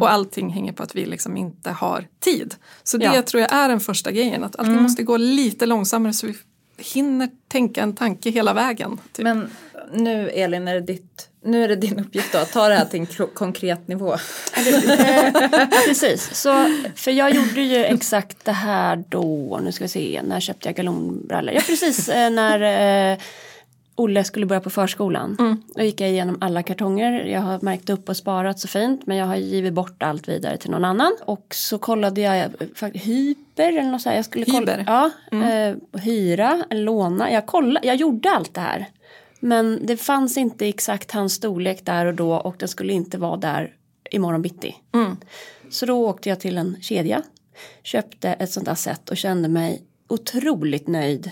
Och 0.00 0.10
allting 0.10 0.50
hänger 0.50 0.72
på 0.72 0.82
att 0.82 0.94
vi 0.96 1.06
liksom 1.06 1.36
inte 1.36 1.70
har 1.70 2.06
tid. 2.20 2.54
Så 2.82 2.96
det 2.96 3.04
Ja. 3.04 3.22
tror 3.22 3.40
jag 3.40 3.52
är 3.52 3.68
den 3.68 3.80
första 3.80 4.12
grejen, 4.12 4.44
att 4.44 4.56
allting 4.58 4.82
måste 4.82 5.02
gå 5.02 5.16
lite 5.16 5.66
långsammare 5.66 6.12
så 6.12 6.26
vi 6.26 6.36
hinner 6.78 7.28
tänka 7.48 7.82
en 7.82 7.94
tanke 7.94 8.30
hela 8.30 8.54
vägen. 8.54 8.98
Typ. 9.12 9.24
Men 9.24 9.50
nu 9.92 10.30
Elin, 10.30 10.68
är 10.68 10.74
det, 10.74 10.80
ditt, 10.80 11.28
nu 11.44 11.64
är 11.64 11.68
det 11.68 11.76
din 11.76 11.98
uppgift 11.98 12.32
då, 12.32 12.38
att 12.38 12.52
ta 12.52 12.68
det 12.68 12.74
här 12.74 12.84
till 12.84 13.00
en 13.00 13.06
konkret 13.34 13.88
nivå. 13.88 14.14
Eh, 14.56 15.68
Precis, 15.86 16.34
så, 16.34 16.70
för 16.94 17.10
jag 17.10 17.34
gjorde 17.34 17.60
ju 17.62 17.84
exakt 17.84 18.44
det 18.44 18.52
här 18.52 19.04
då, 19.08 19.60
nu 19.62 19.72
ska 19.72 19.84
vi 19.84 19.88
se, 19.88 20.20
när 20.24 20.40
köpte 20.40 20.68
jag 20.68 20.76
galonbrallor? 20.76 21.54
Ja 21.54 21.60
precis, 21.66 22.08
eh, 22.08 22.30
när 22.30 23.12
eh, 23.12 23.18
Olle 23.98 24.24
skulle 24.24 24.46
börja 24.46 24.60
på 24.60 24.70
förskolan. 24.70 25.60
Då 25.74 25.82
gick 25.82 26.00
jag 26.00 26.10
igenom 26.10 26.38
alla 26.40 26.62
kartonger, 26.62 27.24
jag 27.24 27.40
har 27.40 27.58
märkt 27.62 27.90
upp 27.90 28.08
och 28.08 28.16
sparat 28.16 28.60
så 28.60 28.68
fint 28.68 29.06
men 29.06 29.16
jag 29.16 29.26
har 29.26 29.36
givit 29.36 29.72
bort 29.72 30.02
allt 30.02 30.28
vidare 30.28 30.56
till 30.56 30.70
någon 30.70 30.84
annan. 30.84 31.16
Och 31.20 31.46
så 31.54 31.78
kollade 31.78 32.20
jag, 32.20 32.36
eh, 32.38 32.90
hyper 32.92 33.68
eller 33.68 33.82
något 33.82 34.02
så 34.02 34.08
här, 34.08 34.16
jag 34.16 34.24
skulle 34.24 34.44
kolla, 34.44 34.58
Hyber? 34.58 34.84
ja, 34.86 35.10
eh, 35.32 36.00
hyra, 36.00 36.64
låna, 36.70 37.32
jag, 37.32 37.46
kolla, 37.46 37.80
jag 37.82 37.96
gjorde 37.96 38.30
allt 38.30 38.54
det 38.54 38.60
här. 38.60 38.86
Men 39.40 39.86
det 39.86 39.96
fanns 39.96 40.36
inte 40.36 40.68
exakt 40.68 41.10
hans 41.10 41.34
storlek 41.34 41.84
där 41.84 42.06
och 42.06 42.14
då 42.14 42.34
och 42.34 42.56
den 42.58 42.68
skulle 42.68 42.92
inte 42.92 43.18
vara 43.18 43.36
där 43.36 43.74
imorgon 44.10 44.42
bitti. 44.42 44.76
Så 45.70 45.86
då 45.86 46.08
åkte 46.08 46.28
jag 46.28 46.40
till 46.40 46.58
en 46.58 46.76
kedja, 46.80 47.22
köpte 47.82 48.28
ett 48.28 48.50
sånt 48.50 48.66
där 48.66 48.74
set 48.74 49.10
och 49.10 49.16
kände 49.16 49.48
mig 49.48 49.82
otroligt 50.08 50.86
nöjd 50.86 51.30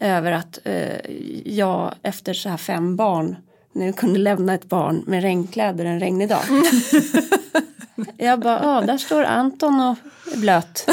över 0.00 0.32
att 0.32 0.58
eh, 0.64 1.10
jag 1.44 1.94
efter 2.02 2.34
så 2.34 2.48
här 2.48 2.56
fem 2.56 2.96
barn 2.96 3.36
nu 3.72 3.92
kunde 3.92 4.18
lämna 4.18 4.54
ett 4.54 4.64
barn 4.64 5.04
med 5.06 5.22
regnkläder 5.22 5.84
en 5.84 6.00
regnig 6.00 6.28
dag. 6.28 6.42
jag 8.16 8.40
bara, 8.40 8.62
ja 8.62 8.80
där 8.86 8.98
står 8.98 9.24
Anton 9.24 9.80
och 9.80 9.96
är 10.32 10.36
blöt. 10.36 10.86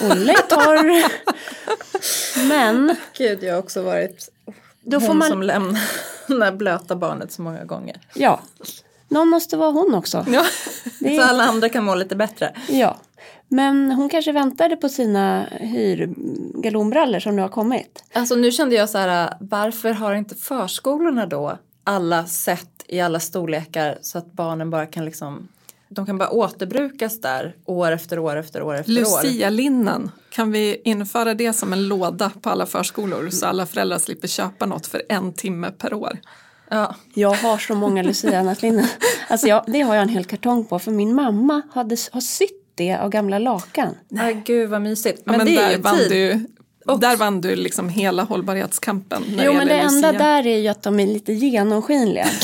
Olle 0.00 0.32
är 0.32 0.48
torr. 0.48 1.04
Men 2.48 2.96
Gud, 3.18 3.42
jag 3.42 3.54
har 3.54 3.58
också 3.58 3.82
varit 3.82 4.30
då 4.90 5.00
får 5.00 5.08
hon 5.08 5.18
man, 5.18 5.28
som 5.28 5.42
lämnar 5.42 6.52
blöta 6.56 6.96
barnet 6.96 7.32
så 7.32 7.42
många 7.42 7.64
gånger. 7.64 8.00
ja, 8.14 8.40
någon 9.08 9.28
måste 9.28 9.56
vara 9.56 9.70
hon 9.70 9.94
också. 9.94 10.24
Ja. 10.28 10.44
Det 11.00 11.16
Så 11.16 11.22
är, 11.22 11.28
alla 11.28 11.44
andra 11.44 11.68
kan 11.68 11.84
må 11.84 11.94
lite 11.94 12.16
bättre. 12.16 12.52
ja. 12.68 12.96
Men 13.50 13.90
hon 13.92 14.08
kanske 14.08 14.32
väntade 14.32 14.76
på 14.76 14.88
sina 14.88 15.46
hyrgalonbrallor 15.60 17.18
som 17.20 17.36
nu 17.36 17.42
har 17.42 17.48
kommit. 17.48 18.04
Alltså 18.12 18.34
nu 18.34 18.50
kände 18.52 18.74
jag 18.74 18.90
så 18.90 18.98
här, 18.98 19.34
varför 19.40 19.90
har 19.92 20.14
inte 20.14 20.34
förskolorna 20.34 21.26
då 21.26 21.58
alla 21.84 22.26
sätt 22.26 22.84
i 22.88 23.00
alla 23.00 23.20
storlekar 23.20 23.98
så 24.02 24.18
att 24.18 24.32
barnen 24.32 24.70
bara 24.70 24.86
kan 24.86 25.04
liksom 25.04 25.48
de 25.88 26.06
kan 26.06 26.18
bara 26.18 26.30
återbrukas 26.30 27.20
där 27.20 27.56
år 27.64 27.90
efter 27.92 28.18
år 28.18 28.36
efter 28.36 28.62
år 28.62 28.74
efter 28.74 28.92
år. 28.92 28.96
Lucia-linnen, 28.98 30.10
kan 30.30 30.52
vi 30.52 30.80
införa 30.84 31.34
det 31.34 31.52
som 31.52 31.72
en 31.72 31.88
låda 31.88 32.32
på 32.42 32.50
alla 32.50 32.66
förskolor 32.66 33.30
så 33.30 33.46
alla 33.46 33.66
föräldrar 33.66 33.98
slipper 33.98 34.28
köpa 34.28 34.66
något 34.66 34.86
för 34.86 35.02
en 35.08 35.32
timme 35.32 35.70
per 35.70 35.94
år? 35.94 36.18
Ja. 36.70 36.94
Jag 37.14 37.34
har 37.34 37.58
så 37.58 37.74
många 37.74 38.02
lucianattlinnen. 38.02 38.86
Alltså 39.30 39.46
jag, 39.46 39.64
det 39.66 39.80
har 39.80 39.94
jag 39.94 40.02
en 40.02 40.08
hel 40.08 40.24
kartong 40.24 40.64
på 40.64 40.78
för 40.78 40.90
min 40.90 41.14
mamma 41.14 41.62
hade, 41.72 41.96
har 42.12 42.20
sytt 42.20 42.72
det 42.74 42.96
av 42.96 43.10
gamla 43.10 43.38
lakan. 43.38 43.94
Nej, 44.08 44.42
gud 44.46 44.70
vad 44.70 44.82
mysigt. 44.82 45.22
Ja, 45.24 45.30
Men, 45.30 45.38
men 45.38 45.46
det 45.46 45.56
är 45.56 45.62
där 45.62 45.70
ju 45.70 45.82
vann 45.82 45.96
tid. 45.98 46.10
du 46.10 46.46
där 46.96 47.16
vann 47.16 47.40
du 47.40 47.56
liksom 47.56 47.88
hela 47.88 48.22
hållbarhetskampen. 48.22 49.22
När 49.36 49.44
Jo 49.44 49.52
men 49.52 49.66
det 49.66 49.74
gäller 49.76 49.88
enda 49.88 50.12
Lucia. 50.12 50.26
där 50.26 50.46
är 50.46 50.58
ju 50.58 50.68
att 50.68 50.82
de 50.82 51.00
är 51.00 51.06
lite 51.06 51.32
genomskinliga. 51.32 52.26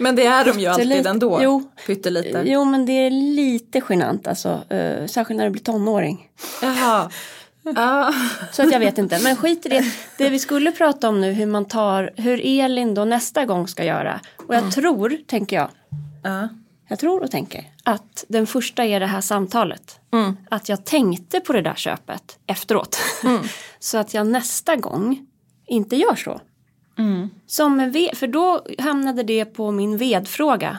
Men 0.00 0.16
det 0.16 0.26
är 0.26 0.44
de 0.44 0.60
ju 0.60 0.66
alltid 0.66 1.06
ändå. 1.06 1.38
jo. 1.42 1.70
Pyttelite. 1.86 2.42
Jo 2.46 2.64
men 2.64 2.86
det 2.86 2.92
är 2.92 3.10
lite 3.10 3.82
genant 3.88 4.26
alltså. 4.26 4.48
Uh, 4.72 5.06
särskilt 5.06 5.38
när 5.38 5.44
du 5.44 5.50
blir 5.50 5.62
tonåring. 5.62 6.28
Jaha. 6.62 7.10
Ja. 7.62 8.14
Så 8.52 8.62
att 8.62 8.72
jag 8.72 8.80
vet 8.80 8.98
inte. 8.98 9.18
Men 9.22 9.36
skit 9.36 9.66
i 9.66 9.68
det. 9.68 9.84
Det 10.18 10.28
vi 10.28 10.38
skulle 10.38 10.72
prata 10.72 11.08
om 11.08 11.20
nu 11.20 11.32
hur 11.32 11.46
man 11.46 11.64
tar, 11.64 12.10
hur 12.16 12.40
Elin 12.44 12.94
då 12.94 13.04
nästa 13.04 13.44
gång 13.46 13.68
ska 13.68 13.84
göra. 13.84 14.20
Och 14.46 14.54
jag 14.54 14.72
tror, 14.72 15.18
tänker 15.26 15.56
jag, 15.56 15.68
Ja. 16.22 16.48
jag 16.88 16.98
tror 16.98 17.22
och 17.22 17.30
tänker 17.30 17.64
att 17.84 18.24
den 18.28 18.46
första 18.46 18.84
är 18.84 19.00
det 19.00 19.06
här 19.06 19.20
samtalet. 19.20 20.00
Att 20.48 20.68
jag 20.68 20.84
tänkte 20.84 21.40
på 21.40 21.52
det 21.52 21.62
där 21.62 21.74
köpet 21.74 22.38
efteråt. 22.46 22.98
så 23.78 23.98
att 23.98 24.14
jag 24.14 24.26
nästa 24.26 24.76
gång 24.76 25.26
inte 25.66 25.96
gör 25.96 26.14
så. 26.14 26.40
Som 27.46 27.76
med 27.76 27.92
ved, 27.92 28.16
för 28.16 28.26
då 28.26 28.66
hamnade 28.78 29.22
det 29.22 29.44
på 29.44 29.70
min 29.70 29.96
vedfråga. 29.96 30.78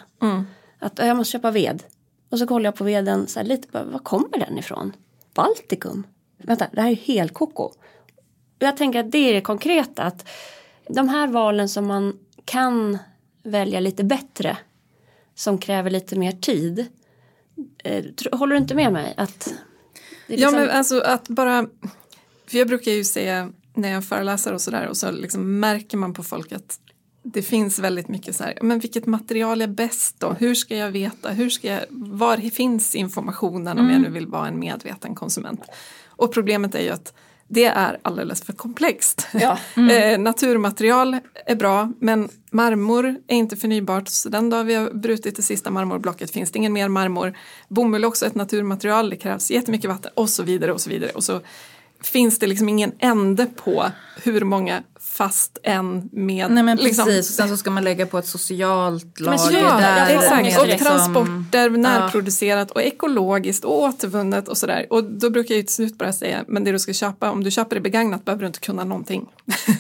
Att 0.80 0.94
"Ja, 1.00 1.06
jag 1.06 1.18
måste 1.18 1.32
köpa 1.32 1.52
ved. 1.52 1.84
Och 2.30 2.40
så 2.40 2.48
kollar 2.48 2.66
jag 2.68 2.76
på 2.76 2.84
veden 2.84 3.28
så 3.28 3.40
här 3.40 3.46
lite, 3.48 3.68
bara, 3.72 3.84
var 3.84 4.00
kommer 4.00 4.38
den 4.40 4.58
ifrån? 4.58 4.94
Baltikum? 5.34 6.08
Vänta, 6.38 6.68
det 6.72 6.82
här 6.82 6.88
är 6.88 6.92
ju 6.92 7.02
helkoko. 7.02 7.64
Och 7.64 7.76
jag 8.60 8.78
tänker 8.78 9.00
att 9.00 9.12
det 9.12 9.18
är 9.18 9.34
det 9.34 9.42
konkreta. 9.42 10.04
Att 10.04 10.28
de 10.88 11.10
här 11.10 11.28
valen 11.28 11.70
som 11.70 11.86
man 11.88 12.20
kan 12.46 12.98
välja 13.44 13.80
lite 13.80 14.04
bättre. 14.04 14.58
Som 15.36 15.58
kräver 15.58 15.90
lite 15.90 16.16
mer 16.20 16.32
tid. 16.32 16.86
Eh, 17.84 18.06
håller 18.32 18.56
du 18.56 18.62
inte 18.62 18.76
med 18.76 18.94
mig? 18.94 19.14
Att 19.18 19.54
det 20.28 20.34
är 20.34 20.38
Ja 20.40 20.48
liksom- 20.50 20.54
men 20.60 20.70
alltså 20.70 21.00
att 21.02 21.28
bara, 21.28 21.66
för 22.48 22.58
jag 22.58 22.68
brukar 22.68 22.92
ju 22.92 23.04
säga 23.04 23.52
när 23.82 23.92
jag 23.92 24.06
föreläser 24.06 24.54
och 24.54 24.62
sådär 24.62 24.88
och 24.88 24.98
så 24.98 25.12
liksom 25.12 25.60
märker 25.60 25.98
man 25.98 26.14
på 26.14 26.24
folk 26.24 26.52
att 26.52 26.80
det 27.24 27.42
finns 27.42 27.80
väldigt 27.80 28.08
mycket 28.08 28.36
så 28.36 28.44
här, 28.44 28.58
men 28.62 28.80
vilket 28.80 29.06
material 29.06 29.62
är 29.62 29.68
bäst 29.68 30.20
då? 30.20 30.36
Hur 30.40 30.56
ska 30.56 30.76
jag 30.76 30.92
veta? 30.92 31.30
Hur 31.30 31.50
ska 31.50 31.68
jag, 31.68 31.82
var 31.90 32.50
finns 32.50 32.96
informationen 32.96 33.80
om 33.80 33.90
jag 33.90 34.02
nu 34.02 34.10
vill 34.10 34.28
vara 34.28 34.48
en 34.48 34.60
medveten 34.60 35.16
konsument? 35.16 35.62
Och 36.08 36.34
problemet 36.34 36.76
är 36.76 36.82
ju 36.82 36.90
att 36.90 37.14
det 37.54 37.66
är 37.66 38.00
alldeles 38.02 38.44
för 38.44 38.54
komplext. 38.54 39.28
Ja. 39.34 39.58
Eh, 39.92 40.20
naturmaterial 40.20 41.18
är 41.46 41.56
bra 41.56 41.92
men 42.00 42.30
marmor 42.52 43.16
är 43.28 43.36
inte 43.36 43.56
förnybart 43.56 44.08
så 44.08 44.30
den 44.30 44.50
dag 44.50 44.64
vi 44.64 44.76
har 44.76 44.92
brutit 44.92 45.36
det 45.36 45.42
sista 45.42 45.72
marmorblocket 45.72 46.32
finns 46.32 46.52
det 46.52 46.58
ingen 46.58 46.74
mer 46.74 46.88
marmor. 46.88 47.38
Bomull 47.68 48.04
är 48.04 48.08
också 48.08 48.26
ett 48.26 48.36
naturmaterial, 48.36 49.10
det 49.10 49.16
krävs 49.16 49.52
jättemycket 49.52 49.90
vatten 49.90 50.12
och 50.16 50.30
så 50.30 50.44
vidare 50.44 50.74
och 50.74 50.82
så 50.82 50.90
vidare. 50.90 51.12
Och 51.12 51.24
så 51.24 51.42
finns 52.04 52.40
det 52.40 52.48
liksom 52.48 52.70
ingen 52.70 52.92
ände 53.00 53.46
på 53.46 53.86
hur 54.24 54.42
många 54.42 54.84
fast 55.00 55.58
än 55.64 56.10
med... 56.12 56.52
Nej 56.52 56.64
men 56.64 56.78
liksom, 56.78 57.06
precis, 57.06 57.30
och 57.30 57.36
sen 57.36 57.50
så 57.50 57.58
ska 57.58 57.72
man 57.72 57.84
lägga 57.84 58.06
på 58.06 58.18
ett 58.18 58.28
socialt 58.28 59.20
lager 59.20 59.58
ja, 59.58 59.78
där. 59.78 60.16
exakt. 60.16 60.60
Och 60.60 60.68
liksom- 60.68 60.88
transporter, 60.88 61.70
närproducerat 61.70 62.72
och 62.72 62.82
ekologiskt 62.82 63.66
och 63.66 63.80
återvunnet 63.82 64.48
och 64.48 64.58
sådär. 64.58 64.86
Och 64.90 65.04
då 65.04 65.30
brukar 65.30 65.56
jag 65.56 65.58
ju 65.58 65.64
till 65.64 65.76
slut 65.76 65.98
bara 65.98 66.14
säga, 66.14 66.44
men 66.48 66.64
det 66.64 66.72
du 66.72 66.80
ska 66.80 66.94
köpa, 66.94 67.32
om 67.32 67.44
du 67.44 67.52
köper 67.52 67.76
det 67.76 67.82
begagnat 67.82 68.26
behöver 68.26 68.42
du 68.42 68.48
inte 68.48 68.60
kunna 68.60 68.84
någonting. 68.84 69.26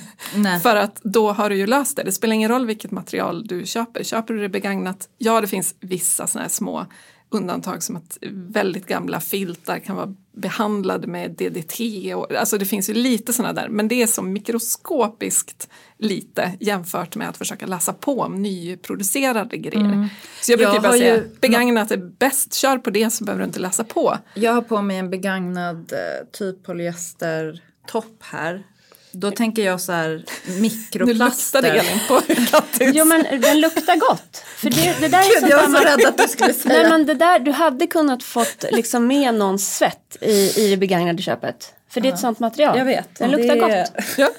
För 0.63 0.76
att 0.76 0.99
då 1.03 1.32
har 1.32 1.49
du 1.49 1.55
ju 1.55 1.67
löst 1.67 1.97
det. 1.97 2.03
Det 2.03 2.11
spelar 2.11 2.36
ingen 2.36 2.49
roll 2.49 2.65
vilket 2.65 2.91
material 2.91 3.47
du 3.47 3.65
köper. 3.65 4.03
Köper 4.03 4.34
du 4.34 4.41
det 4.41 4.49
begagnat, 4.49 5.09
ja 5.17 5.41
det 5.41 5.47
finns 5.47 5.76
vissa 5.80 6.28
sådana 6.28 6.43
här 6.43 6.49
små 6.49 6.86
undantag 7.32 7.84
som 7.84 7.95
att 7.95 8.17
väldigt 8.32 8.88
gamla 8.88 9.19
filtar 9.19 9.79
kan 9.79 9.95
vara 9.95 10.13
behandlade 10.34 11.07
med 11.07 11.32
DDT. 11.32 11.79
Och, 12.15 12.32
alltså 12.36 12.57
det 12.57 12.65
finns 12.65 12.89
ju 12.89 12.93
lite 12.93 13.34
sådana 13.34 13.53
där, 13.53 13.69
men 13.69 13.88
det 13.88 14.01
är 14.01 14.07
så 14.07 14.21
mikroskopiskt 14.21 15.69
lite 15.97 16.51
jämfört 16.59 17.15
med 17.15 17.29
att 17.29 17.38
försöka 17.38 17.65
läsa 17.65 17.93
på 17.93 18.19
om 18.21 18.41
nyproducerade 18.41 19.57
grejer. 19.57 20.09
Så 20.41 20.51
jag 20.51 20.59
brukar 20.59 20.73
Jag 20.73 20.84
bara 20.84 20.91
säga, 20.91 21.15
ju- 21.17 21.29
begagnat 21.41 21.91
är 21.91 21.97
bäst, 21.97 22.53
kör 22.53 22.77
på 22.77 22.89
det 22.89 23.09
så 23.09 23.23
behöver 23.23 23.41
du 23.43 23.47
inte 23.47 23.59
läsa 23.59 23.84
på. 23.84 24.17
Jag 24.34 24.53
har 24.53 24.61
på 24.61 24.82
mig 24.82 24.97
en 24.97 25.09
begagnad 25.09 25.93
eh, 25.93 26.27
typ 26.32 26.63
polyester 26.63 27.61
topp 27.88 28.17
här. 28.19 28.63
Då 29.12 29.32
tänker 29.32 29.62
jag 29.66 29.82
så 29.82 29.91
här 29.91 30.07
Nu 30.09 30.14
luktar 30.14 30.51
det 30.51 30.62
mikroplaster. 30.62 31.64
Elin 31.64 31.99
på 32.07 32.22
Kattis. 32.51 32.91
Jo 32.93 33.05
men 33.05 33.41
den 33.41 33.62
luktar 33.62 33.95
gott. 33.95 34.43
För 34.55 34.70
det, 34.70 34.95
det 34.99 35.07
där 35.07 35.20
är 35.20 35.41
Gud, 35.41 35.49
jag 35.51 35.57
var 35.57 35.64
så 35.66 35.70
man, 35.72 35.84
rädd 35.84 36.05
att 36.07 36.18
du 36.18 36.28
skulle 36.28 36.53
säga. 36.53 36.74
Nej 36.82 36.89
men 36.89 37.05
det 37.05 37.14
där, 37.14 37.39
du 37.39 37.51
hade 37.51 37.88
kunnat 37.88 38.24
fått 38.24 38.66
liksom 38.72 39.07
med 39.07 39.34
någons 39.34 39.76
svett 39.78 40.18
i, 40.22 40.53
i 40.62 40.70
det 40.70 40.78
begagnade 40.78 41.22
köpet. 41.22 41.74
För 41.89 42.01
det 42.01 42.09
är 42.09 42.14
ett 42.14 42.20
sånt 42.20 42.39
material. 42.39 42.78
Jag 42.78 42.86
vet. 42.86 43.16
Den 43.20 43.32
luktar 43.32 43.55
Det 43.55 43.62
är- 43.62 43.84
gott. 43.84 44.03
Ja. 44.18 44.30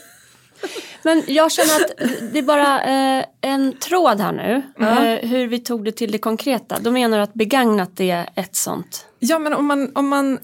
Men 1.02 1.22
jag 1.26 1.52
känner 1.52 1.74
att 1.76 1.92
det 2.32 2.38
är 2.38 2.42
bara 2.42 2.82
eh, 3.18 3.24
en 3.40 3.78
tråd 3.78 4.20
här 4.20 4.32
nu. 4.32 4.62
Eh, 4.80 5.28
hur 5.28 5.46
vi 5.46 5.58
tog 5.58 5.84
det 5.84 5.92
till 5.92 6.12
det 6.12 6.18
konkreta. 6.18 6.78
Då 6.80 6.90
menar 6.90 7.16
du 7.16 7.22
att 7.22 7.34
begagnat 7.34 8.00
är 8.00 8.28
ett 8.34 8.56
sånt. 8.56 9.06
Ja, 9.18 9.38
men 9.38 9.54
om 9.54 9.66
man, 9.66 9.92
om 9.96 10.08
man 10.08 10.38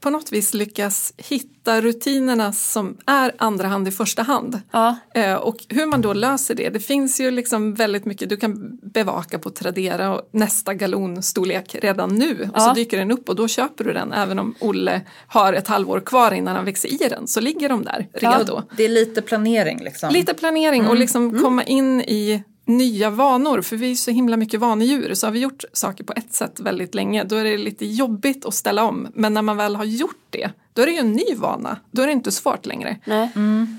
på 0.00 0.10
något 0.10 0.32
vis 0.32 0.54
lyckas 0.54 1.12
hitta 1.16 1.80
rutinerna 1.80 2.52
som 2.52 2.96
är 3.06 3.32
andra 3.38 3.68
hand 3.68 3.88
i 3.88 3.90
första 3.90 4.22
hand. 4.22 4.60
Ja. 4.72 4.96
Eh, 5.14 5.34
och 5.34 5.56
hur 5.68 5.86
man 5.86 6.00
då 6.00 6.12
löser 6.12 6.54
det. 6.54 6.68
Det 6.68 6.80
finns 6.80 7.20
ju 7.20 7.30
liksom 7.30 7.74
väldigt 7.74 8.04
mycket 8.04 8.28
du 8.28 8.36
kan 8.36 8.78
bevaka 8.82 9.38
på 9.38 9.50
Tradera 9.50 10.14
och 10.14 10.28
nästa 10.32 10.74
galonstorlek 10.74 11.76
redan 11.82 12.14
nu. 12.14 12.48
Och 12.54 12.62
så 12.62 12.68
Ja. 12.68 12.74
dyker 12.74 12.98
den 12.98 13.10
upp 13.10 13.28
och 13.28 13.36
då 13.36 13.48
köper 13.48 13.84
du 13.84 13.92
den 13.92 14.12
även 14.12 14.38
om 14.38 14.54
Olle 14.60 15.00
har 15.26 15.52
ett 15.52 15.68
halvår 15.68 16.00
kvar 16.00 16.32
innan 16.32 16.56
han 16.56 16.64
växer 16.64 17.02
i 17.04 17.08
den. 17.08 17.26
Så 17.26 17.40
ligger 17.40 17.68
de 17.68 17.84
där 17.84 18.06
redo. 18.12 18.62
Det 18.76 18.84
är 18.84 18.88
lite 18.88 19.22
planering 19.22 19.78
liksom. 19.84 20.12
Lite 20.12 20.34
planering 20.34 20.86
och 20.86 20.96
liksom 20.96 21.42
komma 21.42 21.64
in 21.64 22.00
i 22.00 22.42
nya 22.68 23.10
vanor. 23.10 23.62
För 23.62 23.76
vi 23.76 23.90
är 23.90 23.94
så 23.94 24.10
himla 24.10 24.36
mycket 24.36 24.60
vanedjur. 24.60 25.14
Så 25.14 25.26
har 25.26 25.32
vi 25.32 25.38
gjort 25.38 25.64
saker 25.72 26.04
på 26.04 26.12
ett 26.16 26.34
sätt 26.34 26.60
väldigt 26.60 26.94
länge 26.94 27.24
då 27.24 27.36
är 27.36 27.44
det 27.44 27.58
lite 27.58 27.86
jobbigt 27.86 28.46
att 28.46 28.54
ställa 28.54 28.84
om. 28.84 29.08
Men 29.14 29.34
när 29.34 29.42
man 29.42 29.56
väl 29.56 29.76
har 29.76 29.84
gjort 29.84 30.26
det 30.30 30.50
då 30.72 30.82
är 30.82 30.86
det 30.86 30.92
ju 30.92 30.98
en 30.98 31.12
ny 31.12 31.34
vana. 31.36 31.76
Då 31.90 32.02
är 32.02 32.06
det 32.06 32.12
inte 32.12 32.32
svårt 32.32 32.66
längre. 32.66 32.96
Nej. 33.04 33.30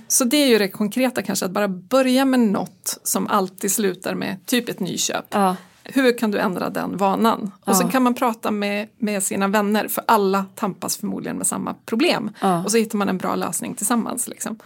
Så 0.07 0.23
det 0.23 0.37
är 0.37 0.47
ju 0.47 0.57
det 0.57 0.67
konkreta 0.67 1.21
kanske 1.21 1.45
att 1.45 1.51
bara 1.51 1.67
börja 1.67 2.25
med 2.25 2.39
något 2.39 2.99
som 3.03 3.27
alltid 3.27 3.71
slutar 3.71 4.15
med 4.15 4.45
typ 4.45 4.69
ett 4.69 4.79
nyköp. 4.79 5.25
Ja. 5.29 5.55
Hur 5.83 6.17
kan 6.17 6.31
du 6.31 6.39
ändra 6.39 6.69
den 6.69 6.97
vanan? 6.97 7.51
Och 7.65 7.75
så 7.75 7.87
kan 7.87 8.03
man 8.03 8.13
prata 8.13 8.51
med, 8.51 8.87
med 8.97 9.23
sina 9.23 9.47
vänner 9.47 9.87
för 9.87 10.03
alla 10.07 10.45
tampas 10.55 10.97
förmodligen 10.97 11.37
med 11.37 11.47
samma 11.47 11.75
problem. 11.85 12.31
Ja. 12.41 12.63
Och 12.63 12.71
så 12.71 12.77
hittar 12.77 12.97
man 12.97 13.09
en 13.09 13.17
bra 13.17 13.35
lösning 13.35 13.73
tillsammans. 13.73 14.27
Liksom. 14.27 14.59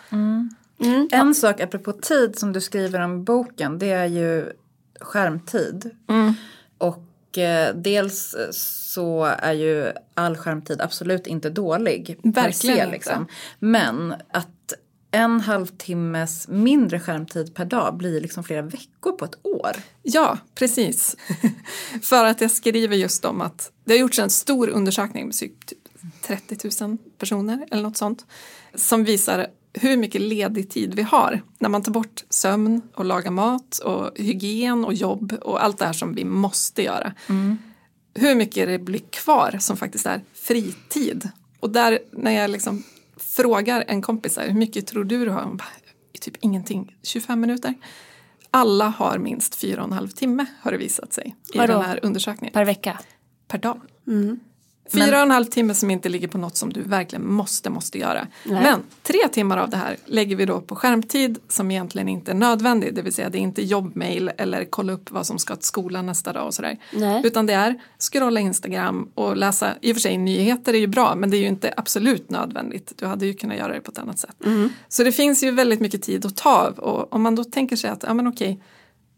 En 1.12 1.36
sak 1.36 1.60
apropå 1.60 1.92
tid 1.92 2.40
som 2.40 2.54
du 2.54 2.62
skriver 2.62 3.00
om 3.00 3.20
i 3.20 3.24
boken 3.24 3.80
det 3.80 3.92
är 3.92 4.06
ju 4.06 4.52
skärmtid. 5.02 5.90
Mm. 6.10 6.34
Och 6.78 7.38
eh, 7.38 7.76
dels 7.76 8.36
så 8.52 9.24
är 9.24 9.54
ju 9.54 9.92
all 10.14 10.38
skärmtid 10.38 10.82
absolut 10.82 11.28
inte 11.28 11.50
dålig. 11.50 12.20
Verkligen 12.24 12.76
se, 12.76 12.84
inte. 12.84 12.92
liksom. 12.92 13.28
Men 13.60 14.14
att 14.32 14.74
en 15.12 15.42
halvtimmes 15.42 16.48
mindre 16.48 17.00
skärmtid 17.00 17.56
per 17.56 17.66
dag 17.66 17.98
blir 17.98 18.22
liksom 18.22 18.44
flera 18.44 18.62
veckor 18.62 19.12
på 19.12 19.26
ett 19.26 19.46
år. 19.46 19.72
Ja, 20.02 20.38
precis. 20.56 21.18
För 22.02 22.26
att 22.26 22.42
jag 22.42 22.52
skriver 22.52 22.96
just 22.96 23.26
om 23.26 23.42
att 23.42 23.72
det 23.86 23.94
har 23.94 24.00
gjorts 24.00 24.20
en 24.20 24.30
stor 24.30 24.70
undersökning 24.70 25.26
med 25.26 25.36
typ 25.36 25.54
30 26.22 26.86
000 26.88 26.98
personer 27.18 27.68
eller 27.72 27.84
något 27.84 27.98
sånt 27.98 28.26
som 28.76 29.04
visar 29.04 29.48
hur 29.74 29.98
mycket 29.98 30.22
ledig 30.22 30.70
tid 30.70 30.94
vi 30.96 31.02
har 31.02 31.42
när 31.60 31.70
man 31.70 31.84
tar 31.84 31.92
bort 31.92 32.24
sömn 32.30 32.82
och 32.96 33.06
laga 33.06 33.32
mat 33.32 33.78
och 33.78 34.12
hygien 34.16 34.86
och 34.86 34.94
jobb 34.94 35.38
och 35.42 35.64
allt 35.64 35.78
det 35.78 35.86
här 35.86 35.94
som 35.94 36.16
vi 36.16 36.26
måste 36.26 36.84
göra. 36.84 37.14
Hur 38.16 38.36
mycket 38.36 38.68
det 38.68 38.80
blir 38.80 39.00
kvar 39.00 39.58
som 39.60 39.78
faktiskt 39.78 40.06
är 40.06 40.22
fritid. 40.34 41.30
Och 41.60 41.70
där 41.70 42.00
när 42.12 42.32
jag 42.32 42.50
liksom 42.50 42.84
frågar 43.18 43.84
en 43.88 44.02
kompis 44.02 44.38
här, 44.38 44.48
hur 44.48 44.60
mycket 44.60 44.88
tror 44.88 45.04
du 45.04 45.26
du 45.26 45.32
har? 45.32 45.42
Hon 45.44 45.58
bara, 45.58 45.68
typ 46.22 46.36
ingenting, 46.42 46.96
25 47.04 47.40
minuter. 47.40 47.74
Alla 48.52 48.88
har 48.88 49.18
minst 49.18 49.56
fyra 49.56 49.82
och 49.82 49.88
en 49.88 49.94
halv 49.94 50.08
timme 50.10 50.46
har 50.62 50.72
det 50.72 50.78
visat 50.78 51.14
sig 51.14 51.36
i 51.54 51.58
Vadå? 51.58 51.74
den 51.74 51.82
här 51.82 52.00
undersökningen. 52.04 52.54
Per 52.54 52.66
vecka. 52.66 53.00
Per 53.48 53.58
dag. 53.58 53.82
Fyra 54.94 55.16
och 55.18 55.24
en 55.24 55.32
halv 55.32 55.46
timme 55.46 55.74
som 55.74 55.92
inte 55.92 56.10
ligger 56.10 56.28
på 56.28 56.38
något 56.38 56.58
som 56.58 56.74
du 56.74 56.82
verkligen 56.82 57.32
måste, 57.32 57.70
måste 57.70 58.00
göra. 58.00 58.28
Nej. 58.44 58.64
Men 58.64 58.80
tre 59.04 59.20
timmar 59.32 59.58
av 59.58 59.70
det 59.70 59.78
här 59.78 59.98
lägger 60.06 60.36
vi 60.36 60.46
då 60.46 60.62
på 60.62 60.76
skärmtid 60.76 61.40
som 61.48 61.72
egentligen 61.72 62.10
inte 62.10 62.32
är 62.32 62.36
nödvändig. 62.36 62.96
Det 62.96 63.02
vill 63.02 63.14
säga 63.14 63.30
det 63.30 63.38
är 63.38 63.40
inte 63.40 63.64
jobbmail 63.64 64.32
eller 64.38 64.66
kolla 64.66 64.94
upp 64.94 65.12
vad 65.12 65.26
som 65.26 65.40
ska 65.40 65.56
till 65.56 65.66
skolan 65.66 66.06
nästa 66.06 66.34
dag 66.34 66.46
och 66.46 66.54
sådär. 66.54 66.78
Nej. 66.94 67.22
Utan 67.26 67.46
det 67.46 67.54
är 67.54 67.80
scrolla 68.00 68.40
Instagram 68.40 69.10
och 69.16 69.38
läsa, 69.38 69.74
i 69.82 69.92
och 69.92 69.96
för 69.96 70.02
sig 70.02 70.18
nyheter 70.18 70.74
är 70.74 70.78
ju 70.78 70.88
bra 70.88 71.16
men 71.16 71.30
det 71.30 71.38
är 71.38 71.42
ju 71.42 71.48
inte 71.48 71.74
absolut 71.78 72.30
nödvändigt. 72.30 72.94
Du 72.96 73.06
hade 73.06 73.26
ju 73.26 73.34
kunnat 73.34 73.58
göra 73.58 73.74
det 73.74 73.82
på 73.82 73.92
ett 73.92 73.98
annat 73.98 74.20
sätt. 74.20 74.36
Så 74.88 75.04
det 75.04 75.12
finns 75.12 75.44
ju 75.44 75.52
väldigt 75.52 75.80
mycket 75.80 76.02
tid 76.02 76.26
att 76.26 76.36
ta 76.36 76.54
av 76.54 76.80
och 76.80 77.14
om 77.14 77.22
man 77.22 77.36
då 77.36 77.44
tänker 77.44 77.76
sig 77.76 77.90
att, 77.90 78.04
ja 78.08 78.14
men 78.14 78.28
okej 78.28 78.64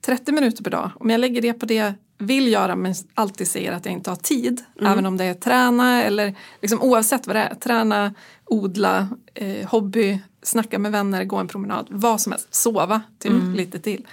30 0.05 0.31
minuter 0.31 0.63
per 0.63 0.71
dag, 0.71 0.91
om 0.95 1.09
jag 1.09 1.19
lägger 1.19 1.41
det 1.41 1.53
på 1.53 1.65
det 1.65 1.93
vill 2.17 2.47
göra 2.47 2.75
men 2.75 2.95
alltid 3.13 3.47
säger 3.47 3.71
att 3.71 3.85
jag 3.85 3.93
inte 3.93 4.09
har 4.09 4.15
tid, 4.15 4.63
även 4.81 5.05
om 5.05 5.17
det 5.17 5.23
är 5.23 5.33
träna 5.33 6.03
eller 6.03 6.35
liksom 6.61 6.81
oavsett 6.81 7.27
vad 7.27 7.35
det 7.35 7.39
är, 7.39 7.55
träna, 7.55 8.13
odla, 8.45 9.07
eh, 9.33 9.67
hobby, 9.67 10.19
snacka 10.43 10.79
med 10.79 10.91
vänner, 10.91 11.23
gå 11.23 11.37
en 11.37 11.47
promenad, 11.47 11.87
vad 11.89 12.21
som 12.21 12.31
helst, 12.31 12.53
sova 12.53 13.01
till, 13.19 13.51
lite 13.55 13.79
till. 13.79 14.07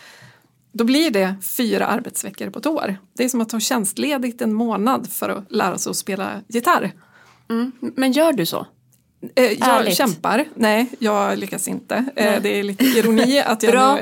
Då 0.72 0.84
blir 0.84 1.10
det 1.10 1.34
fyra 1.56 1.86
arbetsveckor 1.86 2.50
på 2.50 2.58
ett 2.58 2.66
år. 2.66 2.96
Det 3.16 3.24
är 3.24 3.28
som 3.28 3.40
att 3.40 3.48
ta 3.48 3.60
tjänstledigt 3.60 4.42
en 4.42 4.52
månad 4.52 5.08
för 5.10 5.28
att 5.28 5.52
lära 5.52 5.78
sig 5.78 5.90
att 5.90 5.96
spela 5.96 6.40
gitarr. 6.48 6.92
Men 7.78 8.12
gör 8.12 8.32
du 8.32 8.46
så? 8.46 8.66
Eh, 9.34 9.44
jag 9.52 9.68
Ärligt. 9.68 9.96
kämpar, 9.96 10.44
nej 10.54 10.86
jag 10.98 11.38
lyckas 11.38 11.68
inte. 11.68 11.94
Eh, 12.16 12.42
det 12.42 12.58
är 12.58 12.62
lite 12.62 12.84
ironi 12.84 13.40
att 13.46 13.62
jag 13.62 13.72
Bra. 13.72 13.94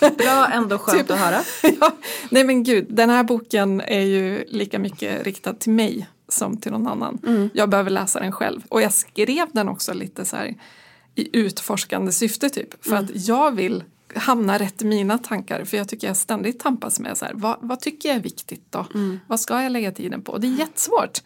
nu 0.00 0.10
Bra, 0.18 0.46
ändå 0.52 0.78
skönt 0.78 0.98
Typ. 0.98 1.10
att 1.10 1.18
höra. 1.18 1.40
ja, 1.80 1.92
nej 2.30 2.44
men 2.44 2.62
gud, 2.64 2.86
den 2.88 3.10
här 3.10 3.22
boken 3.24 3.80
är 3.80 4.00
ju 4.00 4.44
lika 4.48 4.78
mycket 4.78 5.22
riktad 5.26 5.54
till 5.54 5.72
mig 5.72 6.06
som 6.28 6.56
till 6.56 6.72
någon 6.72 6.86
annan. 6.86 7.18
Mm. 7.26 7.50
Jag 7.54 7.68
behöver 7.68 7.90
läsa 7.90 8.20
den 8.20 8.32
själv. 8.32 8.60
Och 8.68 8.82
jag 8.82 8.92
skrev 8.92 9.46
den 9.52 9.68
också 9.68 9.92
lite 9.94 10.24
så 10.24 10.36
här 10.36 10.54
i 11.14 11.38
utforskande 11.38 12.12
syfte 12.12 12.50
typ. 12.50 12.84
För 12.84 12.90
Mm. 12.92 13.04
att 13.04 13.10
jag 13.28 13.52
vill 13.56 13.84
hamna 14.14 14.58
rätt 14.58 14.82
i 14.82 14.84
mina 14.84 15.18
tankar. 15.18 15.64
För 15.64 15.76
jag 15.76 15.88
tycker 15.88 16.06
jag 16.06 16.16
ständigt 16.16 16.60
tampas 16.60 17.00
med 17.00 17.18
så 17.18 17.24
här, 17.24 17.32
vad, 17.34 17.56
vad 17.60 17.80
tycker 17.80 18.08
jag 18.08 18.16
är 18.16 18.22
viktigt 18.22 18.62
då? 18.70 18.86
Mm. 18.94 19.20
Vad 19.26 19.40
ska 19.40 19.62
jag 19.62 19.72
lägga 19.72 19.92
tiden 19.92 20.22
på? 20.22 20.32
Och 20.32 20.40
det 20.40 20.46
är 20.46 20.58
jättesvårt. 20.58 21.18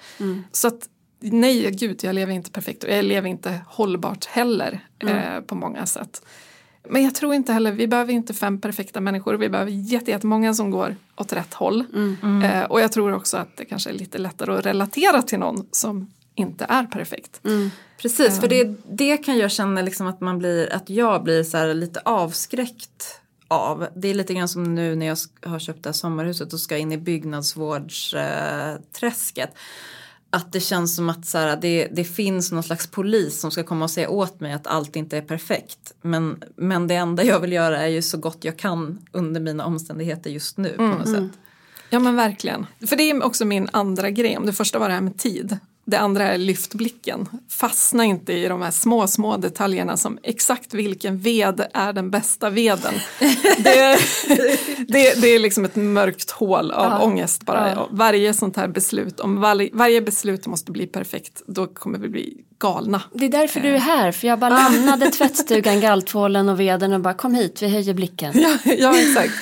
Så 0.53 0.69
att 0.69 0.89
nej, 1.23 1.71
gud, 1.71 2.05
jag 2.05 2.15
lever 2.15 2.33
inte 2.33 2.51
perfekt 2.51 2.85
och 2.85 2.91
jag 2.91 3.05
lever 3.05 3.29
inte 3.29 3.61
hållbart 3.67 4.25
heller 4.25 4.81
Mm. 5.03 5.17
eh, 5.19 5.41
på 5.41 5.55
många 5.55 5.87
sätt. 5.87 6.23
Men 6.89 7.05
jag 7.05 7.15
tror 7.15 7.35
inte 7.35 7.53
heller, 7.53 7.73
vi 7.73 7.87
behöver 7.89 8.13
inte 8.13 8.35
fem 8.35 8.61
perfekta 8.61 9.01
människor, 9.01 9.35
vi 9.35 9.49
behöver 9.49 9.71
jätte- 9.71 10.11
jättemånga 10.11 10.55
som 10.55 10.71
går 10.71 10.97
åt 11.17 11.33
rätt 11.33 11.55
håll. 11.55 11.85
Mm. 11.95 12.43
Eh, 12.43 12.63
och 12.65 12.81
jag 12.81 12.93
tror 12.93 13.13
också 13.13 13.37
att 13.37 13.57
det 13.57 13.65
kanske 13.65 13.91
är 13.91 13.95
lite 13.95 14.19
lättare 14.19 14.55
att 14.59 14.67
relatera 14.67 15.23
till 15.23 15.39
någon 15.39 15.67
som 15.73 16.11
inte 16.35 16.67
är 16.69 16.85
perfekt. 16.85 17.41
Mm. 17.45 17.71
Precis, 17.99 18.41
för 18.41 18.49
det, 18.49 18.75
det 18.91 19.17
kan 19.17 19.39
jag 19.39 19.51
känna 19.51 19.83
liksom 19.83 20.07
att 20.07 20.21
man 20.21 20.39
blir, 20.39 20.73
att 20.73 20.91
jag 20.91 21.23
blir 21.25 21.45
så 21.45 21.57
här 21.57 21.75
lite 21.75 22.01
avskräckt 22.05 23.21
av. 23.49 23.87
Det 23.97 24.09
är 24.09 24.15
lite 24.15 24.35
grann 24.35 24.49
som 24.49 24.75
nu 24.75 24.95
när 24.95 25.07
jag 25.07 25.17
har 25.47 25.59
köpt 25.59 25.83
det 25.83 25.89
här 25.89 25.95
sommarhuset 25.95 26.53
och 26.53 26.61
ska 26.61 26.77
in 26.79 26.93
i 26.93 26.99
byggnadsvårdsträsket. 26.99 29.51
Att 30.33 30.53
det 30.53 30.61
känns 30.61 30.97
som 30.97 31.11
att 31.11 31.27
så 31.27 31.39
här, 31.39 31.57
det, 31.57 31.89
det 31.93 32.05
finns 32.05 32.53
någon 32.53 32.63
slags 32.63 32.87
polis 32.87 33.41
som 33.41 33.51
ska 33.51 33.63
komma 33.63 33.85
och 33.85 33.91
säga 33.91 34.09
åt 34.09 34.41
mig 34.41 34.53
att 34.53 34.67
allt 34.67 34.97
inte 34.97 35.17
är 35.17 35.23
perfekt. 35.23 35.95
Men, 36.03 36.43
men 36.57 36.87
det 36.87 36.95
enda 36.95 37.25
jag 37.25 37.41
vill 37.41 37.53
göra 37.53 37.81
är 37.81 37.89
ju 37.89 38.03
så 38.03 38.19
gott 38.19 38.39
jag 38.41 38.57
kan 38.57 39.07
under 39.13 39.41
mina 39.41 39.65
omständigheter 39.65 40.31
just 40.31 40.57
nu 40.57 40.69
på 40.77 40.83
något 40.83 41.09
sätt. 41.09 41.31
Ja 41.91 41.99
men 41.99 42.17
verkligen. 42.17 42.67
För 42.87 42.97
det 42.97 43.11
är 43.11 43.23
också 43.23 43.45
min 43.45 43.69
andra 43.73 44.11
grej. 44.11 44.37
Om 44.37 44.47
det 44.47 44.53
första 44.53 44.79
var 44.79 44.89
det 44.89 44.95
här 44.95 45.01
med 45.01 45.19
tid. 45.19 45.59
Det 45.85 45.97
andra 45.99 46.25
är 46.29 46.39
lyft 46.39 46.75
blicken. 46.75 47.29
Fastna 47.51 48.05
inte 48.05 48.33
i 48.33 48.49
de 48.49 48.63
här 48.63 48.71
små, 48.71 49.07
små 49.07 49.37
detaljerna 49.37 49.97
som 49.97 50.19
exakt 50.23 50.75
vilken 50.75 51.19
ved 51.19 51.67
är 51.75 51.93
den 51.93 52.11
bästa 52.11 52.51
veden. 52.51 52.95
Det, 53.59 53.99
det, 54.89 55.21
det 55.21 55.29
är 55.29 55.39
liksom 55.39 55.65
ett 55.65 55.77
mörkt 55.77 56.31
hål 56.31 56.71
av 56.71 56.91
Ja. 56.91 57.05
ångest 57.05 57.43
bara. 57.43 57.71
Ja. 57.71 57.89
Varje 57.91 58.35
sånt 58.35 58.57
här 58.57 58.69
beslut, 58.69 59.21
om 59.21 59.41
varje, 59.41 59.71
varje 59.73 60.01
beslut 60.03 60.47
måste 60.47 60.73
bli 60.73 60.87
perfekt, 60.87 61.43
då 61.47 61.67
kommer 61.67 61.99
vi 61.99 62.09
bli 62.09 62.37
galna. 62.59 63.03
Det 63.13 63.25
är 63.25 63.29
därför 63.29 63.61
du 63.61 63.69
är 63.69 63.79
här, 63.79 64.13
för 64.13 64.27
jag 64.29 64.39
bara 64.39 64.69
lämnade 64.69 65.11
tvättstugan, 65.11 65.81
galtvålen 65.81 66.49
och 66.49 66.61
veden 66.61 66.93
och 66.93 67.01
bara 67.01 67.15
kom 67.15 67.35
hit, 67.35 67.63
vi 67.63 67.69
höjer 67.69 67.95
blicken. 67.95 68.33
Ja, 68.35 68.59
ja 68.79 68.99
exakt. 68.99 69.33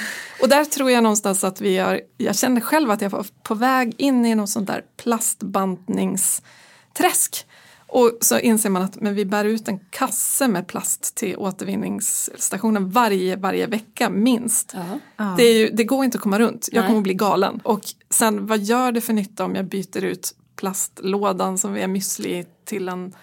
Och 0.43 0.49
där 0.49 0.64
tror 0.64 0.91
jag 0.91 1.03
någonstans 1.03 1.45
att 1.45 1.61
vi 1.61 1.78
har, 1.78 2.01
jag 2.16 2.36
kände 2.36 2.61
själv 2.61 2.91
att 2.91 3.03
jag 3.03 3.11
var 3.11 3.26
på 3.43 3.55
väg 3.55 3.95
in 3.99 4.26
i 4.26 4.34
något 4.34 4.51
sånt 4.51 4.66
där 4.66 4.84
plastbantningsträsk. 4.97 7.47
Och 7.93 8.18
så 8.20 8.38
inser 8.38 8.70
man 8.70 8.82
att 8.82 9.01
men 9.01 9.14
vi 9.14 9.24
bär 9.24 9.45
ut 9.45 9.68
en 9.68 9.78
kasse 9.91 10.49
med 10.49 10.66
plast 10.66 11.14
till 11.14 11.36
återvinningsstationen 11.36 12.91
varje, 12.91 13.36
varje 13.36 13.66
vecka 13.66 14.11
minst. 14.11 14.74
Ja. 15.16 15.34
Det, 15.36 15.43
är 15.43 15.59
ju, 15.59 15.70
det 15.70 15.84
går 15.84 16.05
inte 16.05 16.18
att 16.18 16.22
komma 16.22 16.38
runt, 16.38 16.68
jag 16.72 16.80
Nej. 16.80 16.88
kommer 16.88 16.99
att 16.99 17.05
bli 17.05 17.14
galen. 17.14 17.61
Och 17.64 17.80
sen 18.11 18.47
vad 18.47 18.59
gör 18.59 18.93
det 18.93 19.01
för 19.01 19.12
nytta 19.12 19.45
om 19.45 19.55
jag 19.55 19.64
byter 19.64 20.05
ut 20.05 20.34
plastlådan 20.57 21.59
som 21.59 21.72
vi 21.72 21.82
är 21.82 21.88
müsli 21.88 22.47
till 22.64 22.88
en 22.88 23.14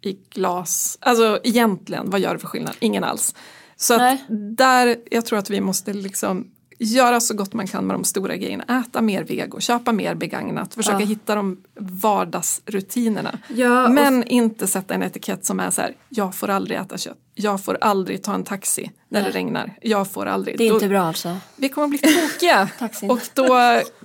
i 0.00 0.18
glas? 0.30 0.98
Alltså 1.00 1.40
egentligen, 1.44 2.10
vad 2.10 2.20
gör 2.20 2.34
det 2.34 2.40
för 2.40 2.48
skillnad? 2.48 2.74
Ingen 2.78 3.04
alls. 3.04 3.34
Så 3.76 4.16
där, 4.56 4.96
jag 5.10 5.26
tror 5.26 5.38
att 5.38 5.50
vi 5.50 5.60
måste 5.60 5.92
liksom 5.92 6.50
göra 6.78 7.20
så 7.20 7.34
gott 7.34 7.52
man 7.52 7.66
kan 7.66 7.86
med 7.86 7.94
de 7.96 8.04
stora 8.04 8.36
grejerna. 8.36 8.64
Äta 8.88 9.02
mer 9.02 9.24
vego, 9.24 9.60
köpa 9.60 9.92
mer 9.92 10.14
begagnat, 10.14 10.74
försöka 10.74 11.00
Ja. 11.00 11.06
hitta 11.06 11.34
de 11.34 11.56
vardagsrutinerna. 11.80 13.38
Ja, 13.48 13.84
och- 13.84 13.90
Men 13.90 14.24
inte 14.24 14.66
sätta 14.66 14.94
en 14.94 15.02
etikett 15.02 15.44
som 15.44 15.60
är 15.60 15.70
så 15.70 15.80
här, 15.82 15.94
jag 16.08 16.34
får 16.34 16.50
aldrig 16.50 16.78
äta 16.78 16.98
kött, 16.98 17.18
jag 17.34 17.64
får 17.64 17.78
aldrig 17.80 18.22
ta 18.22 18.34
en 18.34 18.44
taxi 18.44 18.90
när 19.08 19.22
Nej. 19.22 19.30
det 19.32 19.38
regnar, 19.38 19.74
jag 19.82 20.10
får 20.10 20.26
aldrig. 20.26 20.58
Det 20.58 20.64
är 20.64 20.68
Då- 20.68 20.74
inte 20.74 20.88
bra 20.88 21.02
alltså. 21.02 21.36
vi 21.56 21.68
kommer 21.68 21.84
att 21.94 22.00
bli 22.02 22.12
tokiga. 22.12 22.68
Och 23.08 23.20
då 23.34 23.46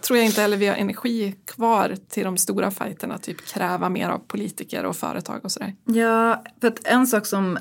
tror 0.02 0.18
jag 0.18 0.26
inte 0.26 0.42
heller 0.42 0.58
vi 0.58 0.68
har 0.68 0.76
energi 0.76 1.36
kvar 1.46 1.96
till 2.10 2.24
de 2.24 2.38
stora 2.38 2.72
fighterna, 2.72 3.18
typ 3.18 3.46
kräva 3.46 3.90
mer 3.90 4.10
av 4.10 4.20
politiker 4.20 4.86
och 4.86 4.96
företag 4.96 5.40
och 5.44 5.52
sådär. 5.52 5.76
Ja, 5.86 6.44
för 6.62 6.68
att 6.68 6.80
en 6.88 7.08
sak 7.08 7.26
som 7.26 7.58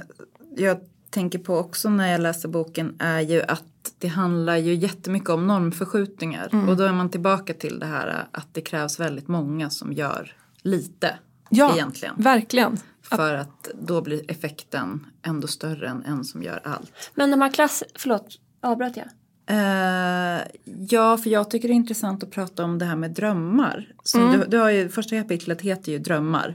jag 0.57 0.79
tänker 1.19 1.39
på 1.39 1.57
också 1.59 1.91
när 1.91 2.13
jag 2.13 2.21
läser 2.21 2.49
boken 2.49 2.97
är 2.99 3.21
ju 3.21 3.43
att 3.43 3.65
det 3.99 4.09
handlar 4.09 4.57
ju 4.57 4.75
jättemycket 4.75 5.31
om 5.31 5.47
normförskjutningar. 5.47 6.69
Och 6.69 6.77
då 6.77 6.85
är 6.85 6.93
man 6.93 7.11
tillbaka 7.11 7.55
till 7.55 7.79
det 7.79 7.87
här 7.87 8.27
att 8.33 8.47
det 8.53 8.61
krävs 8.61 9.01
väldigt 9.01 9.29
många 9.29 9.71
som 9.71 9.93
gör 9.93 10.33
lite 10.63 11.19
Ja, 11.51 11.75
egentligen. 11.75 12.15
verkligen. 12.19 12.77
För 13.03 13.35
att 13.35 13.69
då 13.83 14.01
blir 14.03 14.31
effekten 14.31 15.07
ändå 15.23 15.47
större 15.47 15.89
än 15.89 16.05
en 16.05 16.25
som 16.25 16.43
gör 16.43 16.61
allt. 16.65 16.93
Men 17.15 17.31
de 17.31 17.41
här 17.41 17.53
klass... 17.53 17.83
Förlåt, 17.95 18.39
avbröt 18.61 18.97
jag? 18.97 19.07
Eh, 19.47 20.41
ja, 20.89 21.17
för 21.17 21.31
jag 21.31 21.51
tycker 21.51 21.69
det 21.69 21.75
är 21.75 21.77
intressant 21.77 22.23
att 22.23 22.31
prata 22.31 22.65
om 22.65 22.79
det 22.79 22.85
här 22.85 22.97
med 22.97 23.11
drömmar. 23.11 23.89
Som 24.03 24.33
du, 24.33 24.45
du 24.49 24.59
har 24.59 24.71
ju, 24.71 24.89
första 24.89 25.17
kapitlet 25.23 25.61
heter 25.61 25.93
ju 25.93 25.99
drömmar. 25.99 26.55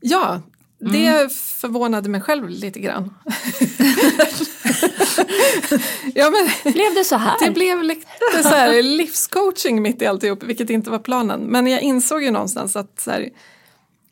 Ja, 0.00 0.40
det 0.78 1.06
Mm. 1.08 1.30
förvånade 1.30 2.08
mig 2.08 2.20
själv 2.20 2.48
lite 2.48 2.80
grann. 2.80 3.14
ja, 6.14 6.30
men 6.30 6.72
Blev 6.72 6.94
det 6.94 7.04
så 7.04 7.16
här? 7.16 7.36
det 7.46 7.50
blev 7.50 7.82
lite 7.82 8.06
så 8.42 8.48
här 8.48 8.82
livscoaching 8.82 9.82
mitt 9.82 10.02
i 10.02 10.06
alltihop, 10.06 10.42
vilket 10.42 10.70
inte 10.70 10.90
var 10.90 10.98
planen. 10.98 11.40
Men 11.40 11.66
jag 11.66 11.80
insåg 11.82 12.22
ju 12.22 12.30
någonstans 12.30 12.76
att 12.76 13.00
så 13.00 13.10
här, 13.10 13.30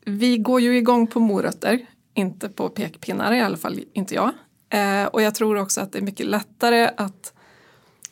vi 0.05 0.39
går 0.39 0.61
ju 0.61 0.77
igång 0.77 1.07
på 1.07 1.21
morötter, 1.21 1.87
inte 2.15 2.49
på 2.49 2.69
pekpinnar, 2.69 3.33
i 3.33 3.41
alla 3.41 3.57
fall 3.57 3.81
inte 3.93 4.15
jag. 4.15 4.31
Eh, 4.71 5.05
och 5.05 5.23
jag 5.23 5.35
tror 5.35 5.57
också 5.59 5.81
att 5.81 5.93
det 5.93 5.99
är 5.99 6.03
mycket 6.03 6.27
lättare 6.27 6.91
att 6.97 7.33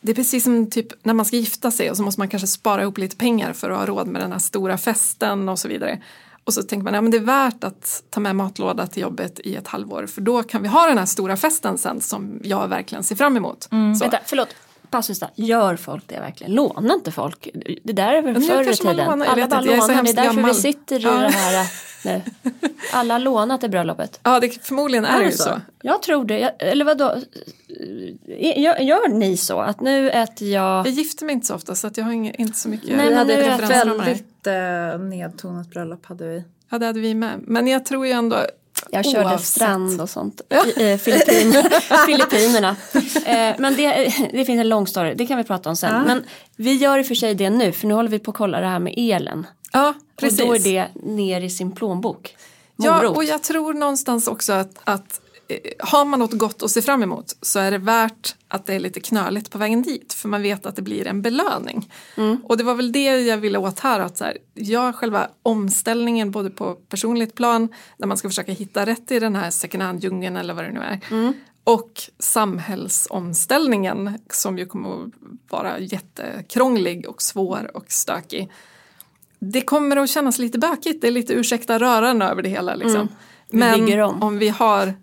det 0.01 0.11
är 0.11 0.15
precis 0.15 0.43
som 0.43 0.69
typ 0.69 0.87
när 1.05 1.13
man 1.13 1.25
ska 1.25 1.35
gifta 1.37 1.71
sig 1.71 1.91
och 1.91 1.97
så 1.97 2.03
måste 2.03 2.21
man 2.21 2.27
kanske 2.27 2.47
spara 2.47 2.81
ihop 2.81 2.97
lite 2.97 3.15
pengar 3.15 3.53
för 3.53 3.69
att 3.69 3.77
ha 3.77 3.85
råd 3.85 4.07
med 4.07 4.21
den 4.21 4.31
här 4.31 4.39
stora 4.39 4.77
festen 4.77 5.49
och 5.49 5.59
så 5.59 5.67
vidare. 5.67 6.01
Och 6.43 6.53
så 6.53 6.63
tänker 6.63 6.83
man, 6.83 6.93
ja 6.93 7.01
men 7.01 7.11
det 7.11 7.17
är 7.17 7.21
värt 7.21 7.63
att 7.63 8.03
ta 8.09 8.19
med 8.19 8.35
matlåda 8.35 8.87
till 8.87 9.01
jobbet 9.01 9.39
i 9.43 9.55
ett 9.55 9.67
halvår 9.67 10.05
för 10.05 10.21
då 10.21 10.43
kan 10.43 10.61
vi 10.61 10.67
ha 10.67 10.87
den 10.87 10.97
här 10.97 11.05
stora 11.05 11.37
festen 11.37 11.77
sen 11.77 12.01
som 12.01 12.39
jag 12.43 12.67
verkligen 12.67 13.03
ser 13.03 13.15
fram 13.15 13.37
emot. 13.37 13.63
Så. 13.63 13.75
Vänta, 13.99 14.19
förlåt. 14.25 14.47
Passus 14.89 15.19
där. 15.19 15.29
Gör 15.35 15.75
folk 15.75 16.03
det 16.07 16.19
verkligen? 16.19 16.53
Lånar 16.53 16.95
inte 16.95 17.11
folk? 17.11 17.47
Det 17.83 17.93
där 17.93 18.13
är 18.13 18.21
väl 18.21 18.41
förr 18.41 18.69
i 18.71 18.75
tiden? 18.75 18.97
lånar, 18.97 19.25
Alla 19.25 19.47
bara 19.47 19.61
lånar. 19.61 19.87
Det 20.03 20.09
är 20.09 20.13
därför 20.13 20.23
gammal. 20.35 20.51
vi 20.51 20.53
sitter 20.57 20.99
i 20.99 21.03
Ja. 21.03 21.11
det 21.11 21.29
här 21.29 21.67
nu. 22.05 22.21
Alla 22.93 23.13
har 23.13 23.19
lånat 23.19 23.61
till 23.61 23.69
bröllopet. 23.69 24.19
Ja, 24.23 24.39
det, 24.39 24.63
förmodligen 24.65 25.05
är 25.05 25.19
det 25.19 25.25
ju 25.25 25.31
så. 25.31 25.61
Jag 25.81 26.01
tror 26.01 26.25
det. 26.25 26.39
Jag, 26.39 26.51
eller 26.59 26.85
vadå? 26.85 27.15
Gör, 28.37 28.79
gör 28.79 29.09
ni 29.09 29.37
så? 29.37 29.59
Att 29.59 29.81
nu 29.81 30.09
äter 30.09 30.47
jag... 30.47 30.87
Jag 30.87 30.93
gifter 30.93 31.25
mig 31.25 31.33
inte 31.33 31.47
så 31.47 31.55
ofta 31.55 31.75
så 31.75 31.87
att 31.87 31.97
jag 31.97 32.05
har 32.05 32.11
inga, 32.11 32.31
inte 32.31 32.57
så 32.57 32.69
mycket 32.69 32.87
Nej, 32.87 32.97
men 32.97 33.07
vi 33.07 33.15
hade 33.15 33.33
är 33.33 33.63
ett 33.63 33.69
väldigt 33.69 34.47
eh, 34.47 34.99
nedtonat 34.99 35.67
bröllop 35.67 36.05
hade 36.05 36.27
vi. 36.27 36.43
Ja, 36.69 36.79
det 36.79 36.85
hade 36.85 36.99
vi 36.99 37.13
med. 37.13 37.39
Men 37.41 37.67
jag 37.67 37.85
tror 37.85 38.05
ju 38.05 38.11
ändå 38.11 38.37
Jag 38.89 39.05
körde 39.05 39.25
oavsett. 39.25 39.47
strand 39.47 40.01
och 40.01 40.09
sånt 40.09 40.41
i 40.77 40.91
eh, 40.91 40.97
Filippin, 40.97 41.53
Filippinerna. 42.05 42.75
Eh, 43.25 43.55
men 43.57 43.75
det, 43.75 44.13
det 44.31 44.45
finns 44.45 44.59
en 44.59 44.69
lång 44.69 44.87
story, 44.87 45.13
det 45.13 45.25
kan 45.25 45.37
vi 45.37 45.43
prata 45.43 45.69
om 45.69 45.75
sen. 45.75 46.03
Men 46.03 46.23
vi 46.55 46.73
gör 46.73 46.97
i 46.97 47.01
och 47.01 47.05
för 47.05 47.15
sig 47.15 47.35
det 47.35 47.49
nu, 47.49 47.71
för 47.71 47.87
nu 47.87 47.93
håller 47.93 48.09
vi 48.09 48.19
på 48.19 48.31
att 48.31 48.37
kolla 48.37 48.59
det 48.59 48.67
här 48.67 48.79
med 48.79 48.93
elen. 48.97 49.47
Ja, 49.71 49.93
precis. 50.15 50.41
Och 50.41 50.47
då 50.47 50.55
är 50.55 50.59
det 50.59 50.87
ner 51.03 51.41
i 51.41 51.49
sin 51.49 51.71
plånbok. 51.71 52.35
Ja, 52.75 52.97
Morot. 52.97 53.17
och 53.17 53.23
jag 53.23 53.43
tror 53.43 53.73
någonstans 53.73 54.27
också 54.27 54.53
att, 54.53 54.79
att 54.83 55.21
eh, 55.47 55.57
har 55.79 56.05
man 56.05 56.19
något 56.19 56.33
gott 56.33 56.63
att 56.63 56.71
se 56.71 56.81
fram 56.81 57.03
emot 57.03 57.35
så 57.41 57.59
är 57.59 57.71
det 57.71 57.77
värt 57.77 58.35
att 58.47 58.65
det 58.65 58.73
är 58.73 58.79
lite 58.79 58.99
knöligt 58.99 59.51
på 59.51 59.57
vägen 59.57 59.81
dit 59.81 60.13
för 60.13 60.29
man 60.29 60.41
vet 60.41 60.65
att 60.65 60.75
det 60.75 60.81
blir 60.81 61.07
en 61.07 61.21
belöning. 61.21 61.91
Och 62.43 62.57
det 62.57 62.63
var 62.63 62.75
väl 62.75 62.91
det 62.91 63.21
jag 63.21 63.37
ville 63.37 63.57
åt 63.57 63.79
här, 63.79 63.99
att 63.99 64.17
så 64.17 64.23
här, 64.23 64.37
ja, 64.53 64.93
själva 64.93 65.27
omställningen 65.43 66.31
både 66.31 66.49
på 66.49 66.75
personligt 66.75 67.35
plan, 67.35 67.67
där 67.97 68.07
man 68.07 68.17
ska 68.17 68.29
försöka 68.29 68.51
hitta 68.51 68.85
rätt 68.85 69.11
i 69.11 69.19
den 69.19 69.35
här 69.35 69.51
second 69.51 69.83
hand-djungeln 69.83 70.37
eller 70.37 70.53
vad 70.53 70.63
det 70.63 70.71
nu 70.71 70.79
är, 70.79 70.99
och 71.63 72.01
samhällsomställningen 72.19 74.19
som 74.29 74.57
ju 74.57 74.65
kommer 74.65 75.03
att 75.03 75.09
vara 75.49 75.79
jättekrånglig 75.79 77.09
och 77.09 77.21
svår 77.21 77.71
och 77.73 77.91
stökig. 77.91 78.51
Det 79.43 79.61
kommer 79.61 79.97
att 79.97 80.09
kännas 80.09 80.37
lite 80.39 80.59
bökigt, 80.59 81.01
det 81.01 81.07
är 81.07 81.11
lite 81.11 81.33
ursäkta 81.33 81.79
röran 81.79 82.21
över 82.21 82.41
det 82.41 82.49
hela. 82.49 82.75
Liksom. 82.75 83.07
Vi 83.49 83.57
Men 83.57 84.01
om. 84.01 84.23
om 84.23 84.37
vi 84.37 84.49
har 84.49 84.93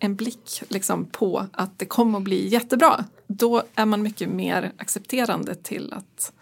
en 0.00 0.16
blick 0.16 0.62
liksom, 0.68 1.04
på 1.04 1.46
att 1.52 1.78
det 1.78 1.86
kommer 1.86 2.18
att 2.18 2.24
bli 2.24 2.48
jättebra, 2.48 3.04
då 3.26 3.62
är 3.74 3.86
man 3.86 4.02
mycket 4.02 4.28
mer 4.28 4.72
accepterande 4.78 5.54
till 5.54 5.92
att, 5.92 6.32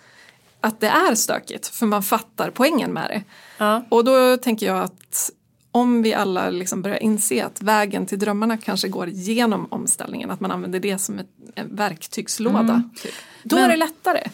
att 0.60 0.80
det 0.80 0.88
är 0.88 1.14
stökigt, 1.14 1.66
för 1.66 1.86
man 1.86 2.02
fattar 2.02 2.50
poängen 2.50 2.92
med 2.92 3.10
det. 3.10 3.22
Ja. 3.58 3.82
Och 3.88 4.04
då 4.04 4.36
tänker 4.36 4.66
jag 4.66 4.78
att 4.82 5.30
om 5.70 6.02
vi 6.02 6.14
alla 6.14 6.50
liksom 6.50 6.82
börjar 6.82 7.02
inse 7.02 7.44
att 7.44 7.62
vägen 7.62 8.06
till 8.06 8.18
drömmarna 8.18 8.56
kanske 8.56 8.88
går 8.88 9.08
genom 9.08 9.66
omställningen, 9.70 10.30
att 10.30 10.40
man 10.40 10.50
använder 10.50 10.80
det 10.80 10.98
som 10.98 11.18
ett, 11.18 11.30
en 11.54 11.76
verktygslåda, 11.76 12.82
typ. 13.02 13.12
då 13.42 13.56
Men- 13.56 13.64
är 13.64 13.68
det 13.68 13.76
lättare. 13.76 14.28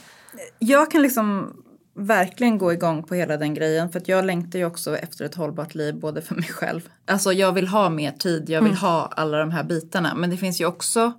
Jag 0.58 0.90
kan 0.90 1.02
liksom 1.02 1.56
verkligen 1.94 2.58
gå 2.58 2.72
igång 2.72 3.02
på 3.02 3.14
hela 3.14 3.36
den 3.36 3.54
grejen 3.54 3.90
för 3.90 3.98
att 3.98 4.08
jag 4.08 4.24
längtar 4.24 4.58
ju 4.58 4.64
också 4.64 4.96
efter 4.96 5.24
ett 5.24 5.34
hållbart 5.34 5.74
liv 5.74 5.94
både 5.94 6.22
för 6.22 6.34
mig 6.34 6.48
själv. 6.48 6.88
Alltså 7.06 7.32
jag 7.32 7.52
vill 7.52 7.68
ha 7.68 7.88
mer 7.88 8.12
tid, 8.12 8.50
jag 8.50 8.62
vill 8.62 8.74
ha 8.74 9.12
alla 9.16 9.38
de 9.38 9.50
här 9.50 9.64
bitarna 9.64 10.14
men 10.14 10.30
det 10.30 10.36
finns 10.36 10.60
ju 10.60 10.66
också 10.66 11.12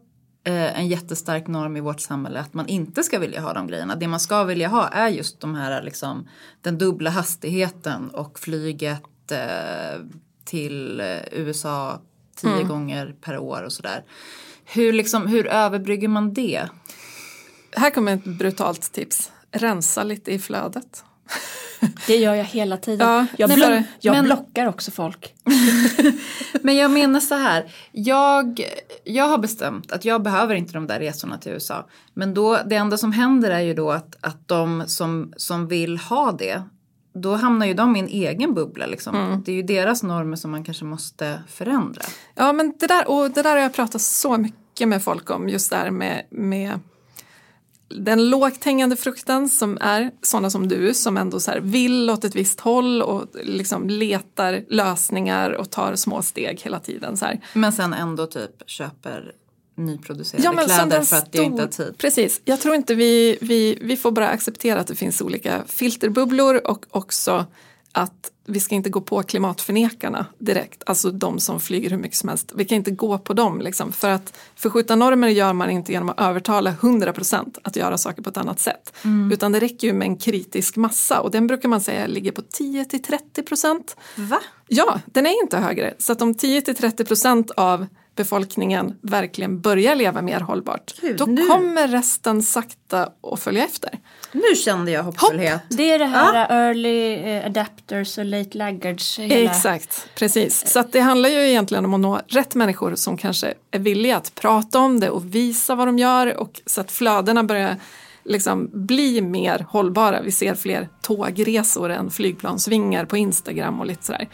eh, 0.43 0.79
en 0.79 0.87
jättestark 0.87 1.47
norm 1.47 1.77
i 1.77 1.81
vårt 1.81 1.99
samhälle 1.99 2.39
att 2.39 2.53
man 2.53 2.67
inte 2.67 3.03
ska 3.03 3.19
vilja 3.19 3.41
ha 3.41 3.53
de 3.53 3.67
grejerna. 3.67 3.95
Det 3.95 4.07
man 4.07 4.19
ska 4.19 4.43
vilja 4.43 4.67
ha 4.67 4.87
är 4.87 5.07
just 5.07 5.39
de 5.39 5.55
här 5.55 5.83
liksom 5.83 6.27
den 6.61 6.77
dubbla 6.77 7.09
hastigheten 7.09 8.09
och 8.09 8.39
flyget 8.39 9.31
eh, 9.31 10.01
till 10.45 10.99
eh, 10.99 11.05
USA 11.31 12.01
tio 12.35 12.63
gånger 12.63 13.15
per 13.21 13.37
år 13.37 13.63
och 13.63 13.73
sådär. 13.73 14.03
Hur, 14.65 14.93
liksom, 14.93 15.27
hur 15.27 15.47
överbrygger 15.47 16.07
man 16.07 16.33
det? 16.33 16.67
Här 17.71 17.89
kommer 17.89 18.13
ett 18.13 18.23
brutalt 18.23 18.93
tips. 18.93 19.31
Rensa 19.53 20.03
lite 20.03 20.31
i 20.33 20.39
flödet. 20.39 21.03
Det 22.07 22.15
gör 22.17 22.35
jag 22.35 22.43
hela 22.43 22.77
tiden. 22.77 23.07
Ja, 23.07 23.25
jag 23.37 23.49
nej, 23.49 23.57
blo- 23.57 23.83
jag 23.99 24.11
men- 24.13 24.25
blockar 24.25 24.67
också 24.67 24.91
folk. 24.91 25.33
Men 26.61 26.75
jag 26.75 26.91
menar 26.91 27.19
så 27.19 27.35
här, 27.35 27.73
jag, 27.91 28.61
jag 29.03 29.27
har 29.27 29.37
bestämt 29.37 29.91
att 29.91 30.05
jag 30.05 30.23
behöver 30.23 30.55
inte 30.55 30.73
de 30.73 30.87
där 30.87 30.99
resorna 30.99 31.37
till 31.37 31.51
USA. 31.51 31.87
Men 32.13 32.33
då, 32.33 32.59
det 32.65 32.75
enda 32.75 32.97
som 32.97 33.11
händer 33.11 33.51
är 33.51 33.59
ju 33.59 33.73
då 33.73 33.91
att, 33.91 34.15
att 34.21 34.47
de 34.47 34.83
som, 34.87 35.33
som 35.37 35.67
vill 35.67 35.97
ha 35.97 36.31
det 36.31 36.63
då 37.13 37.35
hamnar 37.35 37.65
ju 37.65 37.73
de 37.73 37.95
i 37.95 37.99
en 37.99 38.07
egen 38.07 38.53
bubbla. 38.53 38.85
Liksom. 38.85 39.15
Mm. 39.15 39.43
Det 39.43 39.51
är 39.51 39.55
ju 39.55 39.63
deras 39.63 40.03
normer 40.03 40.35
som 40.35 40.51
man 40.51 40.63
kanske 40.63 40.85
måste 40.85 41.43
förändra. 41.47 42.01
Ja, 42.35 42.53
men 42.53 42.73
det 42.79 42.87
där, 42.87 43.09
och 43.09 43.31
det 43.31 43.41
där 43.41 43.51
har 43.51 43.57
jag 43.57 43.73
pratat 43.73 44.01
så 44.01 44.37
mycket 44.37 44.87
med 44.87 45.03
folk 45.03 45.29
om, 45.29 45.49
just 45.49 45.69
det 45.69 45.75
här 45.75 45.91
med, 45.91 46.25
med 46.29 46.79
den 47.89 48.29
lågt 48.29 48.63
hängande 48.63 48.95
frukten 48.95 49.49
som 49.49 49.77
är 49.81 50.11
sådana 50.21 50.49
som 50.49 50.67
du 50.67 50.93
som 50.93 51.17
ändå 51.17 51.39
så 51.39 51.51
vill 51.61 52.09
åt 52.09 52.23
ett 52.23 52.35
visst 52.35 52.59
håll 52.59 53.01
och 53.01 53.27
liksom 53.43 53.89
letar 53.89 54.65
lösningar 54.69 55.49
och 55.49 55.69
tar 55.69 55.95
små 55.95 56.21
steg 56.21 56.61
hela 56.61 56.79
tiden. 56.79 57.17
Så 57.17 57.25
här. 57.25 57.39
Men 57.53 57.71
sen 57.73 57.93
ändå 57.93 58.25
typ 58.27 58.63
köper 58.65 59.31
nyproducerade 59.75 60.43
Ja, 60.43 60.65
kläder 60.65 61.01
för 61.01 61.17
att 61.17 61.35
jag 61.35 61.45
inte 61.45 61.61
har 61.61 61.69
tid. 61.69 61.95
Precis, 61.97 62.41
jag 62.45 62.61
tror 62.61 62.75
inte 62.75 62.95
vi, 62.95 63.37
vi, 63.41 63.77
vi 63.81 63.97
får 63.97 64.11
bara 64.11 64.27
acceptera 64.27 64.79
att 64.79 64.87
det 64.87 64.95
finns 64.95 65.21
olika 65.21 65.63
filterbubblor 65.67 66.61
och 66.67 66.85
också 66.89 67.45
att 67.91 68.31
vi 68.45 68.59
ska 68.59 68.75
inte 68.75 68.89
gå 68.89 69.01
på 69.01 69.23
klimatförnekarna 69.23 70.25
direkt, 70.39 70.83
alltså 70.85 71.11
de 71.11 71.39
som 71.39 71.59
flyger 71.59 71.89
hur 71.89 71.97
mycket 71.97 72.17
som 72.17 72.29
helst. 72.29 72.51
Vi 72.55 72.65
kan 72.65 72.75
inte 72.75 72.91
gå 72.91 73.17
på 73.17 73.33
dem 73.33 73.61
liksom, 73.61 73.91
för 73.91 74.09
att 74.09 74.33
förskjuta 74.55 74.95
normer 74.95 75.27
gör 75.27 75.53
man 75.53 75.69
inte 75.69 75.91
genom 75.91 76.09
att 76.09 76.19
övertala 76.21 76.71
100% 76.71 77.57
att 77.63 77.75
göra 77.75 77.97
saker 77.97 78.21
på 78.23 78.29
ett 78.29 78.37
annat 78.37 78.59
sätt. 78.59 78.93
Utan 79.33 79.51
det 79.51 79.59
räcker 79.59 79.87
ju 79.87 79.93
med 79.93 80.05
en 80.07 80.17
kritisk 80.17 80.75
massa 80.75 81.21
och 81.21 81.31
den 81.31 81.47
brukar 81.47 81.69
man 81.69 81.81
säga 81.81 82.07
ligger 82.07 82.31
på 82.31 82.41
10-30%. 82.41 83.95
Va? 84.15 84.39
Ja, 84.67 84.99
den 85.05 85.25
är 85.25 85.41
inte 85.43 85.57
högre. 85.57 85.93
Så 85.97 86.11
att 86.11 86.21
om 86.21 86.33
10-30% 86.33 87.51
av 87.57 87.85
befolkningen 88.15 88.93
verkligen 89.01 89.61
börjar 89.61 89.95
leva 89.95 90.21
mer 90.21 90.39
hållbart, 90.39 90.93
Gud, 91.01 91.17
då 91.17 91.25
nu- 91.25 91.47
kommer 91.47 91.87
resten 91.87 92.43
sakta 92.43 93.09
att 93.33 93.39
följa 93.39 93.65
efter. 93.65 93.99
Nu 94.33 94.55
kände 94.55 94.91
jag 94.91 95.03
hoppfullhet. 95.03 95.61
Det 95.69 95.91
är 95.91 95.99
det 95.99 96.05
här 96.05 96.47
early 96.51 97.13
eh, 97.13 97.45
adapters 97.45 98.17
och 98.17 98.25
late 98.25 98.57
laggards. 98.57 99.19
hela- 99.19 99.35
Exakt, 99.51 100.07
precis. 100.15 100.67
Så 100.71 100.79
att 100.79 100.91
det 100.91 100.99
handlar 100.99 101.29
ju 101.29 101.49
egentligen 101.49 101.85
om 101.85 101.93
att 101.93 101.99
nå 101.99 102.19
rätt 102.27 102.55
människor 102.55 102.95
som 102.95 103.17
kanske 103.17 103.53
är 103.71 103.79
villiga 103.79 104.17
att 104.17 104.35
prata 104.35 104.79
om 104.79 104.99
det 104.99 105.09
och 105.09 105.35
visa 105.35 105.75
vad 105.75 105.87
de 105.87 105.99
gör 105.99 106.37
och 106.39 106.61
så 106.65 106.81
att 106.81 106.91
flödena 106.91 107.43
börjar 107.43 107.75
liksom 108.25 108.69
bli 108.73 109.21
mer 109.21 109.65
hållbara. 109.69 110.21
Vi 110.21 110.31
ser 110.31 110.55
fler 110.55 110.89
tågresor 111.01 111.89
än 111.89 112.11
flygplansvingar 112.11 113.05
på 113.05 113.17
Instagram 113.17 113.79
och 113.79 113.85
lite 113.85 114.05
sådär. 114.05 114.27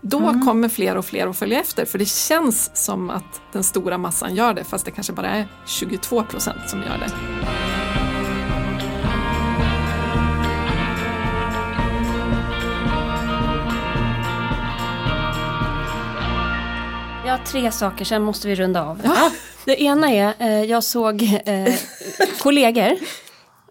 Då 0.00 0.18
kommer 0.20 0.68
fler 0.68 0.96
och 0.96 1.04
fler 1.04 1.26
att 1.26 1.36
följa 1.38 1.60
efter 1.60 1.84
för 1.84 1.98
det 1.98 2.08
känns 2.08 2.70
som 2.84 3.10
att 3.10 3.40
den 3.52 3.62
stora 3.64 3.98
massan 3.98 4.34
gör 4.34 4.54
det 4.54 4.64
fast 4.64 4.84
det 4.84 4.90
kanske 4.90 5.12
bara 5.12 5.28
är 5.28 5.48
22 5.66 6.22
procent 6.22 6.58
som 6.70 6.78
gör 6.78 6.98
det. 6.98 7.10
Jag 17.30 17.38
har 17.38 17.44
tre 17.44 17.72
saker, 17.72 18.04
sen 18.04 18.22
måste 18.22 18.48
vi 18.48 18.54
runda 18.54 18.84
av. 18.84 19.00
Ja. 19.04 19.30
Det 19.64 19.82
ena 19.82 20.10
är, 20.10 20.34
eh, 20.38 20.64
jag 20.64 20.84
såg 20.84 21.22
eh, 21.44 21.74
kollegor, 22.38 22.92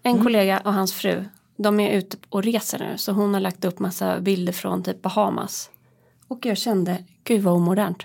en 0.02 0.24
kollega 0.24 0.60
och 0.64 0.74
hans 0.74 0.94
fru. 0.94 1.24
De 1.56 1.80
är 1.80 1.90
ute 1.90 2.16
och 2.28 2.42
reser 2.42 2.78
nu, 2.78 2.98
så 2.98 3.12
hon 3.12 3.34
har 3.34 3.40
lagt 3.40 3.64
upp 3.64 3.78
massa 3.78 4.20
bilder 4.20 4.52
från 4.52 4.82
typ 4.82 5.02
Bahamas. 5.02 5.70
Och 6.28 6.46
jag 6.46 6.58
kände, 6.58 7.04
gud 7.24 7.42
vad 7.42 7.54
omodernt. 7.54 8.02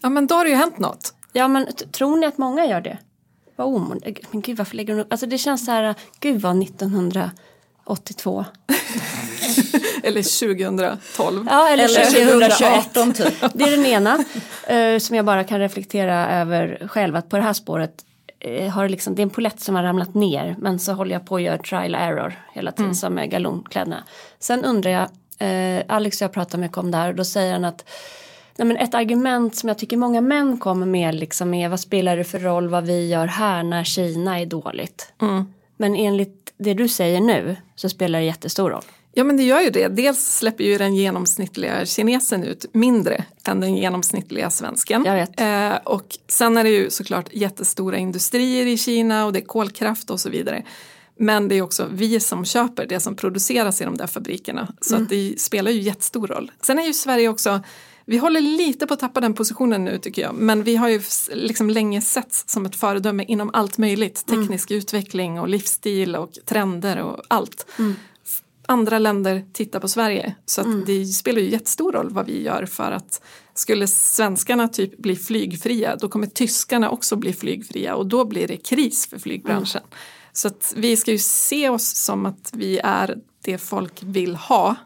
Ja 0.00 0.08
men 0.08 0.26
då 0.26 0.34
har 0.34 0.44
det 0.44 0.50
ju 0.50 0.56
hänt 0.56 0.78
något. 0.78 1.14
Ja 1.32 1.48
men 1.48 1.66
tror 1.92 2.16
ni 2.16 2.26
att 2.26 2.38
många 2.38 2.66
gör 2.66 2.80
det? 2.80 2.98
Vad 3.56 3.66
omodernt. 3.66 4.18
Men 4.32 4.40
gud 4.40 4.56
varför 4.56 4.76
lägger 4.76 4.94
hon 4.94 5.02
upp? 5.02 5.12
Alltså 5.12 5.26
det 5.26 5.38
känns 5.38 5.64
så 5.64 5.70
här, 5.70 5.94
gud 6.20 6.40
vad 6.40 6.62
1982. 6.62 8.44
Eller 10.02 10.56
2012. 10.56 11.46
Ja 11.50 11.68
eller, 11.68 11.84
Eller 11.84 12.04
2021. 12.04 12.92
2018 12.94 13.12
typ. 13.12 13.34
Det 13.54 13.64
är 13.64 13.70
den 13.70 13.86
ena 13.86 14.24
eh, 14.66 14.98
som 14.98 15.16
jag 15.16 15.24
bara 15.24 15.44
kan 15.44 15.58
reflektera 15.58 16.40
över 16.40 16.88
själv 16.88 17.16
att 17.16 17.28
på 17.28 17.36
det 17.36 17.42
här 17.42 17.52
spåret 17.52 18.04
eh, 18.40 18.70
har 18.70 18.82
det 18.82 18.88
liksom, 18.88 19.14
det 19.14 19.22
är 19.22 19.24
en 19.24 19.30
polett 19.30 19.60
som 19.60 19.74
har 19.74 19.82
ramlat 19.82 20.14
ner 20.14 20.56
men 20.58 20.78
så 20.78 20.92
håller 20.92 21.12
jag 21.12 21.26
på 21.26 21.36
att 21.36 21.42
göra 21.42 21.58
trial 21.58 21.94
error 21.94 22.38
hela 22.52 22.72
tiden 22.72 22.94
som 22.94 23.14
med 23.14 23.30
galonkläderna. 23.30 24.04
Sen 24.38 24.64
undrar 24.64 24.90
jag, 24.90 25.08
eh, 25.48 25.84
Alex 25.88 26.20
och 26.20 26.24
jag 26.24 26.32
pratar 26.32 26.58
mycket 26.58 26.78
om 26.78 26.90
det 26.90 26.96
här 26.96 27.08
och 27.08 27.14
då 27.14 27.24
säger 27.24 27.52
han 27.52 27.64
att 27.64 27.84
Nej, 28.56 28.66
men 28.66 28.76
ett 28.76 28.94
argument 28.94 29.56
som 29.56 29.68
jag 29.68 29.78
tycker 29.78 29.96
många 29.96 30.20
män 30.20 30.58
kommer 30.58 30.86
med 30.86 31.14
liksom 31.14 31.54
är 31.54 31.68
vad 31.68 31.80
spelar 31.80 32.16
det 32.16 32.24
för 32.24 32.38
roll 32.38 32.68
vad 32.68 32.86
vi 32.86 33.08
gör 33.08 33.26
här 33.26 33.62
när 33.62 33.84
Kina 33.84 34.40
är 34.40 34.46
dåligt. 34.46 35.12
Men 35.76 35.96
enligt 35.96 36.52
det 36.58 36.74
du 36.74 36.88
säger 36.88 37.20
nu 37.20 37.56
så 37.74 37.88
spelar 37.88 38.18
det 38.18 38.24
jättestor 38.24 38.70
roll. 38.70 38.84
Ja 39.12 39.24
men 39.24 39.36
det 39.36 39.42
gör 39.42 39.60
ju 39.60 39.70
det. 39.70 39.88
Dels 39.88 40.36
släpper 40.36 40.64
ju 40.64 40.78
den 40.78 40.94
genomsnittliga 40.94 41.86
kinesen 41.86 42.44
ut 42.44 42.66
mindre 42.72 43.24
än 43.44 43.60
den 43.60 43.76
genomsnittliga 43.76 44.50
svensken. 44.50 45.04
Eh, 45.36 45.76
och 45.84 46.18
sen 46.28 46.56
är 46.56 46.64
det 46.64 46.70
ju 46.70 46.90
såklart 46.90 47.28
jättestora 47.32 47.98
industrier 47.98 48.66
i 48.66 48.76
Kina 48.76 49.26
och 49.26 49.32
det 49.32 49.38
är 49.38 49.44
kolkraft 49.44 50.10
och 50.10 50.20
så 50.20 50.30
vidare. 50.30 50.62
Men 51.16 51.48
det 51.48 51.54
är 51.54 51.62
också 51.62 51.86
vi 51.92 52.20
som 52.20 52.44
köper 52.44 52.86
det 52.86 53.00
som 53.00 53.16
produceras 53.16 53.80
i 53.80 53.84
de 53.84 53.96
där 53.96 54.06
fabrikerna. 54.06 54.74
Så 54.80 54.96
att 54.96 55.08
det 55.08 55.40
spelar 55.40 55.70
ju 55.70 55.80
jättestor 55.80 56.26
roll. 56.26 56.52
Sen 56.62 56.78
är 56.78 56.86
ju 56.86 56.92
Sverige 56.92 57.28
också 57.28 57.60
vi 58.04 58.18
håller 58.18 58.40
lite 58.40 58.86
på 58.86 58.94
att 58.94 59.00
tappa 59.00 59.20
den 59.20 59.34
positionen 59.34 59.84
nu 59.84 59.98
tycker 59.98 60.22
jag. 60.22 60.34
Men 60.34 60.62
vi 60.62 60.76
har 60.76 60.88
ju 60.88 61.00
liksom 61.32 61.70
länge 61.70 62.00
setts 62.00 62.44
som 62.46 62.66
ett 62.66 62.76
föredöme 62.76 63.24
inom 63.24 63.50
allt 63.52 63.78
möjligt. 63.78 64.26
Teknisk 64.26 64.70
utveckling 64.70 65.40
och 65.40 65.48
livsstil 65.48 66.16
och 66.16 66.32
trender 66.46 67.02
och 67.02 67.22
allt 67.28 67.66
andra 68.70 68.98
länder 68.98 69.44
tittar 69.52 69.80
på 69.80 69.88
Sverige. 69.88 70.34
Så 70.46 70.60
att 70.60 70.86
det 70.86 71.06
spelar 71.06 71.40
ju 71.40 71.50
jättestor 71.50 71.92
roll 71.92 72.10
vad 72.10 72.26
vi 72.26 72.42
gör 72.42 72.66
för 72.66 72.92
att 72.92 73.22
skulle 73.54 73.86
svenskarna 73.86 74.68
typ 74.68 74.98
bli 74.98 75.16
flygfria 75.16 75.96
då 75.96 76.08
kommer 76.08 76.26
tyskarna 76.26 76.90
också 76.90 77.16
bli 77.16 77.32
flygfria 77.32 77.94
och 77.94 78.06
då 78.06 78.24
blir 78.24 78.48
det 78.48 78.56
kris 78.56 79.06
för 79.06 79.18
flygbranschen. 79.18 79.82
Så 80.32 80.48
att 80.48 80.74
vi 80.76 80.96
ska 80.96 81.10
ju 81.10 81.18
se 81.18 81.68
oss 81.68 81.96
som 81.96 82.26
att 82.26 82.50
vi 82.52 82.78
är 82.78 83.18
det 83.42 83.58
folk 83.58 84.02
vill 84.02 84.36
ha 84.36 84.76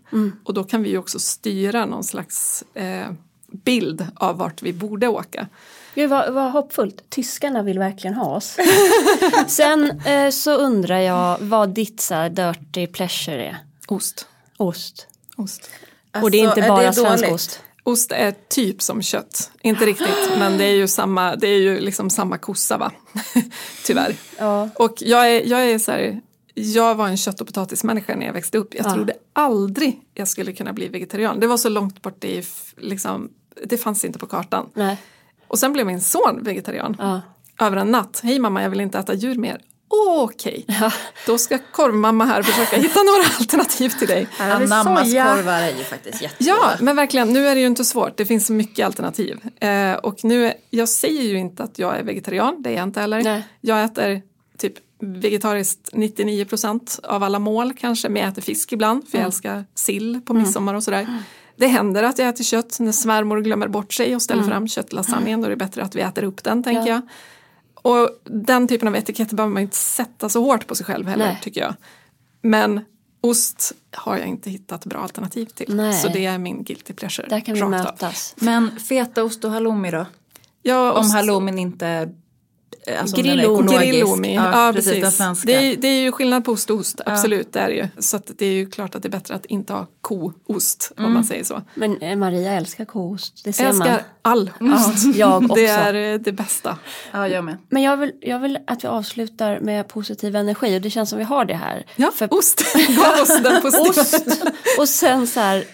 och 0.44 0.54
då 0.54 0.64
kan 0.64 0.82
vi 0.82 0.90
ju 0.90 0.98
också 0.98 1.18
styra 1.18 1.86
någon 1.86 2.04
slags 2.04 2.64
eh, 2.74 3.06
bild 3.46 4.06
av 4.14 4.36
vart 4.36 4.62
vi 4.62 4.72
borde 4.72 5.08
åka. 5.08 5.48
Gud 5.94 6.10
vad, 6.10 6.32
vad 6.32 6.52
hoppfullt. 6.52 7.10
Tyskarna 7.10 7.62
vill 7.62 7.78
verkligen 7.78 8.14
ha 8.14 8.36
oss. 8.36 8.56
Sen 9.46 9.90
eh, 9.90 10.30
så 10.30 10.56
undrar 10.56 10.98
jag 10.98 11.38
vad 11.40 11.68
ditt 11.68 12.00
så 12.00 12.14
här, 12.14 12.30
dirty 12.30 12.86
pleasure 12.86 13.44
är. 13.44 13.58
Ost. 13.88 14.26
Ost. 14.56 15.06
Ost. 15.36 15.70
och 16.22 16.30
det 16.30 16.40
är 16.40 16.46
Alltså, 16.46 16.60
inte 16.60 16.68
bara 16.68 16.82
det 16.86 16.92
svensk 16.92 17.24
ost. 17.32 17.60
Ost 17.82 18.12
är 18.12 18.34
typ 18.48 18.82
som 18.82 19.02
kött, 19.02 19.50
inte 19.62 19.86
riktigt 19.86 20.38
men 20.38 20.58
det 20.58 20.64
är 20.64 20.74
ju 20.74 20.88
samma, 20.88 21.36
det 21.36 21.48
är 21.48 21.58
ju 21.58 21.80
liksom 21.80 22.10
samma 22.10 22.38
kossa 22.38 22.76
va, 22.78 22.92
tyvärr. 23.84 24.16
Ja. 24.38 24.68
Och 24.74 24.94
jag 24.98 25.30
är, 25.36 25.46
jag 25.46 25.70
är 25.70 25.78
så 25.78 25.92
här, 25.92 26.20
jag 26.54 26.94
var 26.94 27.08
en 27.08 27.16
kött 27.16 27.40
och 27.40 27.46
potatismänniska 27.46 28.16
när 28.16 28.26
jag 28.26 28.32
växte 28.32 28.58
upp. 28.58 28.74
Jag 28.74 28.86
Ja. 28.86 28.94
trodde 28.94 29.14
aldrig 29.32 30.00
jag 30.14 30.28
skulle 30.28 30.52
kunna 30.52 30.72
bli 30.72 30.88
vegetarian. 30.88 31.40
Det 31.40 31.46
var 31.46 31.56
så 31.56 31.68
långt 31.68 32.02
bort 32.02 32.24
i, 32.24 32.42
liksom, 32.76 33.30
det 33.64 33.78
fanns 33.78 34.04
inte 34.04 34.18
på 34.18 34.26
kartan. 34.26 34.70
Nej. 34.74 34.96
Och 35.48 35.58
sen 35.58 35.72
blev 35.72 35.86
min 35.86 36.00
son 36.00 36.42
vegetarian. 36.42 36.96
Ja. 36.98 37.20
Över 37.66 37.76
en 37.76 37.90
natt, 37.90 38.20
hej 38.22 38.38
mamma 38.38 38.62
jag 38.62 38.70
vill 38.70 38.80
inte 38.80 38.98
äta 38.98 39.14
djur 39.14 39.34
mer. 39.34 39.60
Okej, 39.88 40.66
då 41.26 41.38
ska 41.38 41.58
korvmamma 41.72 42.24
här 42.24 42.42
försöka 42.42 42.76
hitta 42.76 43.02
några 43.02 43.24
alternativ 43.38 43.88
till 43.88 44.08
dig. 44.08 44.28
Anammas 44.38 45.12
korvar 45.12 45.52
är 45.62 45.78
ju 45.78 45.84
faktiskt 45.84 46.22
jättebra. 46.22 46.54
Ja, 46.54 46.70
men 46.80 46.96
verkligen, 46.96 47.32
nu 47.32 47.46
är 47.48 47.54
det 47.54 47.60
ju 47.60 47.66
inte 47.66 47.84
svårt. 47.84 48.16
Det 48.16 48.26
finns 48.26 48.46
så 48.46 48.52
mycket 48.52 48.86
alternativ. 48.86 49.40
Eh, 49.60 49.92
och 49.92 50.24
nu, 50.24 50.52
jag 50.70 50.88
säger 50.88 51.22
ju 51.22 51.38
inte 51.38 51.62
att 51.62 51.78
jag 51.78 51.98
är 51.98 52.02
vegetarian, 52.02 52.62
det 52.62 52.70
är 52.70 52.74
jag 52.74 52.82
inte 52.82 53.00
heller. 53.00 53.22
Nej. 53.22 53.42
Jag 53.60 53.84
äter 53.84 54.22
typ 54.58 54.74
vegetariskt 55.00 55.90
99% 55.92 57.04
av 57.04 57.22
alla 57.22 57.38
mål 57.38 57.72
kanske, 57.80 58.08
men 58.08 58.22
jag 58.22 58.30
äter 58.32 58.42
fisk 58.42 58.72
ibland 58.72 59.08
för 59.08 59.18
jag 59.18 59.24
älskar 59.24 59.64
sill 59.74 60.20
på 60.26 60.34
midsommar 60.34 60.74
och 60.74 60.82
sådär. 60.84 61.18
Det 61.56 61.66
händer 61.66 62.02
att 62.02 62.18
jag 62.18 62.28
äter 62.28 62.44
kött 62.44 62.76
när 62.80 62.92
svärmor 62.92 63.40
glömmer 63.40 63.68
bort 63.68 63.92
sig 63.92 64.14
och 64.16 64.22
ställer 64.22 64.42
fram 64.42 64.68
köttlasagnen, 64.68 65.40
då 65.40 65.46
är 65.46 65.50
det 65.50 65.56
bättre 65.56 65.82
att 65.82 65.94
vi 65.94 66.00
äter 66.00 66.24
upp 66.24 66.44
den 66.44 66.62
tänker 66.62 66.80
Ja. 66.80 66.88
jag. 66.88 67.00
Och 67.84 68.08
den 68.24 68.68
typen 68.68 68.88
av 68.88 68.96
etiketter 68.96 69.36
behöver 69.36 69.52
man 69.54 69.62
inte 69.62 69.76
sätta 69.76 70.28
så 70.28 70.42
hårt 70.44 70.66
på 70.66 70.74
sig 70.74 70.86
själv 70.86 71.06
heller 71.06 71.26
Nej. 71.26 71.38
tycker 71.42 71.60
jag. 71.60 71.74
Men 72.42 72.80
ost 73.20 73.72
har 73.92 74.16
jag 74.18 74.26
inte 74.26 74.50
hittat 74.50 74.84
bra 74.84 74.98
alternativ 74.98 75.46
till. 75.46 75.76
Nej. 75.76 75.92
Så 75.92 76.08
det 76.08 76.24
är 76.26 76.38
min 76.38 76.64
guilty 76.64 76.92
pleasure. 76.92 77.28
Där 77.28 77.40
kan 77.40 77.54
vi 77.54 77.60
rakt 77.60 77.74
av. 77.74 77.80
mötas. 77.84 78.34
Men 78.38 78.78
fetaost 78.80 79.44
och 79.44 79.50
halloumi 79.50 79.90
då? 79.90 80.06
Ja, 80.62 80.92
Om 80.92 81.10
halloumin 81.10 81.58
inte 81.58 82.14
Alltså 83.00 83.16
den 83.16 83.24
Grillomi. 83.24 84.34
ja, 84.34 84.66
Ja, 84.66 84.72
precis. 84.72 85.18
Det 85.44 85.52
är, 85.54 85.76
det 85.76 85.88
är 85.88 86.00
ju 86.00 86.12
skillnad 86.12 86.44
på 86.44 86.52
ost 86.52 86.70
och 86.70 86.76
ost, 86.76 87.00
absolut 87.06 87.52
det 87.52 87.58
är 87.60 87.68
det 87.68 87.74
ju. 87.74 87.88
Så 87.98 88.16
att 88.16 88.30
det 88.38 88.46
är 88.46 88.52
ju 88.52 88.70
klart 88.70 88.94
att 88.94 89.02
det 89.02 89.08
är 89.08 89.10
bättre 89.10 89.34
att 89.34 89.46
inte 89.46 89.72
ha 89.72 89.86
koost 90.00 90.92
om 90.96 91.12
man 91.14 91.24
säger 91.24 91.44
så. 91.44 91.62
Men 91.74 91.98
eh, 91.98 92.16
Maria 92.16 92.52
älskar 92.52 92.84
koost, 92.84 93.44
det 93.44 93.52
ser 93.52 93.64
älskar 93.66 93.90
man. 93.90 93.98
all 94.22 94.50
Ja, 94.60 94.74
ost. 94.92 95.16
jag 95.16 95.42
också. 95.50 95.54
Det 95.54 95.66
är 95.66 95.94
eh, 96.14 96.18
det 96.20 96.32
bästa. 96.32 96.78
Ja, 97.12 97.28
jag 97.28 97.44
med. 97.44 97.56
Men 97.68 97.82
jag 97.82 97.96
vill, 97.96 98.12
jag 98.20 98.38
vill 98.38 98.58
att 98.66 98.84
vi 98.84 98.88
avslutar 98.88 99.60
med 99.60 99.88
positiv 99.88 100.36
energi 100.36 100.76
och 100.78 100.80
det 100.82 100.90
känns 100.90 101.10
som 101.10 101.18
vi 101.18 101.24
har 101.24 101.44
det 101.44 101.54
här. 101.54 101.86
Ja, 101.96 102.10
För 102.14 102.34
ost. 102.34 102.62
Gav 102.88 103.22
oss 103.22 103.42
den 103.42 103.62
positiva. 103.62 103.90
ost 104.02 104.42
och 104.78 104.88
sen 104.88 105.26
så 105.26 105.40
här, 105.40 105.64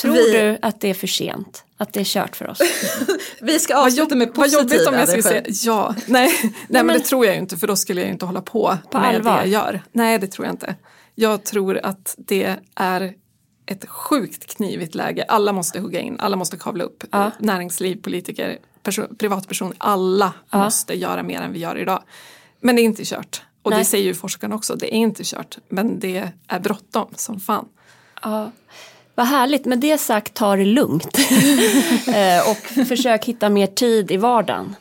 tror 0.00 0.12
Vi- 0.14 0.32
du 0.32 0.58
att 0.62 0.80
det 0.80 0.90
är 0.90 0.94
för 0.94 1.06
sent? 1.06 1.64
Att 1.80 1.92
det 1.92 2.00
är 2.00 2.04
kört 2.04 2.36
för 2.36 2.48
oss? 2.50 2.58
Vi 3.40 3.58
ska 3.58 3.74
Vad, 3.74 3.84
avsluta 3.86 4.00
jobb, 4.02 4.18
med 4.18 4.26
vad 4.28 4.34
positiv 4.34 4.58
jobbigt 4.58 4.88
om 4.88 4.94
jag 4.94 5.08
skulle 5.08 5.22
säga 5.22 5.42
ja. 5.48 5.94
Nej, 6.06 6.30
nej 6.42 6.52
men, 6.68 6.86
men- 6.86 6.98
det 6.98 7.04
tror 7.04 7.26
jag 7.26 7.34
ju 7.34 7.40
inte 7.40 7.56
för 7.56 7.66
då 7.66 7.76
skulle 7.76 8.00
jag 8.00 8.06
ju 8.06 8.12
inte 8.12 8.26
hålla 8.26 8.42
på, 8.42 8.78
På 8.90 8.98
med 8.98 9.08
allvar? 9.08 9.32
det 9.32 9.38
jag 9.38 9.48
gör. 9.48 9.82
Nej 9.92 10.18
det 10.18 10.26
tror 10.26 10.46
jag 10.46 10.52
inte. 10.52 10.74
Jag 11.14 11.44
tror 11.44 11.78
att 11.82 12.14
det 12.18 12.56
är 12.74 13.14
ett 13.66 13.88
sjukt 13.88 14.56
knivigt 14.56 14.94
läge. 14.94 15.24
Alla 15.28 15.52
måste 15.52 15.80
hugga 15.80 16.00
in, 16.00 16.20
alla 16.20 16.36
måste 16.36 16.56
kavla 16.56 16.84
upp. 16.84 17.04
Ja. 17.10 17.30
Näringsliv, 17.38 18.02
politiker, 18.02 18.58
perso- 18.84 19.16
privatperson, 19.18 19.72
alla 19.78 20.32
Ja. 20.50 20.58
måste 20.64 20.94
göra 20.94 21.22
mer 21.22 21.40
än 21.40 21.52
vi 21.52 21.58
gör 21.58 21.78
idag. 21.78 22.02
Men 22.60 22.76
det 22.76 22.82
är 22.82 22.84
inte 22.84 23.04
kört. 23.04 23.42
Och 23.62 23.70
Nej. 23.70 23.78
det 23.80 23.84
säger 23.84 24.04
ju 24.04 24.14
forskarna 24.14 24.54
också, 24.54 24.74
det 24.76 24.94
är 24.94 24.98
inte 24.98 25.24
kört. 25.24 25.58
Men 25.68 26.00
det 26.00 26.28
är 26.46 26.60
bråttom 26.60 27.08
som 27.16 27.40
fan. 27.40 27.68
Ja. 28.22 28.50
Vad 29.18 29.26
härligt, 29.26 29.64
med 29.64 29.78
det 29.78 29.98
sagt 29.98 30.34
ta 30.34 30.56
det 30.56 30.64
lugnt. 30.64 31.18
Eh, 32.08 32.50
och 32.50 32.86
försök 32.86 33.24
hitta 33.24 33.48
mer 33.48 33.66
tid 33.66 34.10
i 34.10 34.16
vardagen. 34.16 34.76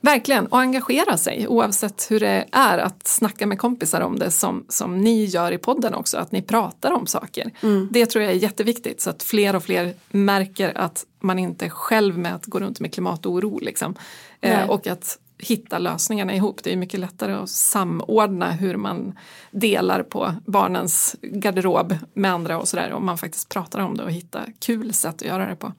Verkligen, 0.00 0.46
och 0.46 0.60
engagera 0.60 1.16
sig 1.16 1.48
oavsett 1.48 2.06
hur 2.10 2.20
det 2.20 2.44
är 2.52 2.78
att 2.78 3.06
snacka 3.06 3.46
med 3.46 3.58
kompisar 3.58 4.00
om 4.00 4.18
det 4.18 4.30
som, 4.30 4.64
som 4.68 4.98
ni 4.98 5.24
gör 5.24 5.52
i 5.52 5.58
podden 5.58 5.94
också, 5.94 6.18
att 6.18 6.32
ni 6.32 6.42
pratar 6.42 6.92
om 6.92 7.06
saker. 7.06 7.50
Det 7.90 8.06
tror 8.06 8.24
jag 8.24 8.32
är 8.32 8.36
jätteviktigt 8.36 9.00
så 9.00 9.10
att 9.10 9.22
fler 9.22 9.56
och 9.56 9.62
fler 9.62 9.94
märker 10.08 10.78
att 10.78 11.06
man 11.20 11.38
inte 11.38 11.64
är 11.64 11.70
själv 11.70 12.18
med 12.18 12.34
att 12.34 12.46
gå 12.46 12.60
runt 12.60 12.80
med 12.80 12.94
klimatoro 12.94 13.58
liksom. 13.58 13.94
Eh, 14.40 14.70
och 14.70 14.86
att 14.86 15.18
hitta 15.42 15.78
lösningarna 15.78 16.34
ihop. 16.34 16.60
Det 16.62 16.72
är 16.72 16.76
mycket 16.76 17.00
lättare 17.00 17.32
att 17.32 17.50
samordna 17.50 18.50
hur 18.52 18.76
man 18.76 19.18
delar 19.50 20.02
på 20.02 20.34
barnens 20.46 21.16
garderob 21.22 21.96
med 22.14 22.32
andra 22.32 22.58
och 22.58 22.68
sådär 22.68 22.92
om 22.92 23.06
man 23.06 23.18
faktiskt 23.18 23.48
pratar 23.48 23.80
om 23.80 23.96
det 23.96 24.02
och 24.02 24.12
hittar 24.12 24.52
kul 24.58 24.92
sätt 24.92 25.14
att 25.14 25.22
göra 25.22 25.46
det 25.48 25.56
på. 25.56 25.72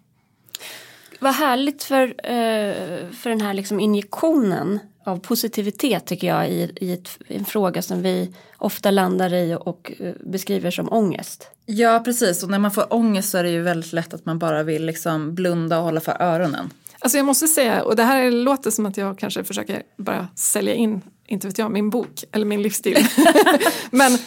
Vad 1.20 1.34
härligt 1.34 1.84
för, 1.84 2.04
eh, 2.04 3.10
för 3.12 3.30
den 3.30 3.42
här 3.42 3.54
liksom 3.54 3.80
injektionen 3.80 4.80
av 5.06 5.20
positivitet 5.20 6.06
tycker 6.06 6.28
jag 6.28 6.50
i, 6.50 6.74
i 6.76 6.94
ett, 6.94 7.20
en 7.28 7.46
fråga 7.46 7.82
som 7.82 8.02
vi 8.02 8.34
ofta 8.58 8.92
landar 8.92 9.34
i 9.34 9.58
och 9.60 9.92
eh, 10.00 10.14
beskriver 10.20 10.72
som 10.72 10.94
ångest. 10.94 11.48
Ja, 11.66 12.02
precis. 12.06 12.44
Och 12.44 12.50
när 12.50 12.60
man 12.60 12.72
får 12.72 12.94
ångest 12.94 13.30
så 13.30 13.38
är 13.38 13.44
det 13.44 13.50
ju 13.50 13.62
väldigt 13.62 13.94
lätt 13.94 14.14
att 14.14 14.26
man 14.26 14.40
bara 14.40 14.64
vill 14.64 14.86
liksom 14.86 15.36
blunda 15.36 15.78
och 15.78 15.84
hålla 15.84 16.02
för 16.02 16.22
öronen. 16.22 16.70
Alltså 17.02 17.18
jag 17.18 17.26
måste 17.26 17.48
säga, 17.48 17.84
och 17.84 17.96
det 17.96 18.04
här 18.04 18.32
låter 18.32 18.72
som 18.72 18.86
att 18.86 18.98
jag 18.98 19.20
kanske 19.20 19.44
försöker 19.44 19.84
bara 19.98 20.28
sälja 20.36 20.74
in, 20.74 21.02
inte 21.28 21.48
vet 21.48 21.58
jag, 21.58 21.72
min 21.72 21.90
bok 21.90 22.24
eller 22.32 22.46
min 22.46 22.62
livsstil. 22.62 23.08
Men 23.92 24.18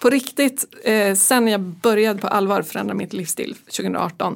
på 0.00 0.10
riktigt, 0.10 0.64
eh, 0.84 1.14
sen 1.14 1.48
jag 1.48 1.60
började 1.60 2.20
på 2.20 2.28
allvar 2.28 2.62
förändra 2.62 2.94
mitt 2.94 3.12
livsstil 3.12 3.54
2018, 3.54 4.34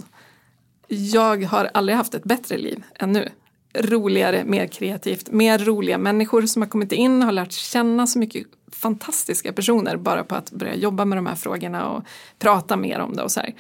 jag 0.89 1.45
har 1.45 1.71
aldrig 1.75 1.97
haft 1.97 2.15
ett 2.15 2.25
bättre 2.25 2.59
liv 2.59 2.83
än 2.95 3.13
nu. 3.13 3.29
Roligare, 3.75 4.45
mer 4.45 4.67
kreativt, 4.67 5.31
mer 5.31 5.59
roliga 5.59 5.99
människor 5.99 6.43
som 6.43 6.63
har 6.63 6.69
kommit 6.69 6.93
in, 6.93 7.23
har 7.23 7.33
lärt 7.33 7.53
känna 7.53 8.07
så 8.07 8.19
mycket 8.19 8.47
fantastiska 8.73 9.53
personer 9.53 9.97
bara 9.97 10.25
på 10.25 10.35
att 10.35 10.51
börja 10.51 10.75
jobba 10.75 11.05
med 11.05 11.19
de 11.19 11.27
här 11.27 11.35
frågorna 11.35 11.89
och 11.89 12.05
prata 12.39 12.77
mer 12.77 12.99
om 12.99 13.17
det 13.17 13.23
och 13.23 13.31
så 13.31 13.41
här. 13.41 13.55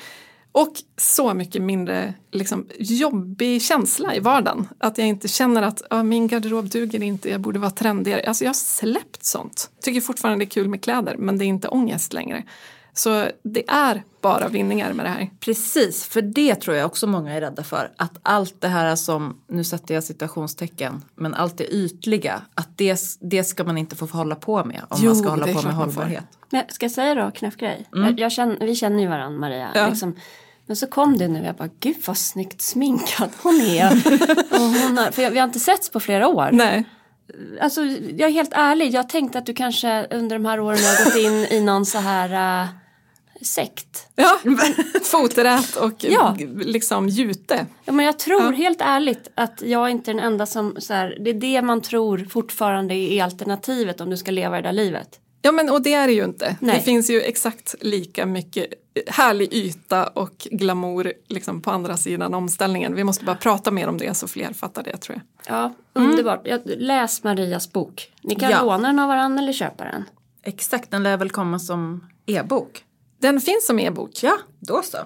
Och 0.53 0.73
så 0.97 1.35
mycket 1.35 1.63
mindre 1.63 2.15
liksom, 2.31 2.67
jobbig 2.79 3.63
känsla 3.63 4.15
i 4.15 4.21
vardagen. 4.21 4.69
Att 4.79 4.99
jag 4.99 5.07
inte 5.07 5.29
känner 5.29 5.63
att 5.63 5.83
"Ah, 5.91 6.03
min 6.03 6.27
garderob 6.29 6.69
duger 6.69 7.03
inte, 7.03 7.31
jag 7.31 7.41
borde 7.41 7.59
vara 7.59 7.71
trendigare. 7.71 8.25
Alltså 8.29 8.45
jag 8.45 8.49
har 8.49 8.55
släppt 8.55 9.25
sånt. 9.25 9.71
Tycker 9.83 10.01
fortfarande 10.01 10.45
det 10.45 10.49
är 10.49 10.51
kul 10.51 10.69
med 10.69 10.83
kläder 10.83 11.17
men 11.19 11.39
det 11.39 11.45
är 11.45 11.47
inte 11.47 11.69
ångest 11.69 12.13
längre. 12.13 12.45
Så 13.03 13.29
det 13.43 13.71
är 13.71 14.03
bara 14.21 14.49
vinningar 14.49 14.93
med 14.93 15.05
det 15.05 15.11
här. 15.11 15.31
Precis, 15.41 16.05
för 16.05 16.23
det 16.23 16.55
tror 16.55 16.77
jag 16.77 16.87
också 16.87 17.07
många 17.07 17.33
är 17.33 17.41
rädda 17.41 17.63
för. 17.63 17.91
Att 17.97 18.19
allt 18.23 18.61
det 18.61 18.69
här 18.69 18.97
som, 18.97 19.41
nu 19.47 19.65
sätter 19.65 19.95
jag 19.95 20.05
citationstecken, 20.05 21.03
men 21.15 21.35
allt 21.35 21.59
det 21.59 21.75
ytliga, 21.75 22.43
att 22.55 22.79
det, 22.79 23.01
det 23.21 23.45
ska 23.45 23.65
man 23.65 23.79
inte 23.79 23.97
få 23.97 24.07
hålla 24.07 24.35
på 24.35 24.65
med 24.65 24.83
om 24.89 24.99
Jo, 25.01 25.07
man 25.07 25.17
ska 25.17 25.29
hålla 25.29 25.47
på 25.47 25.63
med 25.63 25.75
hållbarhet. 25.75 26.25
Men 26.51 26.65
ska 26.69 26.85
jag 26.85 26.91
säga 26.91 27.15
då, 27.15 27.31
knäppgrej? 27.31 27.89
Jag, 27.93 28.21
jag 28.21 28.33
känner, 28.33 28.67
vi 28.67 28.75
känner 28.75 29.01
ju 29.01 29.09
varandra 29.09 29.39
Maria. 29.39 29.71
Ja. 29.75 29.89
Liksom. 29.89 30.17
Men 30.67 30.77
så 30.77 30.87
kom 30.87 31.19
det 31.19 31.29
nu, 31.29 31.45
jag 31.45 31.57
bara 31.57 31.71
gud 31.81 31.97
vad 32.07 32.17
snyggt 32.17 32.63
sminkad 32.63 33.31
hon 33.43 33.61
är. 33.61 33.91
och 34.51 34.59
hon 34.59 34.99
har, 34.99 35.11
för 35.11 35.23
jag, 35.23 35.31
vi 35.31 35.39
har 35.39 35.47
inte 35.47 35.61
setts 35.61 35.91
på 35.91 36.01
flera 36.01 36.29
år. 36.29 36.49
Nej. 36.53 36.85
Alltså 37.61 37.85
jag 37.85 38.29
är 38.29 38.33
helt 38.33 38.53
ärlig, 38.53 38.95
jag 38.95 39.09
tänkte 39.09 39.39
att 39.39 39.47
du 39.47 39.55
kanske 39.55 40.07
under 40.11 40.39
de 40.39 40.45
här 40.45 40.61
åren 40.61 40.79
har 40.79 41.05
gått 41.05 41.17
in 41.17 41.59
i 41.59 41.61
någon 41.61 41.87
så 41.87 41.99
här 41.99 42.63
uh, 42.63 42.69
sekt. 43.43 44.07
Ja, 44.17 44.39
foträt 45.03 45.77
och 45.77 45.93
Ja. 46.05 46.37
liksom 46.61 47.09
jute. 47.09 47.67
Ja, 47.85 47.93
men 47.93 48.07
jag 48.07 48.19
tror 48.19 48.43
Ja. 48.43 48.51
helt 48.51 48.81
ärligt 48.81 49.29
att 49.35 49.63
jag 49.63 49.91
inte 49.91 50.11
är 50.11 50.15
den 50.15 50.25
enda 50.25 50.47
som 50.47 50.77
så 50.79 50.95
här, 50.95 51.17
det 51.21 51.31
är 51.31 51.35
det 51.35 51.63
man 51.63 51.81
tror 51.81 52.19
fortfarande 52.31 52.95
är 52.95 53.25
alternativet 53.25 54.01
om 54.01 54.11
du 54.11 54.17
ska 54.17 54.31
leva 54.31 54.57
det 54.57 54.63
där 54.63 54.73
livet. 54.73 55.21
Ja 55.43 55.53
men 55.53 55.71
och 55.71 55.83
det 55.83 55.95
är 55.95 56.07
det 56.07 56.13
ju 56.13 56.25
inte. 56.25 56.57
Nej. 56.61 56.77
Det 56.77 56.83
finns 56.83 57.11
ju 57.11 57.21
exakt 57.21 57.75
lika 57.81 58.27
mycket 58.27 58.67
härlig 59.07 59.53
yta 59.55 60.07
och 60.07 60.35
glamour 60.51 61.13
liksom 61.29 61.63
på 61.63 61.71
andra 61.71 61.97
sidan 61.97 62.35
omställningen. 62.35 62.95
Vi 62.95 63.05
måste 63.05 63.25
bara 63.25 63.37
prata 63.37 63.71
mer 63.71 63.89
om 63.89 63.99
det 63.99 64.15
så 64.17 64.29
fler 64.29 64.53
fattar 64.53 64.83
det 64.83 64.97
tror 64.97 65.19
jag. 65.47 65.55
Ja, 65.57 65.75
underbart. 65.93 66.41
Jag, 66.45 66.61
läs 66.65 67.23
Marias 67.25 67.73
bok. 67.73 68.13
Ni 68.23 68.35
kan 68.35 68.51
Ja. 68.51 68.63
låna 68.65 68.89
den 68.89 68.99
av 68.99 69.09
varandra 69.09 69.43
eller 69.43 69.53
köpa 69.53 69.85
den. 69.85 70.05
Exakt, 70.43 70.91
den 70.91 71.03
lär 71.03 71.17
väl 71.17 71.31
komma 71.31 71.59
som 71.59 72.05
e-bok. 72.27 72.85
Den 73.21 73.41
finns 73.41 73.67
som 73.67 73.79
e-bok. 73.79 74.23
Ja, 74.23 74.39
då 74.59 74.83
så. 74.83 74.99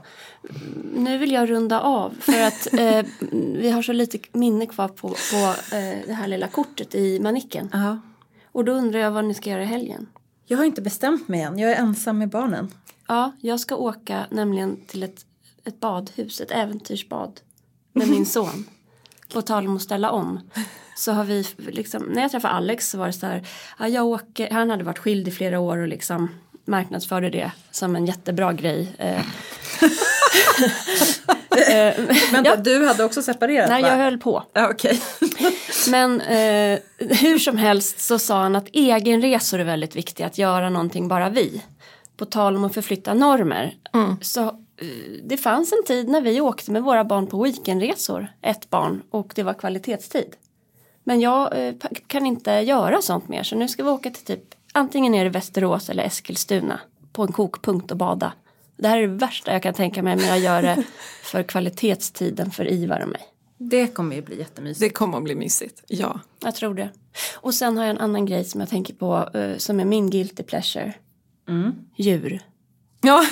Nu 0.95 1.19
vill 1.19 1.33
jag 1.33 1.51
runda 1.51 1.81
av 1.81 2.15
för 2.21 2.43
att 2.43 2.73
eh, 2.73 3.07
vi 3.33 3.71
har 3.71 3.83
så 3.83 3.93
lite 3.93 4.19
minne 4.33 4.67
kvar 4.67 4.89
på, 4.89 5.09
på 5.09 5.55
eh, 5.77 5.99
det 6.07 6.13
här 6.13 6.29
lilla 6.29 6.49
kortet 6.49 6.95
i 6.95 7.21
manicken. 7.21 7.71
Ja. 7.73 7.99
Och 8.53 8.65
då 8.65 8.73
undrar 8.73 9.01
jag 9.01 9.11
vad 9.11 9.25
ni 9.25 9.35
ska 9.35 9.51
göra 9.51 9.63
i 9.63 9.67
helgen. 9.67 10.07
Jag 10.47 10.59
har 10.59 10.65
inte 10.65 10.83
bestämt 10.83 11.29
mig 11.29 11.41
än, 11.41 11.59
jag 11.59 11.71
är 11.73 11.77
ensam 11.77 12.19
med 12.19 12.29
barnen. 12.29 12.71
Ja, 13.09 13.33
jag 13.41 13.61
ska 13.61 13.77
åka 13.77 14.27
nämligen 14.31 14.77
till 14.87 15.03
ett, 15.03 15.27
ett 15.65 15.81
badhus, 15.81 16.41
ett 16.41 16.51
äventyrsbad 16.51 17.41
med 17.93 18.09
min 18.09 18.27
son. 18.27 18.65
På 19.33 19.43
tal 19.43 19.67
om 19.67 19.77
att 19.77 19.83
ställa 19.83 20.11
om. 20.11 20.41
Så 20.97 21.13
har 21.13 21.25
vi, 21.25 21.47
liksom, 21.57 22.03
när 22.03 22.23
jag 22.23 22.31
träffade 22.31 22.55
Alex 22.55 22.91
så 22.91 22.99
var 22.99 23.07
det 23.07 23.13
så 23.13 23.27
här, 23.27 23.49
ja, 23.79 23.89
jag 23.89 24.07
åker, 24.07 24.51
han 24.51 24.71
hade 24.71 24.85
varit 24.85 24.99
skild 24.99 25.29
i 25.29 25.31
flera 25.31 25.61
år 25.61 25.79
och 25.79 25.89
liksom 25.89 26.29
marknadsförde 26.65 27.31
det 27.31 27.53
som 27.71 27.97
en 27.97 28.07
jättebra 28.07 28.53
grej. 28.53 28.95
Eh, 28.99 29.19
Vänta, 32.33 32.51
Ja. 32.51 32.57
du 32.57 32.87
hade 32.87 33.05
också 33.05 33.23
separerat 33.23 33.69
nej, 33.69 33.83
va? 33.83 33.89
jag 33.89 33.97
höll 33.97 34.19
på. 34.19 34.43
Okej. 34.71 35.01
Men 35.91 36.21
eh, 36.21 36.79
hur 36.99 37.39
som 37.39 37.57
helst 37.57 38.01
så 38.01 38.19
sa 38.19 38.43
han 38.43 38.57
att 38.57 38.69
egenresor 38.73 39.61
är 39.61 39.65
väldigt 39.65 39.97
viktiga, 39.97 40.27
att 40.27 40.39
göra 40.39 40.71
någonting 40.71 41.09
bara 41.09 41.29
vi. 41.29 41.63
På 42.17 42.25
tal 42.25 42.57
om 42.57 42.65
att 42.65 42.75
förflytta 42.75 43.15
normer. 43.15 43.75
Så 44.21 44.43
eh, 44.45 44.53
det 45.25 45.37
fanns 45.37 45.73
en 45.73 45.85
tid 45.87 46.09
när 46.09 46.21
vi 46.21 46.41
åkte 46.41 46.71
med 46.71 46.83
våra 46.83 47.05
barn 47.05 47.27
på 47.27 47.43
weekendresor, 47.43 48.27
ett 48.43 48.71
barn, 48.71 49.03
och 49.11 49.33
det 49.35 49.43
var 49.43 49.55
kvalitetstid. 49.55 50.35
Men 51.05 51.21
jag 51.21 51.67
eh, 51.67 51.75
kan 52.07 52.27
inte 52.27 52.51
göra 52.53 53.03
sånt 53.03 53.29
mer 53.29 53.43
så 53.43 53.57
nu 53.57 53.69
ska 53.69 53.83
vi 53.85 53.91
åka 53.91 54.11
till 54.11 54.25
typ 54.25 54.45
antingen 54.75 55.13
ner 55.13 55.27
i 55.27 55.29
Västerås 55.29 55.91
eller 55.91 56.05
Eskilstuna 56.05 56.81
på 57.13 57.23
en 57.23 57.33
kokpunkt 57.33 57.91
och 57.91 57.97
bada. 57.97 58.33
Det 58.77 58.89
här 58.89 58.99
är 58.99 59.07
det 59.07 59.15
värsta 59.15 59.53
jag 59.53 59.63
kan 59.63 59.75
tänka 59.75 60.03
mig 60.03 60.17
men 60.17 60.27
jag 60.27 60.39
gör 60.39 60.63
det 60.63 60.83
för 61.23 61.43
kvalitetstiden 61.43 62.51
för 62.51 62.73
Ivar 62.73 63.01
och 63.01 63.09
mig. 63.09 63.21
Det 63.59 63.87
kommer 63.87 64.17
ju 64.17 64.23
bli 64.23 64.39
jättemysigt. 64.39 64.81
Det 64.81 64.91
kommer 64.91 65.19
att 65.19 65.25
bli 65.25 65.35
mysigt, 65.35 65.85
ja. 65.89 66.21
Jag 66.41 66.55
tror 66.55 66.75
det. 66.75 66.91
Och 67.35 67.55
sen 67.55 67.77
har 67.77 67.85
jag 67.85 67.91
en 67.91 68.01
annan 68.01 68.27
grej 68.27 68.45
som 68.45 68.61
jag 68.61 68.71
tänker 68.71 68.95
på 68.95 69.39
eh, 69.39 69.57
som 69.57 69.81
är 69.81 69.85
min 69.85 70.11
guilty 70.11 70.43
pleasure. 70.43 70.95
Djur. 71.97 72.41
Ja, 73.03 73.25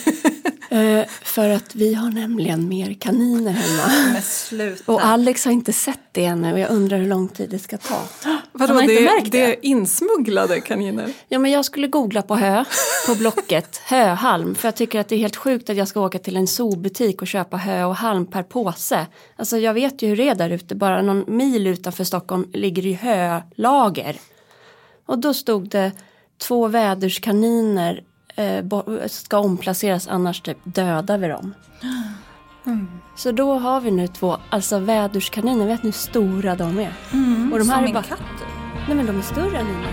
Eh, 0.74 1.04
för 1.22 1.50
att 1.50 1.74
vi 1.74 1.94
har 1.94 2.10
nämligen 2.10 2.68
mer 2.68 2.94
kaniner 2.94 3.52
hemma. 3.52 4.72
Och 4.86 5.04
Alex 5.04 5.44
har 5.44 5.52
inte 5.52 5.72
sett 5.72 6.00
det 6.12 6.24
ännu 6.24 6.52
och 6.52 6.58
jag 6.58 6.70
undrar 6.70 6.98
hur 6.98 7.06
lång 7.06 7.28
tid 7.28 7.50
det 7.50 7.58
ska 7.58 7.78
ta. 7.78 7.94
Vadå, 8.52 8.72
Har 8.72 8.74
man 8.74 8.90
inte 8.90 8.94
det, 8.94 9.04
märkt 9.04 9.32
det 9.32 9.46
det? 9.46 9.52
är 9.52 9.64
insmugglade 9.66 10.60
kaniner? 10.60 11.12
Ja 11.28 11.38
men 11.38 11.50
jag 11.50 11.64
skulle 11.64 11.86
googla 11.86 12.22
på 12.22 12.36
hö 12.36 12.64
på 13.06 13.14
Blocket, 13.14 13.76
höhalm. 13.86 14.54
För 14.54 14.68
jag 14.68 14.76
tycker 14.76 15.00
att 15.00 15.08
det 15.08 15.14
är 15.14 15.18
helt 15.18 15.36
sjukt 15.36 15.70
att 15.70 15.76
jag 15.76 15.88
ska 15.88 16.00
åka 16.00 16.18
till 16.18 16.36
en 16.36 16.46
zoobutik 16.46 17.22
och 17.22 17.28
köpa 17.28 17.56
hö 17.56 17.84
och 17.84 17.96
halm 17.96 18.26
per 18.26 18.42
påse. 18.42 19.06
Alltså 19.36 19.58
jag 19.58 19.74
vet 19.74 20.02
ju 20.02 20.08
hur 20.08 20.16
det 20.16 20.28
är 20.28 20.34
där 20.34 20.50
ute, 20.50 20.74
bara 20.74 21.02
någon 21.02 21.24
mil 21.36 21.66
utanför 21.66 22.04
Stockholm 22.04 22.50
ligger 22.52 22.82
ju 22.82 22.94
hölager. 22.94 24.16
Och 25.06 25.18
då 25.18 25.34
stod 25.34 25.68
det 25.68 25.92
två 26.38 26.68
väderskaniner 26.68 28.02
ska 29.08 29.38
omplaceras 29.38 30.08
annars 30.08 30.40
typ 30.40 30.58
dödar 30.64 31.18
vi 31.18 31.28
dem. 31.28 31.54
Så 33.16 33.32
då 33.32 33.58
har 33.58 33.80
vi 33.80 33.90
nu 33.90 34.08
två, 34.08 34.36
alltså 34.50 34.78
väderskaniner, 34.78 35.66
vet 35.66 35.82
ni 35.82 35.86
hur 35.88 35.92
stora 35.92 36.54
de 36.54 36.78
är? 36.78 36.92
och 37.52 37.58
de 37.58 37.68
här 37.68 37.76
Som 37.76 37.84
är 37.84 37.86
en 37.86 37.92
bara, 37.92 38.02
katt. 38.02 38.18
nej 38.88 38.96
men 38.96 39.06
de 39.06 39.18
är 39.18 39.22
större 39.22 39.58
än 39.58 39.66
mina. 39.66 39.88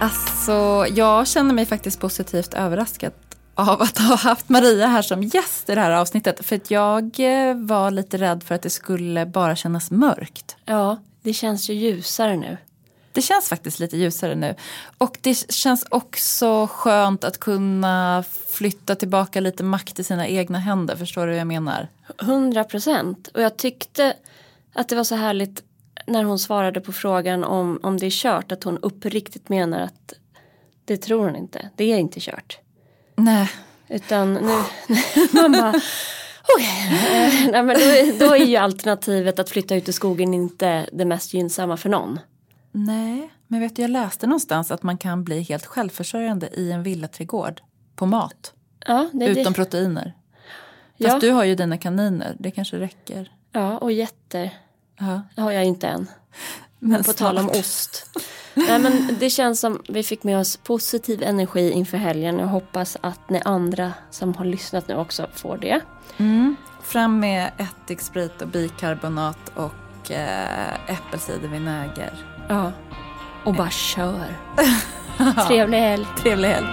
Alltså, 0.00 0.86
jag 0.94 1.26
känner 1.28 1.54
mig 1.54 1.66
faktiskt 1.66 2.00
positivt 2.00 2.54
överraskad 2.54 3.12
av 3.54 3.82
att 3.82 3.98
ha 3.98 4.16
haft 4.16 4.48
Maria 4.48 4.86
här 4.86 5.02
som 5.02 5.22
gäst 5.22 5.68
i 5.70 5.74
det 5.74 5.80
här 5.80 5.90
avsnittet. 5.90 6.46
För 6.46 6.56
att 6.56 6.70
jag 6.70 7.20
eh, 7.20 7.56
var 7.56 7.90
lite 7.90 8.16
rädd 8.16 8.42
för 8.42 8.54
att 8.54 8.62
det 8.62 8.70
skulle 8.70 9.26
bara 9.26 9.56
kännas 9.56 9.90
mörkt. 9.90 10.56
Ja, 10.64 10.98
det 11.24 11.32
känns 11.32 11.70
ju 11.70 11.74
ljusare 11.74 12.36
nu. 12.36 12.56
Det 13.12 13.22
känns 13.22 13.48
faktiskt 13.48 13.78
lite 13.78 13.96
ljusare 13.96 14.34
nu. 14.34 14.54
Och 14.98 15.18
det 15.20 15.52
känns 15.52 15.86
också 15.90 16.68
skönt 16.70 17.24
att 17.24 17.38
kunna 17.38 18.24
flytta 18.48 18.94
tillbaka 18.94 19.40
lite 19.40 19.64
makt 19.64 19.98
i 19.98 20.04
sina 20.04 20.28
egna 20.28 20.58
händer. 20.58 20.96
Förstår 20.96 21.26
du 21.26 21.32
vad 21.32 21.40
jag 21.40 21.46
menar? 21.46 21.88
100 22.22 22.64
procent. 22.64 23.28
Och 23.28 23.42
jag 23.42 23.56
tyckte 23.56 24.16
att 24.72 24.88
det 24.88 24.96
var 24.96 25.04
så 25.04 25.14
härligt 25.14 25.62
när 26.06 26.24
hon 26.24 26.38
svarade 26.38 26.80
på 26.80 26.92
frågan 26.92 27.44
om, 27.44 27.80
om 27.82 27.98
det 27.98 28.06
är 28.06 28.10
kört. 28.10 28.52
Att 28.52 28.64
hon 28.64 28.78
uppriktigt 28.78 29.48
menar 29.48 29.80
att 29.80 30.12
det 30.84 30.96
tror 30.96 31.24
hon 31.24 31.36
inte. 31.36 31.70
Det 31.76 31.92
är 31.92 31.96
inte 31.96 32.20
kört. 32.20 32.58
Nej. 33.16 33.50
Utan 33.88 34.34
nu, 34.34 34.62
man 35.32 35.52
bara 35.52 35.80
okej. 36.56 37.48
Nej, 37.52 37.62
men 37.62 37.66
då, 37.74 37.80
är- 37.80 38.18
då 38.18 38.34
är 38.34 38.44
ju 38.44 38.56
alternativet 38.56 39.38
att 39.38 39.50
flytta 39.50 39.74
ut 39.74 39.88
i 39.88 39.92
skogen 39.92 40.34
inte 40.34 40.86
det 40.92 41.04
mest 41.04 41.34
gynnsamma 41.34 41.76
för 41.76 41.88
någon. 41.88 42.18
Nej, 42.72 43.30
men 43.46 43.60
vet 43.60 43.76
du, 43.76 43.82
jag 43.82 43.90
läste 43.90 44.26
någonstans 44.26 44.70
att 44.70 44.82
man 44.82 44.98
kan 44.98 45.24
bli 45.24 45.40
helt 45.42 45.66
självförsörjande 45.66 46.48
i 46.48 46.72
en 46.72 46.82
villaträdgård 46.82 47.60
på 47.96 48.06
mat. 48.06 48.52
Ja, 48.86 49.08
det, 49.12 49.26
Utan 49.26 49.44
det, 49.52 49.56
proteiner. 49.56 50.12
Ja. 50.96 51.08
Fast 51.08 51.20
du 51.20 51.30
har 51.30 51.44
ju 51.44 51.54
dina 51.54 51.78
kaniner, 51.78 52.36
det 52.38 52.50
kanske 52.50 52.78
räcker. 52.78 53.32
ja 53.52 53.78
och 53.78 53.92
getter 53.92 54.50
Ja. 54.98 55.20
har 55.42 55.52
jag 55.52 55.64
inte 55.64 55.86
än. 55.88 56.06
Men 56.86 57.04
På 57.04 57.12
tal 57.12 57.38
om 57.38 57.48
ost. 57.48 58.18
Nej, 58.54 58.78
men 58.78 59.16
det 59.20 59.30
känns 59.30 59.60
som 59.60 59.82
vi 59.88 60.02
fick 60.02 60.22
med 60.22 60.38
oss 60.38 60.56
positiv 60.56 61.22
energi 61.22 61.70
inför 61.70 61.96
helgen. 61.96 62.38
Jag 62.38 62.46
hoppas 62.46 62.96
att 63.00 63.30
ni 63.30 63.42
andra 63.44 63.92
som 64.10 64.34
har 64.34 64.44
lyssnat 64.44 64.88
nu 64.88 64.96
också 64.96 65.26
får 65.34 65.56
det. 65.56 65.80
Mm. 66.16 66.56
Fram 66.82 67.20
med 67.20 67.50
ättiksprit 67.58 68.42
och 68.42 68.48
bikarbonat 68.48 69.52
och 69.54 70.10
eh, 70.10 70.90
äppelcidervinäger. 70.90 72.12
Ja. 72.48 72.72
Och 73.44 73.54
bara 73.54 73.70
kör. 73.70 74.36
Trevlig 75.48 75.78
helg. 75.78 76.06
Trevlig 76.22 76.48
helg. 76.48 76.66